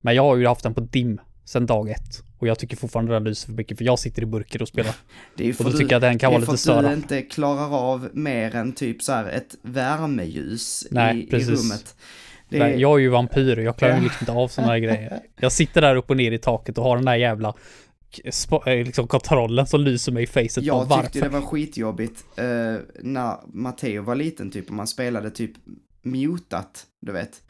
Men 0.00 0.14
jag 0.14 0.22
har 0.22 0.36
ju 0.36 0.46
haft 0.46 0.62
den 0.62 0.74
på 0.74 0.80
dim 0.80 1.20
sedan 1.44 1.66
dag 1.66 1.90
ett. 1.90 2.22
Och 2.38 2.46
jag 2.46 2.58
tycker 2.58 2.76
fortfarande 2.76 3.12
den 3.12 3.24
lyser 3.24 3.46
för 3.46 3.52
mycket, 3.52 3.78
för 3.78 3.84
jag 3.84 3.98
sitter 3.98 4.22
i 4.22 4.26
burken 4.26 4.62
och 4.62 4.68
spelar. 4.68 4.94
Det 5.36 5.48
är 5.48 5.52
för 5.52 5.64
och 5.64 5.70
då 5.70 5.76
du, 5.76 5.82
tycker 5.82 5.92
jag 5.92 6.04
att 6.04 6.10
den 6.10 6.18
kan 6.18 6.32
vara 6.32 6.40
lite 6.40 6.56
större. 6.56 6.74
Det 6.74 6.78
är 6.78 6.82
för 6.82 6.88
att 6.88 7.08
du 7.08 7.16
inte 7.16 7.34
klarar 7.34 7.76
av 7.76 8.08
mer 8.12 8.54
än 8.54 8.72
typ 8.72 9.02
så 9.02 9.12
här 9.12 9.28
ett 9.28 9.56
värmeljus 9.62 10.86
Nej, 10.90 11.28
i, 11.32 11.36
i 11.36 11.44
rummet. 11.44 11.96
Det... 12.48 12.58
Nej, 12.58 12.80
jag 12.80 12.94
är 12.94 12.98
ju 12.98 13.08
vampyr 13.08 13.58
och 13.58 13.64
jag 13.64 13.76
klarar 13.76 13.96
ju 13.96 14.02
liksom 14.02 14.18
inte 14.22 14.32
av 14.32 14.48
sådana 14.48 14.72
här 14.72 14.78
grejer. 14.86 15.20
Jag 15.40 15.52
sitter 15.52 15.80
där 15.80 15.96
upp 15.96 16.10
och 16.10 16.16
ner 16.16 16.32
i 16.32 16.38
taket 16.38 16.78
och 16.78 16.84
har 16.84 16.96
den 16.96 17.04
där 17.04 17.16
jävla 17.16 17.54
eh, 18.66 18.84
liksom 18.84 19.08
kontrollen 19.08 19.66
som 19.66 19.80
lyser 19.80 20.12
mig 20.12 20.22
i 20.22 20.26
facet. 20.26 20.64
Jag 20.64 20.82
tyckte 20.82 20.96
varför. 20.96 21.20
det 21.20 21.28
var 21.28 21.40
skitjobbigt 21.40 22.24
uh, 22.38 22.76
när 23.00 23.56
Matteo 23.56 24.02
var 24.02 24.14
liten 24.14 24.50
typ 24.50 24.68
och 24.68 24.74
man 24.74 24.86
spelade 24.86 25.30
typ 25.30 25.52
mutat, 26.02 26.86
du 27.00 27.12
vet. 27.12 27.42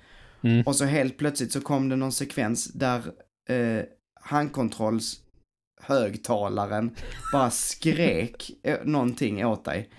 Mm. 0.43 0.63
Och 0.67 0.77
så 0.77 0.85
helt 0.85 1.19
plötsligt 1.19 1.53
så 1.53 1.61
kom 1.61 1.89
det 1.89 1.97
någon 1.97 2.13
sekvens 2.13 2.65
där 2.65 2.99
uh, 3.51 3.83
handkontrolls 4.21 5.21
högtalaren 5.83 6.91
bara 7.33 7.51
skrek 7.51 8.51
någonting 8.85 9.47
åt 9.47 9.65
dig. 9.65 9.91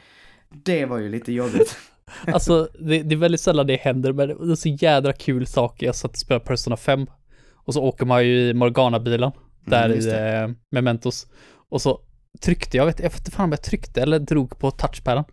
Det 0.50 0.86
var 0.86 0.98
ju 0.98 1.10
lite 1.10 1.32
jobbigt. 1.32 1.78
Alltså, 2.28 2.70
det, 2.80 3.04
det, 3.04 3.16
är 3.16 3.18
väldigt 3.18 3.42
sällan 3.42 3.68
det 3.68 3.76
händer, 3.76 4.14
men 4.14 4.28
det 4.28 4.52
är 4.52 4.56
så 4.56 4.70
jädra 4.70 5.14
kul 5.14 5.48
sak. 5.48 5.82
Jag 5.82 5.96
satt 5.96 6.12
och 6.12 6.18
spelade 6.18 6.46
Persona 6.46 6.78
5 6.78 7.08
och 7.54 7.74
så 7.74 7.84
åker 7.84 8.06
man 8.06 8.28
ju 8.28 8.50
i 8.50 8.54
Morgana-bilen 8.54 9.32
där 9.66 9.86
mm, 9.86 10.00
i 10.00 10.08
eh, 10.08 10.56
Mementos. 10.72 11.28
Och 11.70 11.82
så 11.82 12.02
tryckte 12.42 12.78
jag, 12.78 12.86
vet, 12.86 13.00
jag 13.00 13.12
inte 13.14 13.32
fan 13.32 13.44
om 13.44 13.52
jag 13.52 13.64
tryckte 13.64 14.02
eller 14.02 14.20
drog 14.20 14.60
på 14.60 14.72
touchpaden. 14.72 15.24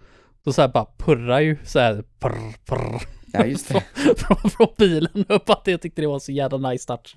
Då 0.44 0.52
så 0.52 0.60
här 0.60 0.68
bara 0.68 0.86
purrar 0.98 1.40
ju 1.40 1.56
så 1.64 1.78
här 1.78 2.04
prr, 2.18 2.54
prr. 2.66 3.17
Ja, 3.32 3.44
just 3.44 3.68
det. 3.68 3.80
från, 4.16 4.50
från 4.50 4.68
bilen 4.78 5.24
upp 5.28 5.50
att 5.50 5.66
jag 5.66 5.80
tyckte 5.80 6.02
det 6.02 6.08
var 6.08 6.18
så 6.18 6.32
jävla 6.32 6.70
nice 6.70 6.86
touch. 6.86 7.16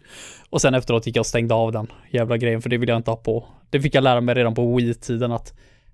Och 0.50 0.62
sen 0.62 0.74
efteråt 0.74 1.08
gick 1.08 1.16
jag 1.16 1.22
och 1.22 1.26
stängde 1.26 1.54
av 1.54 1.72
den 1.72 1.88
jävla 2.10 2.38
grejen 2.38 2.62
för 2.62 2.70
det 2.70 2.78
vill 2.78 2.90
jag 2.90 2.98
inte 2.98 3.12
ha 3.12 3.18
på. 3.18 3.48
Det 3.70 3.82
fick 3.82 3.96
jag 3.96 4.04
lära 4.04 4.22
mig 4.22 4.36
redan 4.36 4.56
på 4.56 4.76
Wii-tiden 4.76 5.32
att 5.32 5.54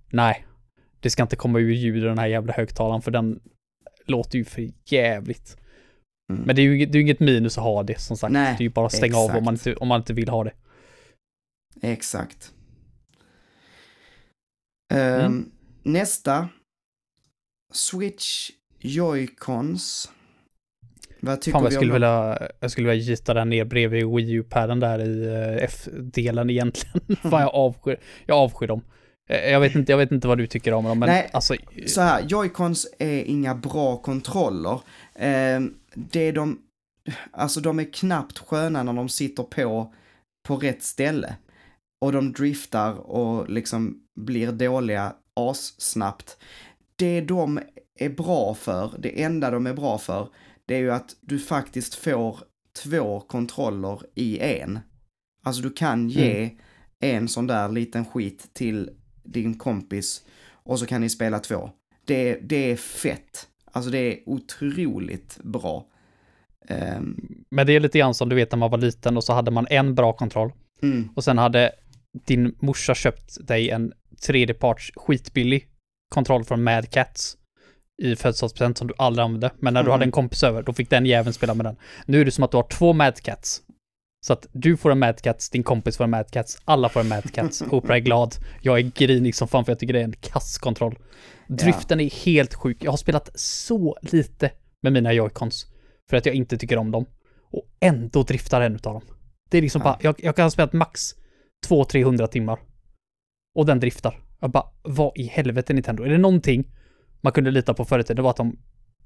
nej, 0.10 0.46
det 1.00 1.10
ska 1.10 1.24
inte 1.24 1.36
komma 1.36 1.60
ur 1.60 1.72
ljud 1.74 1.98
i 1.98 2.06
den 2.08 2.18
här 2.18 2.28
jävla 2.28 2.54
högtalaren 2.54 3.02
för 3.02 3.12
den 3.12 3.40
låter 4.06 4.38
ju 4.38 4.46
för 4.46 4.70
jävligt. 4.86 5.58
Mm. 6.32 6.44
Men 6.46 6.56
det 6.56 6.62
är 6.62 6.64
ju 6.64 6.86
det 6.86 6.98
är 6.98 7.02
inget 7.02 7.20
minus 7.20 7.58
att 7.58 7.64
ha 7.64 7.84
det 7.84 8.00
som 8.00 8.18
sagt. 8.18 8.34
Nej, 8.34 8.56
det 8.58 8.62
är 8.62 8.66
ju 8.66 8.70
bara 8.70 8.86
att 8.86 8.94
stänga 8.94 9.18
av 9.18 9.24
om 9.24 9.30
exakt. 9.30 9.46
man, 9.46 9.54
inte, 9.54 9.76
om 9.76 9.88
man 9.88 10.02
inte 10.02 10.14
vill 10.14 10.30
ha 10.30 10.44
det. 10.44 10.54
Exakt. 11.82 12.54
Ehm, 14.94 15.20
Mm. 15.26 15.52
Nästa. 15.84 16.50
Switch 17.74 18.52
Joy-Cons. 18.82 20.10
Vad 21.20 21.42
tycker 21.42 21.52
Fan 21.60 21.64
vi 21.64 21.66
jag 21.66 21.72
om 21.72 21.76
skulle 21.76 21.88
dem? 21.88 21.94
vilja, 21.94 22.50
jag 22.60 22.72
skulle 22.72 22.90
vilja 22.90 23.04
gita 23.04 23.34
den 23.34 23.50
ner 23.50 23.66
bredvid 23.66 24.06
Wii 24.08 24.32
U-padden 24.32 24.80
där 24.80 25.00
i 25.00 25.26
eh, 25.58 25.64
F-delen 25.64 26.50
egentligen. 26.50 27.16
Fan 27.22 27.42
jag 27.42 27.56
avskyr, 27.56 27.98
jag 28.26 28.38
avskyr 28.38 28.68
dem. 28.68 28.82
Eh, 29.30 29.52
Jag 29.52 29.60
vet 29.60 29.76
inte, 29.76 29.92
jag 29.92 29.98
vet 29.98 30.12
inte 30.12 30.28
vad 30.28 30.38
du 30.38 30.48
tycker 30.48 30.74
om 30.74 30.86
dem, 30.86 31.00
men 31.00 31.10
Nej, 31.10 31.30
alltså. 31.34 31.56
Så 31.88 32.02
här, 32.02 32.22
Joy-Cons 32.22 32.86
är 33.00 33.24
inga 33.24 33.56
bra 33.56 33.98
kontroller. 33.98 34.80
Ehm, 35.16 35.74
det 35.96 36.32
de, 36.32 36.60
alltså 37.32 37.60
de 37.62 37.80
är 37.80 37.94
knappt 37.94 38.38
sköna 38.40 38.84
när 38.84 38.94
de 38.94 39.10
sitter 39.10 39.44
på, 39.44 39.94
på 40.48 40.56
rätt 40.58 40.84
ställe. 40.84 41.36
Och 42.06 42.12
de 42.12 42.32
driftar 42.34 42.94
och 42.94 43.50
liksom 43.50 43.98
blir 44.20 44.52
dåliga 44.52 45.14
assnabbt. 45.34 46.38
Det 46.96 47.22
de 47.22 47.60
är 47.98 48.10
bra 48.10 48.54
för, 48.54 48.92
det 49.00 49.24
enda 49.24 49.52
de 49.52 49.68
är 49.68 49.74
bra 49.74 49.98
för, 49.98 50.30
det 50.66 50.76
är 50.76 50.80
ju 50.80 50.92
att 50.92 51.16
du 51.22 51.40
faktiskt 51.40 51.96
får 51.96 52.40
två 52.84 53.20
kontroller 53.20 54.00
i 54.16 54.40
en. 54.40 54.80
Alltså 55.44 55.62
du 55.62 55.70
kan 55.70 56.10
ge 56.10 56.50
en 57.00 57.28
sån 57.28 57.48
där 57.48 57.70
liten 57.70 58.06
skit 58.06 58.50
till 58.54 58.90
din 59.24 59.58
kompis 59.58 60.26
och 60.52 60.80
så 60.80 60.86
kan 60.86 61.02
ni 61.02 61.10
spela 61.10 61.40
två. 61.40 61.70
Det, 62.06 62.40
det 62.42 62.72
är 62.72 62.76
fett. 62.76 63.48
Alltså 63.72 63.92
det 63.92 63.98
är 63.98 64.20
otroligt 64.26 65.40
bra. 65.44 65.86
Ehm, 66.68 67.44
Men 67.50 67.68
det 67.68 67.74
är 67.76 67.80
lite 67.80 68.00
grann 68.00 68.14
som 68.14 68.30
du 68.30 68.36
vet 68.36 68.52
när 68.52 68.58
man 68.58 68.72
var 68.72 68.78
liten 68.78 69.18
och 69.18 69.24
så 69.24 69.34
hade 69.34 69.52
man 69.52 69.68
en 69.70 69.96
bra 69.96 70.14
kontroll. 70.14 70.52
mm, 70.82 71.10
Och 71.16 71.24
sen 71.24 71.38
hade 71.38 71.72
din 72.26 72.56
morsa 72.60 72.96
köpt 72.96 73.48
dig 73.48 73.70
en 73.70 73.94
tredjeparts 74.22 74.92
skitbillig 74.96 75.68
kontroll 76.10 76.44
från 76.44 76.64
Mad 76.64 76.90
Cats 76.90 77.38
i 77.98 78.16
födelsedagspresent 78.16 78.78
som 78.78 78.88
du 78.88 78.94
aldrig 78.98 79.24
använde. 79.26 79.52
Men 79.60 79.74
när 79.74 79.82
du 79.82 79.86
Mm. 79.88 79.92
hade 79.92 80.06
en 80.06 80.12
kompis 80.12 80.44
över, 80.44 80.64
då 80.64 80.74
fick 80.74 80.90
den 80.90 81.06
jäveln 81.06 81.34
spela 81.34 81.54
med 81.54 81.66
den. 81.66 81.76
Nu 82.06 82.22
är 82.22 82.26
det 82.26 82.32
som 82.32 82.44
att 82.44 82.52
du 82.52 82.58
har 82.58 82.68
två 82.70 82.94
Mad 82.94 83.22
Cats. 83.22 83.62
Så 84.26 84.34
att 84.34 84.48
du 84.52 84.78
får 84.78 84.92
en 84.92 85.00
Mad 85.00 85.22
Cats, 85.22 85.50
din 85.50 85.64
kompis 85.64 85.98
får 85.98 86.04
en 86.04 86.10
Mad 86.10 86.32
Cats, 86.32 86.62
alla 86.66 86.90
får 86.90 87.00
en 87.00 87.08
Mad 87.08 87.34
Cats. 87.34 87.62
Oprah 87.72 87.96
är 87.96 88.00
glad. 88.02 88.36
Jag 88.62 88.78
är 88.80 88.82
grinig 88.96 89.36
som 89.36 89.48
fan 89.48 89.66
för 89.66 89.72
jag 89.72 89.80
tycker 89.80 89.94
det 89.94 90.00
är 90.00 90.04
en 90.04 90.14
kasskontroll. 90.22 91.00
Driften 91.48 92.00
är 92.00 92.10
helt 92.26 92.54
sjuk. 92.54 92.78
Jag 92.84 92.92
har 92.92 92.98
spelat 92.98 93.30
så 93.40 93.98
lite 94.02 94.52
med 94.82 94.94
mina 94.94 95.14
Joy-Cons. 95.14 95.66
För 96.10 96.18
att 96.18 96.26
jag 96.26 96.36
inte 96.36 96.58
tycker 96.58 96.78
om 96.78 96.92
dem. 96.92 97.06
Och 97.52 97.64
ändå 97.80 98.24
driftar 98.24 98.62
en 98.62 98.76
utav 98.76 98.94
dem. 98.94 99.04
Det 99.50 99.58
är 99.58 99.62
liksom 99.62 99.82
Ja. 99.82 99.84
bara, 99.84 99.98
jag, 100.02 100.16
jag 100.18 100.36
kan 100.36 100.44
ha 100.44 100.50
spelat 100.50 100.74
max 100.74 101.02
200-300 101.68 102.28
timmar. 102.28 102.60
Och 103.56 103.66
den 103.66 103.80
driftar. 103.80 104.20
Jag 104.40 104.52
bara, 104.52 104.66
vad 104.82 105.12
i 105.18 105.24
helvete 105.28 105.74
Nintendo? 105.74 106.04
Är 106.04 106.10
det 106.10 106.18
någonting 106.18 106.72
man 107.22 107.34
kunde 107.34 107.52
lita 107.52 107.74
på 107.74 107.86
förut? 107.86 108.08
Det 108.08 108.22
var 108.22 108.30
att 108.30 108.38
de, 108.38 108.58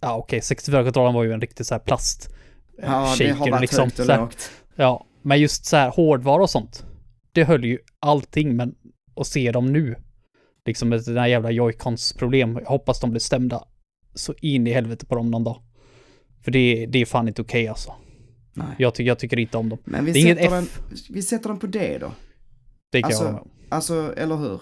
ja 0.02 0.18
okej, 0.18 0.40
64-kontrollen 0.40 1.14
var 1.14 1.24
ju 1.24 1.32
en 1.34 1.42
riktig 1.42 1.66
så 1.66 1.74
här 1.74 1.80
plast. 1.80 2.30
eh, 2.78 2.86
ja, 2.90 3.16
det 3.20 3.30
har 3.32 3.50
varit 3.52 3.62
liksom, 3.62 3.84
högt 3.84 4.00
och 4.00 4.06
lågt. 4.08 4.52
Ja, 4.76 5.06
men 5.22 5.40
just 5.42 5.66
så 5.66 5.78
här 5.78 5.90
hårdvara 5.90 6.42
och 6.42 6.50
sånt. 6.50 6.86
Det 7.32 7.44
höll 7.44 7.66
ju 7.66 7.78
allting, 8.00 8.56
men 8.56 8.76
att 9.16 9.28
se 9.28 9.52
dem 9.52 9.66
nu. 9.74 9.96
Liksom 10.66 10.90
med 10.90 11.04
den 11.06 11.18
här 11.18 11.28
jävla 11.28 11.52
Joy-Cons 11.52 12.18
problem. 12.18 12.58
Jag 12.62 12.70
hoppas 12.70 13.00
de 13.00 13.10
blir 13.10 13.20
stämda 13.20 13.64
så 14.16 14.34
in 14.42 14.68
i 14.68 14.72
helvete 14.74 15.06
på 15.06 15.16
dem 15.16 15.32
någon 15.32 15.44
dag. 15.44 15.62
För 16.44 16.52
det, 16.52 16.86
det 16.86 17.00
är 17.00 17.06
fan 17.06 17.28
inte 17.28 17.42
okej 17.42 17.68
alltså. 17.68 17.94
Nej. 18.54 18.68
Jag, 18.78 18.96
ty 18.96 19.04
jag 19.04 19.20
tycker 19.20 19.40
inte 19.40 19.58
om 19.58 19.70
dem. 19.70 19.80
Men 19.84 20.06
vi 20.06 20.12
Det 20.12 20.20
är 20.20 20.22
inget 20.22 20.38
sätter, 20.38 20.62
F. 20.62 20.80
vi 21.10 21.22
sätter 21.22 21.50
den 21.50 21.60
på 21.60 21.68
det 21.68 21.98
då. 21.98 22.12
Det 22.92 23.02
kan 23.02 23.08
Alltså, 23.08 23.24
jag 23.24 23.32
hålla 23.32 23.34
med 23.34 23.42
om. 23.42 23.50
Alltså, 23.70 24.14
eller 24.18 24.36
hur? 24.36 24.62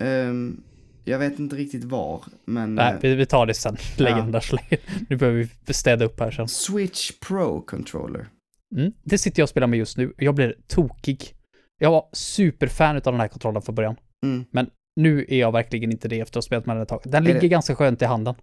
Ehm, 0.00 0.62
jag 1.10 1.18
vet 1.18 1.38
inte 1.38 1.56
riktigt 1.56 1.84
var, 1.84 2.24
men... 2.44 2.74
Nej, 2.74 2.92
eh, 2.94 2.98
vi, 3.00 3.14
vi 3.14 3.26
tar 3.26 3.46
det 3.46 3.54
sen. 3.54 3.76
Lägg 3.98 4.12
ja. 4.12 4.22
den. 4.22 4.40
Nu 5.08 5.16
behöver 5.16 5.48
vi 5.66 5.72
städa 5.74 6.04
upp 6.04 6.20
här 6.20 6.30
sen. 6.30 6.48
Switch 6.48 7.10
Pro 7.26 7.60
Controller. 7.62 8.28
Mm. 8.76 8.92
Det 9.02 9.18
sitter 9.18 9.40
jag 9.40 9.44
och 9.44 9.48
spelar 9.50 9.66
med 9.66 9.78
just 9.78 9.96
nu. 9.96 10.12
Jag 10.18 10.34
blir 10.34 10.54
tokig. 10.66 11.34
Jag 11.78 11.90
var 11.90 12.08
superfan 12.12 12.96
av 12.96 13.02
den 13.02 13.20
här 13.20 13.28
kontrollen 13.28 13.62
från 13.62 13.74
början. 13.74 13.96
Mm, 14.26 14.44
Nu 14.96 15.26
är 15.28 15.38
jag 15.38 15.52
verkligen 15.52 15.92
inte 15.92 16.08
det 16.08 16.20
efter 16.20 16.38
att 16.38 16.44
ha 16.44 16.46
spelat 16.46 16.66
med 16.66 16.76
den 16.76 16.82
ett 16.82 16.88
tag. 16.88 17.00
Den 17.04 17.14
Är 17.22 17.26
ligger 17.26 17.40
det- 17.40 17.48
ganska 17.48 17.74
skönt 17.76 18.02
i 18.02 18.04
handen. 18.04 18.34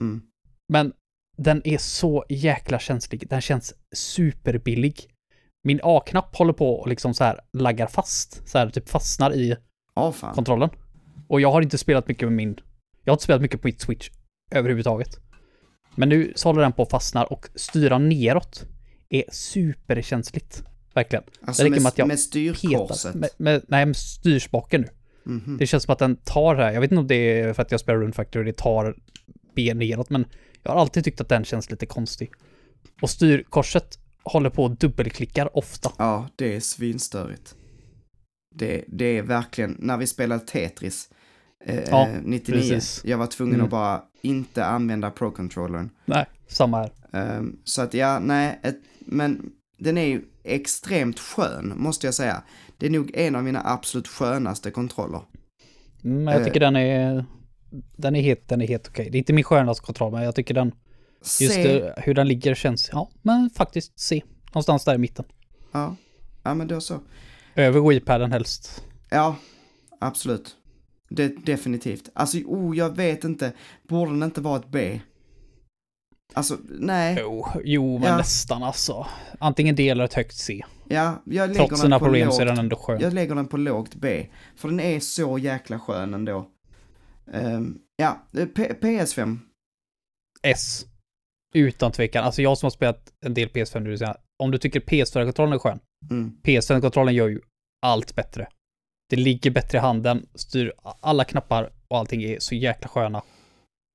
mm. 0.00 0.22
Men 0.68 0.92
den 1.38 1.62
är 1.64 1.78
så 1.78 2.24
jäkla 2.28 2.78
känslig. 2.78 3.28
Den 3.28 3.40
känns 3.40 3.74
superbillig. 3.94 5.00
Min 5.64 5.80
A-knapp 5.82 6.36
håller 6.36 6.52
på 6.52 6.74
och 6.74 6.88
liksom 6.88 7.14
så 7.14 7.24
här 7.24 7.40
laggar 7.52 7.86
fast. 7.86 8.48
Så 8.48 8.58
här 8.58 8.70
typ 8.70 8.88
fastnar 8.88 9.34
i 9.34 9.56
fan. 10.14 10.34
kontrollen. 10.34 10.70
Och 11.28 11.40
jag 11.40 11.52
har 11.52 11.62
inte 11.62 11.78
spelat 11.78 12.08
mycket 12.08 12.28
med 12.28 12.36
min... 12.36 12.60
Jag 13.04 13.12
har 13.12 13.14
inte 13.14 13.24
spelat 13.24 13.42
mycket 13.42 13.62
på 13.62 13.68
mitt 13.68 13.80
Switch 13.80 14.10
överhuvudtaget. 14.50 15.20
Men 15.94 16.08
nu 16.08 16.32
så 16.36 16.48
håller 16.48 16.62
den 16.62 16.72
på 16.72 16.82
att 16.82 16.90
fastna 16.90 17.24
och 17.24 17.48
styra 17.54 17.98
neråt 17.98 18.64
är 19.08 19.24
superkänsligt. 19.30 20.62
Verkligen. 20.94 21.24
Alltså 21.40 21.62
det 21.62 21.68
räcker 21.68 21.74
med, 21.74 21.82
med 21.82 21.88
att 21.88 21.98
jag 21.98 22.08
med 22.08 22.18
styrkorset. 22.18 23.12
Petar. 23.12 23.18
Med, 23.18 23.30
med, 23.36 23.64
nej, 23.68 23.86
med 23.86 23.96
styrspaken 23.96 24.80
nu. 24.80 24.88
Mhm. 25.32 25.56
Det 25.58 25.66
känns 25.66 25.82
som 25.82 25.92
att 25.92 25.98
den 25.98 26.16
tar 26.16 26.54
det 26.54 26.64
här. 26.64 26.72
Jag 26.72 26.80
vet 26.80 26.90
inte 26.90 27.00
om 27.00 27.06
det 27.06 27.40
är 27.40 27.52
för 27.52 27.62
att 27.62 27.70
jag 27.70 27.80
spelar 27.80 27.98
Rune 27.98 28.12
Factory 28.12 28.40
och 28.40 28.44
det 28.44 28.56
tar 28.56 28.96
ben 29.54 29.78
neråt, 29.78 30.10
men 30.10 30.24
jag 30.62 30.72
har 30.72 30.80
alltid 30.80 31.04
tyckt 31.04 31.20
att 31.20 31.28
den 31.28 31.44
känns 31.44 31.70
lite 31.70 31.86
konstig. 31.86 32.30
Och 33.02 33.10
styrkorset 33.10 33.98
håller 34.22 34.50
på 34.50 34.64
och 34.64 34.70
dubbelklickar 34.70 35.56
ofta. 35.56 35.92
Ja, 35.98 36.28
det 36.36 36.56
är 36.56 36.60
svinstörigt. 36.60 37.54
Det, 38.54 38.84
det 38.88 39.04
är 39.18 39.22
verkligen, 39.22 39.76
när 39.78 39.96
vi 39.96 40.06
spelade 40.06 40.46
Tetris 40.46 41.10
eh, 41.64 41.80
Ja, 41.90 42.08
99, 42.22 42.60
precis. 42.60 43.02
jag 43.04 43.18
var 43.18 43.26
tvungen 43.26 43.54
Mm. 43.54 43.64
att 43.64 43.70
bara 43.70 44.02
inte 44.22 44.64
använda 44.64 45.10
Pro-controllern. 45.10 45.90
Nej, 46.04 46.26
samma 46.48 46.78
här. 46.78 46.90
Ehm, 47.12 47.58
så 47.64 47.82
att 47.82 47.94
ja, 47.94 48.18
nej, 48.18 48.60
ett, 48.62 48.78
men 49.00 49.50
den 49.78 49.98
är 49.98 50.04
ju 50.06 50.22
extremt 50.44 51.20
skön, 51.20 51.72
måste 51.76 52.06
jag 52.06 52.14
säga. 52.14 52.42
Det 52.78 52.86
är 52.86 52.90
nog 52.90 53.10
en 53.14 53.36
av 53.36 53.44
mina 53.44 53.62
absolut 53.64 54.08
skönaste 54.08 54.70
kontroller. 54.70 55.20
Mm, 56.04 56.26
jag 56.26 56.40
Eh. 56.40 56.44
tycker 56.44 56.60
den 56.60 56.76
är... 56.76 57.24
Den 57.96 58.16
är 58.16 58.22
helt, 58.22 58.48
den 58.48 58.60
är 58.62 58.66
helt 58.66 58.88
okej. 58.88 59.08
Det 59.10 59.16
är 59.16 59.18
inte 59.18 59.32
min 59.32 59.44
skönaste 59.44 59.84
kontroll, 59.86 60.12
men 60.12 60.22
jag 60.22 60.34
tycker 60.34 60.54
den... 60.54 60.72
Just 61.20 61.36
Se, 61.54 61.62
det, 61.78 61.94
hur 61.96 62.14
den 62.14 62.28
ligger 62.28 62.54
känns... 62.54 62.88
Ja, 62.92 63.10
men 63.22 63.50
faktiskt 63.50 63.98
se. 64.00 64.22
Någonstans 64.46 64.84
där 64.84 64.94
i 64.94 64.98
mitten. 64.98 65.24
ja, 65.72 65.96
ja, 66.42 66.54
men 66.54 66.66
då 66.68 66.80
så. 66.80 67.00
Över 67.54 67.80
Wii-paden 67.80 68.32
helst. 68.32 68.84
Ja, 69.10 69.36
absolut. 70.00 70.56
Det, 71.08 71.28
definitivt. 71.46 72.10
Alltså, 72.14 72.38
oh, 72.38 72.76
jag 72.76 72.96
vet 72.96 73.24
inte. 73.24 73.52
Borde 73.88 74.10
den 74.12 74.22
inte 74.22 74.40
vara 74.40 74.56
ett 74.58 74.68
B? 74.68 75.00
Alltså, 76.34 76.56
nej. 76.68 77.16
Jo, 77.20 77.46
jo 77.64 77.98
men 77.98 78.08
Ja. 78.08 78.16
nästan 78.16 78.62
alltså. 78.62 79.06
Antingen 79.38 79.74
D 79.76 79.88
eller 79.88 80.04
ett 80.04 80.14
högt 80.14 80.34
C. 80.36 80.64
Ja, 80.88 81.22
jag 81.24 81.48
lägger 81.48 81.66
Trots 81.66 81.82
sina 81.82 81.98
problem 81.98 82.26
lågt. 82.26 82.34
så 82.36 82.42
är 82.42 82.46
den 82.46 82.58
ändå 82.58 82.76
skön. 82.76 83.00
Jag 83.00 83.12
lägger 83.12 83.34
den 83.34 83.46
på 83.48 83.56
lågt 83.56 83.94
B. 83.94 84.26
För 84.56 84.68
den 84.68 84.80
är 84.80 85.00
så 85.00 85.38
jäkla 85.38 85.80
skön 85.80 86.14
ändå. 86.14 86.50
Ehm, 87.32 87.78
ja, 87.96 88.26
P- 88.32 88.72
PS5. 88.80 89.38
S. 90.42 90.84
Utan 91.54 91.92
tvekan. 91.92 92.24
Alltså 92.24 92.42
jag 92.42 92.58
som 92.58 92.66
har 92.66 92.70
spelat 92.70 93.12
en 93.26 93.34
del 93.34 93.48
PS5 93.48 93.80
nu, 93.80 93.96
om 94.42 94.50
du 94.50 94.58
tycker 94.58 94.80
PS4-kontrollen 94.80 95.52
är 95.54 95.58
skön, 95.58 95.78
Mm. 96.10 96.32
PS5-kontrollen 96.42 97.14
gör 97.14 97.28
ju 97.28 97.40
allt 97.86 98.14
bättre. 98.14 98.48
Det 99.08 99.16
ligger 99.16 99.50
bättre 99.50 99.78
i 99.78 99.80
handen, 99.80 100.26
styr 100.34 100.72
alla 101.00 101.24
knappar 101.24 101.70
och 101.88 101.98
allting 101.98 102.22
är 102.22 102.38
så 102.38 102.54
jäkla 102.54 102.88
sköna. 102.88 103.22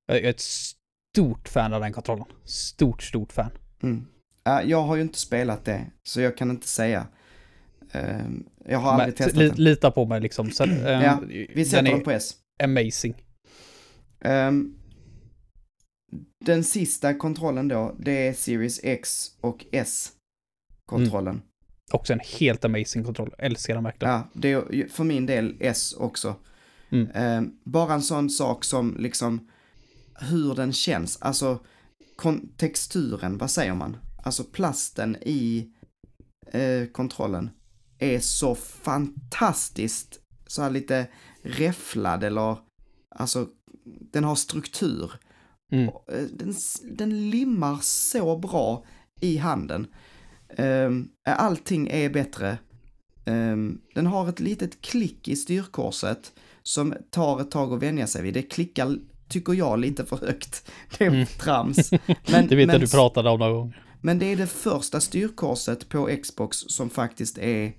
Jag 0.08 0.18
är 0.18 0.30
ett 0.30 0.40
stort 0.40 1.50
fan 1.50 1.74
av 1.74 1.82
den 1.82 1.94
kontrollen. 1.94 2.26
Stort, 2.46 3.04
stort 3.04 3.32
fan. 3.34 3.52
Mm. 3.84 4.08
Ja, 4.44 4.64
jag 4.64 4.82
har 4.82 4.96
ju 4.96 5.02
inte 5.02 5.20
spelat 5.20 5.66
det, 5.66 5.86
så 6.04 6.22
jag 6.22 6.38
kan 6.38 6.50
inte 6.52 6.68
säga. 6.68 7.08
Ehm, 7.92 8.44
jag 8.66 8.80
har 8.80 8.92
aldrig 8.92 9.08
Men, 9.08 9.16
testat 9.16 9.36
li, 9.38 9.48
den. 9.48 9.64
lita 9.64 9.92
på 9.92 10.06
mig 10.06 10.22
liksom. 10.22 10.52
Så, 10.52 10.64
ehm, 10.64 10.82
Ja, 10.86 11.20
Vi 11.56 11.66
sätter 11.66 11.84
den 11.84 11.94
den, 11.94 12.04
på 12.04 12.12
S. 12.12 12.36
amazing. 12.64 13.26
Ehm, 14.22 14.76
den 16.46 16.64
sista 16.64 17.14
kontrollen 17.14 17.68
då, 17.68 17.96
det 18.00 18.28
är 18.28 18.34
Series 18.34 18.80
X 18.84 19.32
och 19.42 19.66
S-kontrollen. 19.72 21.42
Också 21.92 22.14
en 22.14 22.20
helt 22.40 22.66
amazing 22.66 23.04
kontroll. 23.04 23.34
Älskar 23.38 23.76
den 23.76 23.84
verkligen. 23.84 24.14
Ja, 24.14 24.28
det 24.34 24.52
är 24.52 24.88
för 24.88 25.04
min 25.04 25.26
del 25.26 25.56
S 25.60 25.96
också. 25.98 26.36
Mm. 26.90 27.10
Ehm, 27.14 27.52
bara 27.64 27.94
en 27.94 28.02
sån 28.02 28.30
sak 28.30 28.64
som 28.64 28.96
liksom 29.00 29.50
hur 30.16 30.56
den 30.56 30.74
känns. 30.74 31.18
Alltså 31.22 31.60
texturen, 32.58 33.38
vad 33.38 33.52
säger 33.52 33.74
man? 33.74 33.98
Alltså 34.24 34.44
plasten 34.44 35.18
i 35.22 35.68
eh, 36.52 36.86
kontrollen 36.92 37.50
är 38.00 38.20
så 38.20 38.56
fantastiskt 38.56 40.20
så 40.48 40.62
här 40.62 40.70
lite 40.70 41.08
räfflad 41.44 42.24
eller 42.24 42.58
alltså 43.16 43.48
den 43.86 44.24
har 44.24 44.36
struktur. 44.36 45.12
Mm. 45.72 45.88
Eh, 45.88 46.24
Den, 46.32 46.54
den 46.84 47.30
limmar 47.30 47.80
så 47.82 48.38
bra 48.38 48.86
i 49.22 49.38
handen. 49.38 49.88
Um, 50.58 51.10
allting 51.26 51.88
är 51.88 52.10
bättre. 52.10 52.58
Ehm, 53.26 53.82
den 53.96 54.06
har 54.08 54.30
ett 54.30 54.40
litet 54.40 54.82
klick 54.82 55.28
i 55.28 55.36
styrkorset 55.36 56.34
som 56.64 56.94
tar 57.10 57.42
ett 57.42 57.52
tag 57.52 57.74
att 57.74 57.84
vänja 57.84 58.08
sig 58.08 58.22
vid. 58.24 58.34
Det 58.34 58.42
klickar, 58.42 58.96
tycker 59.28 59.54
jag, 59.54 59.80
lite 59.80 60.06
för 60.06 60.18
högt. 60.18 60.72
Det 60.98 61.06
är 61.06 61.10
Mm. 61.12 61.26
trams. 61.26 61.92
Men, 62.32 62.48
Det 62.48 62.56
vet 62.56 62.72
jag 62.72 62.82
du 62.82 62.88
pratade 62.88 63.30
om 63.30 63.40
någon 63.40 63.54
gång. 63.54 63.76
men 64.02 64.20
det 64.20 64.26
är 64.26 64.36
det 64.36 64.48
första 64.48 65.00
styrkorset 65.02 65.90
på 65.90 66.10
Xbox 66.24 66.58
som 66.58 66.90
faktiskt 66.90 67.38
är 67.38 67.74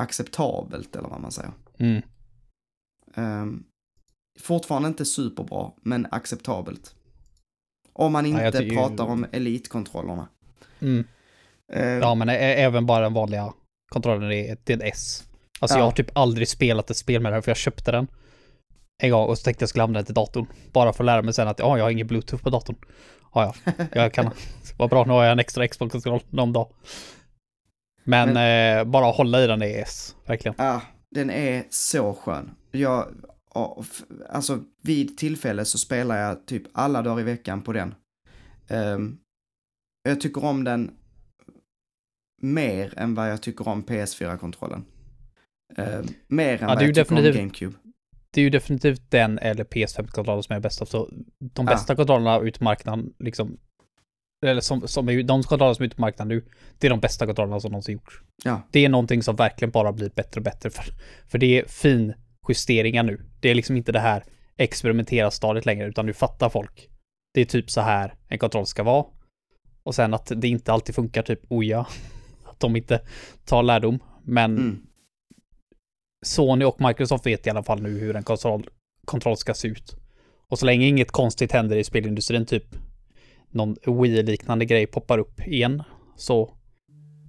acceptabelt, 0.00 0.96
eller 0.96 1.08
vad 1.08 1.20
man 1.20 1.32
säger. 1.32 1.52
Mm. 1.78 2.02
Um, 3.16 3.64
fortfarande 4.40 4.88
inte 4.88 5.04
superbra, 5.04 5.70
men 5.82 6.06
acceptabelt. 6.10 6.94
Om 7.92 8.12
man 8.12 8.30
Ja, 8.30 8.46
inte 8.46 8.58
tycker- 8.58 8.76
pratar 8.76 9.04
om 9.04 9.26
elitkontrollerna. 9.32 10.28
Mm. 10.80 11.04
Eh, 11.72 11.86
Ja, 11.86 12.14
men 12.14 12.28
även 12.28 12.86
bara 12.86 13.00
den 13.00 13.14
vanliga 13.14 13.52
kontrollen 13.92 14.22
är 14.32 14.56
det 14.64 14.72
är 14.72 14.76
ett 14.76 14.94
S. 14.94 15.24
Alltså 15.60 15.76
Ja. 15.76 15.80
jag 15.80 15.84
har 15.86 15.92
typ 15.92 16.10
aldrig 16.18 16.48
spelat 16.48 16.90
ett 16.90 16.96
spel 16.96 17.22
med 17.22 17.32
den 17.32 17.42
för 17.42 17.50
jag 17.50 17.56
köpte 17.56 17.92
den 17.92 18.06
en 19.02 19.10
gång 19.10 19.28
och 19.28 19.38
så 19.38 19.44
tänkte 19.44 19.62
jag 19.62 19.68
skulle 19.68 19.82
använda 19.82 19.98
den 19.98 20.06
till 20.06 20.14
datorn. 20.14 20.46
Bara 20.72 20.92
för 20.92 21.04
att 21.04 21.06
lära 21.06 21.22
mig 21.22 21.34
sen 21.34 21.48
att 21.48 21.58
ja, 21.58 21.76
jag 21.78 21.84
har 21.84 21.90
ingen 21.90 22.06
bluetooth 22.06 22.42
på 22.42 22.50
datorn. 22.50 22.76
Ja, 23.34 23.54
ja, 23.64 23.72
jag 23.92 24.14
kan. 24.14 24.30
Vad 24.78 24.90
bra, 24.90 25.04
nu 25.04 25.12
har 25.12 25.22
jag 25.24 25.32
en 25.32 25.38
extra 25.38 25.68
Xbox-kontroll 25.68 26.20
någon 26.30 26.52
dag. 26.52 26.68
Men, 28.04 28.28
eh, 28.36 28.84
bara 28.84 29.04
hålla 29.06 29.40
i 29.44 29.46
den 29.46 29.62
är 29.62 29.82
S, 29.82 30.16
verkligen. 30.26 30.54
Ja, 30.58 30.82
den 31.10 31.30
är 31.30 31.64
så 31.70 32.14
skön. 32.14 32.50
Jag, 32.70 33.06
alltså 34.30 34.58
vid 34.82 35.18
tillfälle 35.18 35.64
så 35.64 35.78
spelar 35.78 36.16
jag 36.16 36.46
typ 36.46 36.62
alla 36.72 37.02
dagar 37.02 37.20
i 37.20 37.24
veckan 37.24 37.62
på 37.62 37.72
den. 37.72 37.94
Ehm, 38.68 39.18
jag 40.02 40.20
tycker 40.20 40.44
om 40.44 40.64
den 40.64 40.90
mer 42.42 42.98
än 42.98 43.14
vad 43.14 43.30
jag 43.30 43.42
tycker 43.42 43.68
om 43.68 43.84
PS4-kontrollen. 43.84 44.84
Ehm, 45.76 46.06
mer 46.28 46.52
än 46.52 46.58
Ja, 46.60 46.66
vad 46.66 46.82
jag 46.82 46.94
tycker 46.94 47.16
om 47.16 47.32
GameCube. 47.34 47.76
Det 48.30 48.40
är 48.40 48.42
ju 48.42 48.50
definitivt 48.50 49.10
den 49.10 49.38
eller 49.38 49.64
PS5-kontrollen 49.64 50.42
som 50.42 50.56
är 50.56 50.60
bäst. 50.60 50.88
Så 50.88 51.08
de 51.38 51.66
Ja. 51.66 51.72
bästa 51.72 51.96
kontrollerna 51.96 52.38
ut 52.40 52.58
på 52.58 52.64
marknaden, 52.64 53.12
liksom, 53.18 53.58
eller 54.46 54.60
som, 54.60 54.88
som 54.88 55.08
är, 55.08 55.12
ju- 55.12 55.22
de 55.22 55.42
kontroller 55.42 55.74
som 55.74 55.82
är 55.82 55.86
ute 55.86 55.96
på 55.96 56.00
marknaden 56.00 56.28
nu, 56.28 56.44
det 56.78 56.86
är 56.86 56.90
de 56.90 57.00
bästa 57.00 57.26
kontrollerna 57.26 57.60
som 57.60 57.70
någonsin 57.72 57.92
gjorts. 57.92 58.20
Ja. 58.44 58.62
Det 58.70 58.84
är 58.84 58.88
någonting 58.88 59.22
som 59.22 59.36
verkligen 59.36 59.70
bara 59.70 59.92
blir 59.92 60.10
bättre 60.10 60.38
och 60.40 60.44
bättre. 60.44 60.70
För, 60.70 60.84
för 61.28 61.38
det 61.38 61.58
är 61.60 61.64
fin 61.68 62.14
justeringar 62.48 63.02
nu. 63.02 63.20
Det 63.40 63.48
är 63.50 63.54
liksom 63.54 63.76
inte 63.76 63.92
det 63.92 64.00
här 64.00 64.24
experimentera 64.56 65.30
stadiet 65.30 65.66
längre, 65.66 65.86
utan 65.88 66.06
nu 66.06 66.12
fattar 66.12 66.48
folk. 66.48 66.88
Det 67.34 67.40
är 67.40 67.44
typ 67.44 67.70
så 67.70 67.80
här 67.80 68.14
en 68.28 68.38
kontroll 68.38 68.66
ska 68.66 68.82
vara. 68.82 69.04
Och 69.82 69.94
sen 69.94 70.14
att 70.14 70.32
det 70.36 70.48
inte 70.48 70.72
alltid 70.72 70.94
funkar, 70.94 71.22
typ 71.22 71.40
oja. 71.48 71.86
De 72.62 72.76
inte 72.76 73.00
tar 73.44 73.62
lärdom. 73.62 73.98
Men 74.24 74.58
Mm. 74.58 74.78
Sony 76.26 76.64
och 76.64 76.80
Microsoft 76.80 77.26
vet 77.26 77.46
i 77.46 77.50
alla 77.50 77.62
fall 77.62 77.82
nu 77.82 77.98
hur 77.98 78.16
en 78.16 78.22
kontroll, 78.22 78.68
kontroll 79.04 79.36
ska 79.36 79.54
se 79.54 79.68
ut. 79.68 79.96
Och 80.48 80.58
så 80.58 80.66
länge 80.66 80.86
inget 80.86 81.10
konstigt 81.10 81.52
händer 81.52 81.76
i 81.76 81.84
spelindustrin, 81.84 82.46
typ 82.46 82.64
någon 83.50 83.76
Wii-liknande 83.86 84.64
grej 84.64 84.86
poppar 84.86 85.18
upp 85.18 85.40
igen, 85.46 85.82
så 86.16 86.50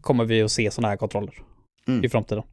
kommer 0.01 0.25
vi 0.25 0.41
att 0.41 0.51
se 0.51 0.71
sådana 0.71 0.89
här 0.89 0.97
kontroller 0.97 1.34
Mm. 1.88 2.05
i 2.05 2.09
framtiden. 2.09 2.43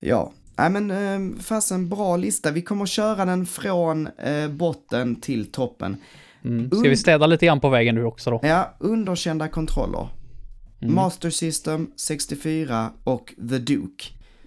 Ja, 0.00 0.32
nej 0.58 0.70
men 0.70 0.90
eh, 0.90 1.42
fast 1.42 1.70
en 1.70 1.88
bra 1.88 2.16
lista. 2.16 2.50
Vi 2.50 2.62
kommer 2.62 2.86
köra 2.86 3.24
den 3.24 3.46
från 3.46 4.06
eh, 4.06 4.48
botten 4.48 5.20
till 5.20 5.52
toppen. 5.52 5.96
Mm. 6.44 6.70
Ska 6.70 6.88
vi 6.88 6.96
städa 6.96 7.26
lite 7.26 7.46
grann 7.46 7.60
på 7.60 7.68
vägen 7.68 7.94
nu 7.94 8.04
också 8.04 8.30
då? 8.30 8.40
Ja, 8.42 8.74
underkända 8.78 9.48
kontroller. 9.48 10.08
Mm. 10.86 10.94
Master 10.94 11.30
System, 11.30 11.90
64 11.96 12.92
och 13.04 13.34
The 13.48 13.58
Duke. 13.58 14.04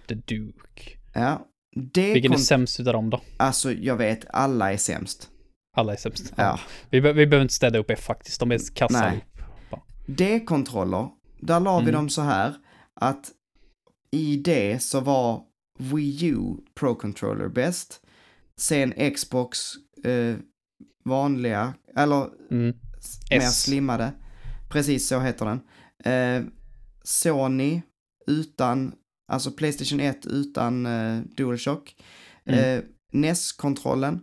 The 0.08 0.14
Duke. 0.14 0.90
Ja, 1.14 1.46
det 1.92 2.12
Vilken 2.14 2.32
är 2.32 2.36
sämst 2.36 2.80
utav 2.80 2.92
dem 2.92 3.10
då? 3.10 3.20
Alltså, 3.36 3.72
jag 3.72 3.96
vet, 3.96 4.24
alla 4.30 4.72
är 4.72 4.76
sämst. 4.76 5.28
Alla 5.76 5.92
är 5.92 5.96
sämst. 5.96 6.32
Ja. 6.36 6.60
Vi, 6.90 7.00
be- 7.00 7.12
vi 7.12 7.26
behöver 7.26 7.42
inte 7.42 7.54
städa 7.54 7.78
upp 7.78 7.90
F 7.90 8.00
faktiskt, 8.00 8.40
de 8.40 8.52
är 8.52 8.74
kassa 8.74 9.00
Nej. 9.00 9.24
D-kontroller, 10.06 11.08
där 11.40 11.60
la 11.60 11.76
vi 11.78 11.82
Mm. 11.82 11.94
dem 11.94 12.08
så 12.08 12.22
här 12.22 12.54
att 13.00 13.30
i 14.10 14.36
det 14.36 14.82
så 14.82 15.00
var 15.00 15.42
Wii 15.78 16.26
U 16.26 16.56
Pro 16.74 16.94
Controller 16.94 17.48
bäst. 17.48 18.00
Sen 18.56 19.12
Xbox 19.14 19.58
eh, 20.04 20.36
vanliga, 21.04 21.74
eller 21.96 22.26
Mm. 22.50 22.76
mer 23.30 23.38
S. 23.38 23.62
slimmade. 23.62 24.12
Precis 24.68 25.08
så 25.08 25.20
heter 25.20 25.46
den. 25.46 25.60
Eh, 26.04 26.42
Sony 27.02 27.82
utan, 28.26 28.94
alltså 29.32 29.50
Playstation 29.50 30.00
1 30.00 30.26
utan 30.26 30.86
eh, 30.86 31.20
DualShock. 31.36 31.96
Mm. 32.44 32.78
Eh, 32.78 32.84
NES-kontrollen. 33.12 34.20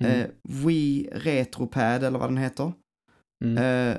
Mm. 0.00 0.20
Eh, 0.20 0.26
Wii 0.42 1.08
Retropad 1.12 2.04
eller 2.04 2.18
vad 2.18 2.28
den 2.28 2.36
heter. 2.36 2.72
Mm. 3.44 3.58
Eh, 3.92 3.96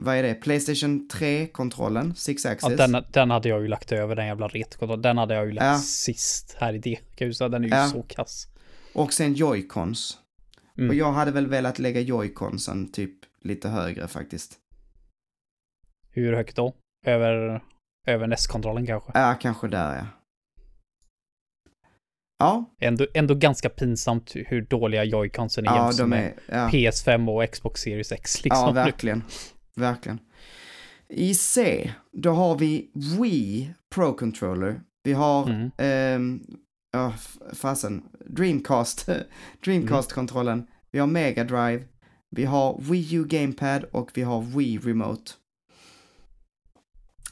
vad 0.00 0.16
är 0.16 0.22
det? 0.22 0.34
Playstation 0.34 1.08
3-kontrollen, 1.12 2.14
Six 2.14 2.44
Ja, 2.44 2.50
Axis. 2.50 2.76
den, 2.76 3.04
den 3.12 3.30
hade 3.30 3.48
jag 3.48 3.60
ju 3.62 3.68
lagt 3.68 3.92
över, 3.92 4.16
den 4.16 4.26
jävla 4.26 4.48
retkontrollen. 4.48 5.02
Den 5.02 5.18
hade 5.18 5.34
jag 5.34 5.46
ju 5.46 5.52
lagt 5.52 5.64
Ja. 5.64 5.78
sist 5.78 6.56
här 6.58 6.74
i 6.74 6.78
det. 6.78 7.34
Säga, 7.36 7.48
Den 7.48 7.64
är 7.64 7.68
ju 7.68 7.74
Ja. 7.74 7.88
så 7.88 8.02
kass. 8.02 8.46
Och 8.92 9.12
sen 9.12 9.34
Joy-Cons. 9.34 10.14
Mm. 10.78 10.90
Och 10.90 10.94
jag 10.94 11.12
hade 11.12 11.30
väl 11.30 11.46
velat 11.46 11.78
lägga 11.78 12.00
Joy-Consen 12.00 12.92
typ 12.92 13.14
lite 13.42 13.68
högre 13.68 14.08
faktiskt. 14.08 14.58
Hur 16.10 16.32
högt 16.32 16.56
då? 16.56 16.74
Över, 17.06 17.62
över 18.06 18.26
NES-kontrollen 18.26 18.86
kanske? 18.86 19.10
Ja, 19.14 19.34
kanske 19.40 19.68
där 19.68 19.96
ja. 19.96 20.06
Ja, 22.38 22.64
Ändå, 22.80 23.06
ändå 23.14 23.34
ganska 23.34 23.68
pinsamt 23.68 24.32
hur 24.34 24.62
dåliga 24.62 25.04
Joy-Consen 25.04 25.60
är 25.62 25.66
ja 25.76 25.84
jämfört 25.86 26.08
med 26.08 26.32
ja, 26.48 26.68
PS5 26.72 27.28
och 27.44 27.52
Xbox 27.52 27.80
Series 27.80 28.12
X. 28.12 28.44
Liksom. 28.44 28.66
ja 28.66 28.72
verkligen. 28.72 29.22
Verkligen. 29.76 30.18
I 31.08 31.34
C, 31.34 31.90
då 32.12 32.30
har 32.30 32.58
vi 32.58 32.90
Wii 33.20 33.74
Pro 33.94 34.12
Controller. 34.12 34.80
Vi 35.04 35.12
har, 35.12 35.50
Mm. 35.50 36.40
ja, 36.92 37.12
f- 37.14 37.38
fasen, 37.52 38.02
Dreamcast, 38.26 39.08
Dreamcast-kontrollen. 39.64 40.66
Vi 40.90 40.98
har 40.98 41.06
Mega 41.06 41.44
Drive. 41.44 41.84
Vi 42.30 42.44
har 42.44 42.78
Wii 42.90 43.14
U 43.14 43.24
Gamepad 43.28 43.84
och 43.84 44.10
vi 44.14 44.22
har 44.22 44.42
Wii 44.42 44.78
Remote. 44.78 45.32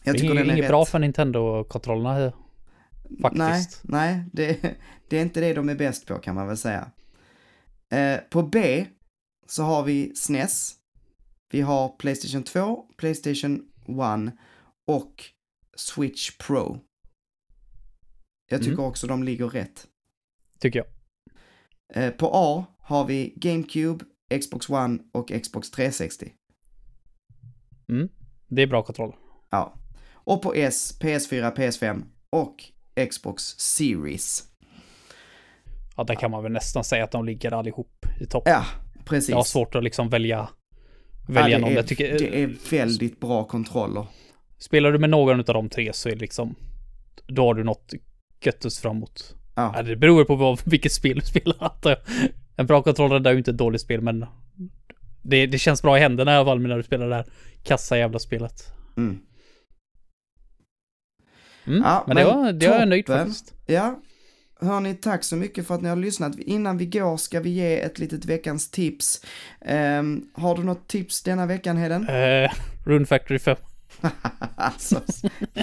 Jag 0.07 0.15
det 0.15 0.19
tycker 0.21 0.35
är 0.37 0.45
inget 0.45 0.59
rätt. 0.59 0.69
bra 0.69 0.85
för 0.85 0.99
Nintendo-kontrollerna 0.99 2.13
här. 2.13 2.33
faktiskt. 3.23 3.81
Nej, 3.85 4.17
nej 4.17 4.25
det, 4.33 4.77
det 5.09 5.19
är 5.19 5.23
inte 5.23 5.41
det 5.41 5.53
de 5.55 5.69
är 5.69 5.75
bäst 5.75 6.07
på 6.07 6.19
kan 6.19 6.35
man 6.35 6.47
väl 6.47 6.57
säga. 6.57 6.91
Eh, 7.93 8.21
på 8.31 8.43
B 8.43 8.87
så 9.47 9.63
har 9.63 9.83
vi 9.83 10.15
SNES. 10.15 10.73
Vi 11.51 11.61
har 11.61 11.89
Playstation 11.89 12.43
2, 12.43 12.77
Playstation 12.97 13.69
1 14.29 14.35
och 14.87 15.25
Switch 15.77 16.37
Pro. 16.39 16.81
Jag 18.49 18.61
tycker 18.61 18.73
Mm. 18.73 18.85
också 18.85 19.07
de 19.07 19.23
ligger 19.23 19.49
rätt. 19.49 19.87
Tycker 20.61 20.79
jag. 20.79 20.87
Eh, 22.05 22.11
på 22.11 22.31
A 22.35 22.65
har 22.81 23.05
vi 23.05 23.33
GameCube, 23.37 24.05
Xbox 24.41 24.69
One 24.71 24.99
och 25.13 25.29
Xbox 25.43 25.71
360. 25.71 26.33
Mm. 27.89 28.09
Det 28.49 28.63
är 28.63 28.67
bra 28.67 28.83
kontroll. 28.83 29.15
Ja. 29.51 29.75
Och 30.27 30.43
på 30.43 30.55
S, 30.55 30.99
PS4, 31.01 31.55
PS5 31.55 32.03
och 32.31 32.65
Xbox 33.11 33.43
Series. 33.59 34.45
Ja, 35.97 36.05
där 36.05 36.15
kan 36.15 36.31
man 36.31 36.43
väl 36.43 36.53
nästan 36.53 36.85
säga 36.85 37.05
att 37.05 37.11
de 37.11 37.25
ligger 37.25 37.53
allihop 37.53 38.07
i 38.21 38.27
topp. 38.27 38.43
Ja, 38.47 38.65
precis. 39.05 39.29
Jag 39.31 39.37
har 39.37 39.45
svårt 39.45 39.75
att 39.75 39.85
liksom 39.85 40.09
välja, 40.09 40.49
Ja, 41.29 41.35
välja 41.35 41.59
det, 41.59 41.63
någon. 41.63 41.73
är, 41.73 41.77
Jag 41.77 41.87
tycker, 41.87 42.19
det 42.19 42.43
är 42.43 42.71
väldigt 42.71 43.21
bra 43.21 43.45
kontroller. 43.45 44.07
Spelar 44.59 44.93
du 44.93 44.99
med 44.99 45.11
någon 45.11 45.39
av 45.39 45.45
de 45.45 45.69
tre 45.69 45.93
så 45.93 46.09
är 46.09 46.13
det 46.13 46.21
liksom, 46.21 46.55
då 47.27 47.43
har 47.43 47.55
du 47.55 47.65
något 47.65 47.93
göttus 48.45 48.79
framåt. 48.79 49.35
Ja. 49.55 49.73
Ja, 49.77 49.83
det 49.83 49.97
beror 49.97 50.25
på 50.25 50.35
vad, 50.35 50.61
vilket 50.65 50.93
spel 50.93 51.19
du 51.19 51.27
spelar. 51.27 51.73
jag. 51.83 51.97
En 52.57 52.67
bra 52.67 52.83
kontroll 52.83 53.27
är 53.27 53.33
ju 53.33 53.39
inte 53.39 53.51
ett 53.51 53.59
dåligt 53.59 53.81
spel, 53.81 54.01
men 54.01 54.27
det, 55.23 55.47
det 55.47 55.59
känns 55.59 55.83
bra 55.83 55.97
i 55.97 56.01
händerna 56.01 56.33
i 56.33 56.37
alla 56.37 56.45
fall 56.45 56.61
när 56.61 56.77
du 56.77 56.83
spelar 56.83 57.09
det 57.09 57.15
här 57.15 57.27
kassa 57.63 57.99
jävla 57.99 58.19
spelet. 58.19 58.73
Mm. 58.97 59.19
Mm, 61.67 61.83
Ja, 61.83 62.05
men 62.07 62.17
det 62.17 62.25
men 62.25 62.37
var, 62.37 62.53
det 62.53 62.69
var 62.69 62.79
jag 62.79 62.89
nöjd 62.89 63.07
faktiskt. 63.07 63.55
Ja. 63.67 64.01
hörni, 64.61 64.95
tack 64.95 65.25
så 65.25 65.37
mycket 65.37 65.67
för 65.67 65.75
att 65.75 65.83
ni 65.83 65.89
har 65.89 65.97
lyssnat. 65.97 66.39
Innan 66.39 66.79
vi 66.79 66.87
går 66.87 67.17
ska 67.17 67.41
vi 67.41 67.51
ge 67.51 67.81
ett 67.81 67.99
litet 67.99 68.25
veckans 68.25 68.71
tips. 68.71 69.21
Um, 69.61 70.31
har 70.35 70.57
du 70.57 70.65
något 70.65 70.89
tips 70.89 71.23
denna 71.23 71.47
veckan, 71.47 71.77
Heden? 71.77 72.09
Uh, 72.09 72.51
Rune 72.85 73.07
Factory 73.07 73.39
5. 73.39 73.57
alltså, 74.57 75.01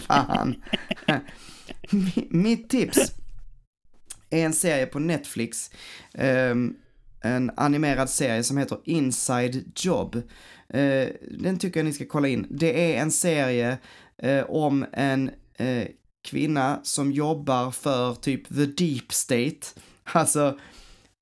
fan. 0.08 0.64
Mitt 2.30 2.70
tips 2.70 3.12
är 4.30 4.46
en 4.46 4.54
serie 4.54 4.86
på 4.86 5.00
Netflix. 5.00 5.72
Um, 6.14 6.76
en 7.24 7.52
animerad 7.58 8.10
serie 8.10 8.44
som 8.44 8.58
heter 8.58 8.78
Inside 8.86 9.72
Job. 9.76 10.16
Uh, 10.16 11.08
den 11.40 11.60
tycker 11.60 11.80
jag 11.80 11.86
ni 11.86 11.94
ska 11.94 12.06
kolla 12.06 12.28
in. 12.28 12.48
Det 12.50 12.96
är 12.96 13.02
en 13.02 13.12
serie 13.12 13.78
uh, 14.26 14.44
om 14.50 14.86
en 14.94 15.32
Eh, 15.56 15.88
kvinna 16.24 16.80
som 16.84 17.12
jobbar 17.12 17.72
för 17.72 18.16
typ 18.16 18.48
the 18.48 18.66
deep 18.66 19.14
state. 19.14 19.60
Alltså, 20.06 20.60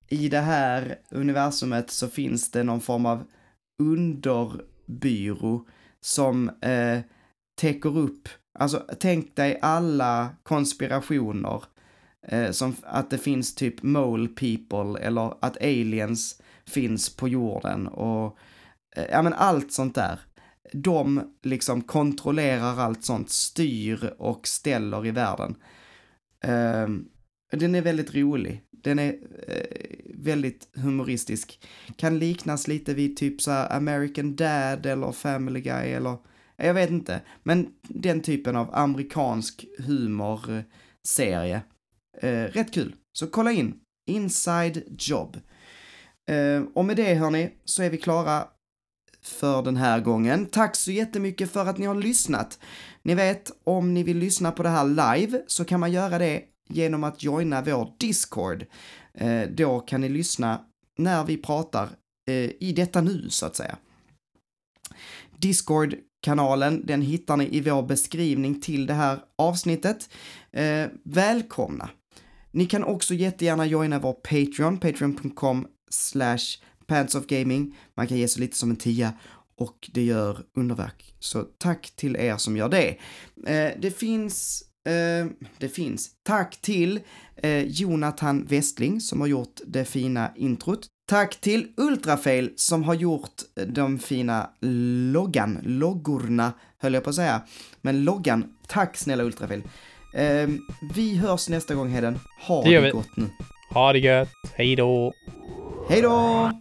i 0.08 0.30
det 0.30 0.40
här 0.40 1.00
universumet 1.12 1.92
så 1.92 2.08
finns 2.08 2.52
det 2.52 2.64
någon 2.64 2.82
form 2.82 3.06
av 3.06 3.24
underbyrå 3.84 5.66
som 6.02 6.50
eh, 6.50 7.00
täcker 7.62 7.98
upp, 7.98 8.30
alltså 8.60 8.86
tänk 9.00 9.36
dig 9.36 9.60
alla 9.62 10.30
konspirationer 10.44 11.64
eh, 12.28 12.52
som 12.52 12.76
att 12.84 13.10
det 13.10 13.18
finns 13.18 13.56
typ 13.56 13.84
mole 13.84 14.28
people 14.28 15.00
eller 15.00 15.34
att 15.46 15.58
aliens 15.58 16.42
finns 16.66 17.16
på 17.16 17.28
jorden 17.28 17.88
och 17.88 18.38
eh, 18.96 19.06
ja 19.12 19.22
men 19.22 19.34
allt 19.34 19.72
sånt 19.72 19.96
där 19.96 20.20
de 20.74 21.22
liksom 21.43 21.82
kontrollerar 21.82 22.80
allt 22.80 23.03
sånt, 23.03 23.30
styr 23.30 24.14
och 24.18 24.47
ställer 24.47 25.05
i 25.05 25.12
världen. 25.12 25.55
Ehm, 26.43 27.05
den 27.51 27.76
är 27.76 27.82
väldigt 27.82 28.16
rolig. 28.16 28.62
Den 28.72 28.99
är 28.99 29.18
eh, 29.47 30.14
väldigt 30.16 30.68
humoristisk. 30.74 31.68
Kan 31.95 32.20
liknas 32.20 32.68
lite 32.68 32.93
vid 32.93 33.18
typ 33.18 33.41
så 33.41 33.51
American 33.51 34.36
Dad 34.36 34.86
eller 34.86 35.12
Family 35.12 35.62
Guy 35.62 35.89
eller 35.89 36.18
jag 36.55 36.74
vet 36.74 36.89
inte. 36.89 37.22
Men 37.43 37.74
den 37.82 38.22
typen 38.22 38.55
av 38.55 38.76
amerikansk 38.76 39.66
humorserie. 39.78 41.62
Eh, 42.18 42.43
rätt 42.43 42.74
kul. 42.74 42.95
Så 43.14 43.28
kolla 43.28 43.51
in. 43.51 43.74
Inside 44.07 44.84
Job. 44.97 45.38
Eh, 46.30 46.64
och 46.74 46.86
med 46.86 46.97
det 46.97 47.14
hörni, 47.14 47.49
så 47.66 47.84
är 47.84 47.89
vi 47.89 47.97
klara 47.97 48.47
för 49.24 49.61
den 49.61 49.78
här 49.78 49.99
gången. 49.99 50.45
Tack 50.45 50.76
så 50.76 50.91
jättemycket 50.91 51.51
för 51.51 51.65
att 51.65 51.78
ni 51.78 51.86
har 51.86 51.95
lyssnat. 51.95 52.59
Ni 53.03 53.15
vet, 53.15 53.51
om 53.63 53.93
ni 53.93 54.03
vill 54.03 54.17
lyssna 54.17 54.51
på 54.51 54.63
det 54.63 54.69
här 54.69 54.86
live 54.86 55.41
så 55.47 55.65
kan 55.65 55.80
man 55.80 55.91
göra 55.91 56.19
det 56.19 56.43
genom 56.69 57.03
att 57.03 57.24
joina 57.24 57.61
vår 57.61 57.93
Discord. 57.97 58.65
Eh, 59.13 59.41
då 59.49 59.80
kan 59.80 60.01
ni 60.01 60.09
lyssna 60.09 60.61
när 60.97 61.24
vi 61.24 61.38
pratar 61.38 61.89
eh, 62.30 62.49
i 62.59 62.74
detta 62.76 63.01
nu, 63.01 63.30
så 63.30 63.45
att 63.45 63.55
säga. 63.55 63.78
Discord-kanalen, 65.38 66.86
den 66.86 67.01
hittar 67.01 67.38
ni 67.38 67.55
i 67.57 67.61
vår 67.61 67.84
beskrivning 67.84 68.61
till 68.61 68.86
det 68.86 68.93
här 68.93 69.19
avsnittet. 69.38 70.09
Eh, 70.51 70.88
välkomna! 71.03 71.89
Ni 72.51 72.65
kan 72.65 72.84
också 72.84 73.13
jättegärna 73.13 73.65
joina 73.65 73.99
vår 73.99 74.13
Patreon, 74.13 74.78
patreon.com 74.78 75.67
slash 75.89 76.57
Pants 76.92 77.16
of 77.16 77.28
Gaming. 77.28 77.76
Man 77.98 78.08
kan 78.08 78.18
ge 78.18 78.28
sig 78.28 78.42
lite 78.42 78.58
som 78.58 78.70
en 78.70 78.76
tia 78.76 79.14
och 79.58 79.89
det 79.94 80.04
gör 80.04 80.44
underverk. 80.56 81.16
Så 81.20 81.44
tack 81.44 81.92
till 81.96 82.16
er 82.16 82.38
som 82.38 82.58
gör 82.58 82.70
det. 82.70 82.89
Eh, 83.48 83.72
det 83.80 83.92
finns 84.00 84.64
eh, 84.86 85.28
det 85.58 85.70
finns. 85.70 86.10
Tack 86.24 86.62
till 86.62 87.00
eh, 87.36 87.64
Jonathan 87.64 88.46
Westling 88.46 89.02
som 89.02 89.22
har 89.22 89.28
gjort 89.28 89.60
det 89.66 89.86
fina 89.86 90.32
introt. 90.36 90.88
Tack 91.10 91.42
till 91.42 91.68
Ultrafail 91.78 92.54
som 92.56 92.84
har 92.84 92.94
gjort 92.94 93.42
de 93.68 94.00
fina 94.00 94.50
loggan, 95.12 95.60
loggorna 95.64 96.54
höll 96.78 96.94
jag 96.94 97.04
på 97.04 97.10
att 97.10 97.16
säga. 97.16 97.42
Men 97.82 98.04
loggan, 98.04 98.54
tack 98.68 98.98
snälla 98.98 99.24
Ultrafail. 99.24 99.64
Eh, 100.16 100.50
vi 100.94 101.16
hörs 101.16 101.50
nästa 101.50 101.76
gång 101.76 101.89
Heden. 101.89 102.20
Ha 102.48 102.64
det, 102.64 102.80
det 102.80 102.92
gott 102.92 103.18
nu. 103.18 103.30
Ha 103.74 103.94
det 103.94 104.00
gött. 104.00 104.30
Hej 104.54 104.76
då. 104.76 105.14
Hej 105.89 106.02
då! 106.02 106.52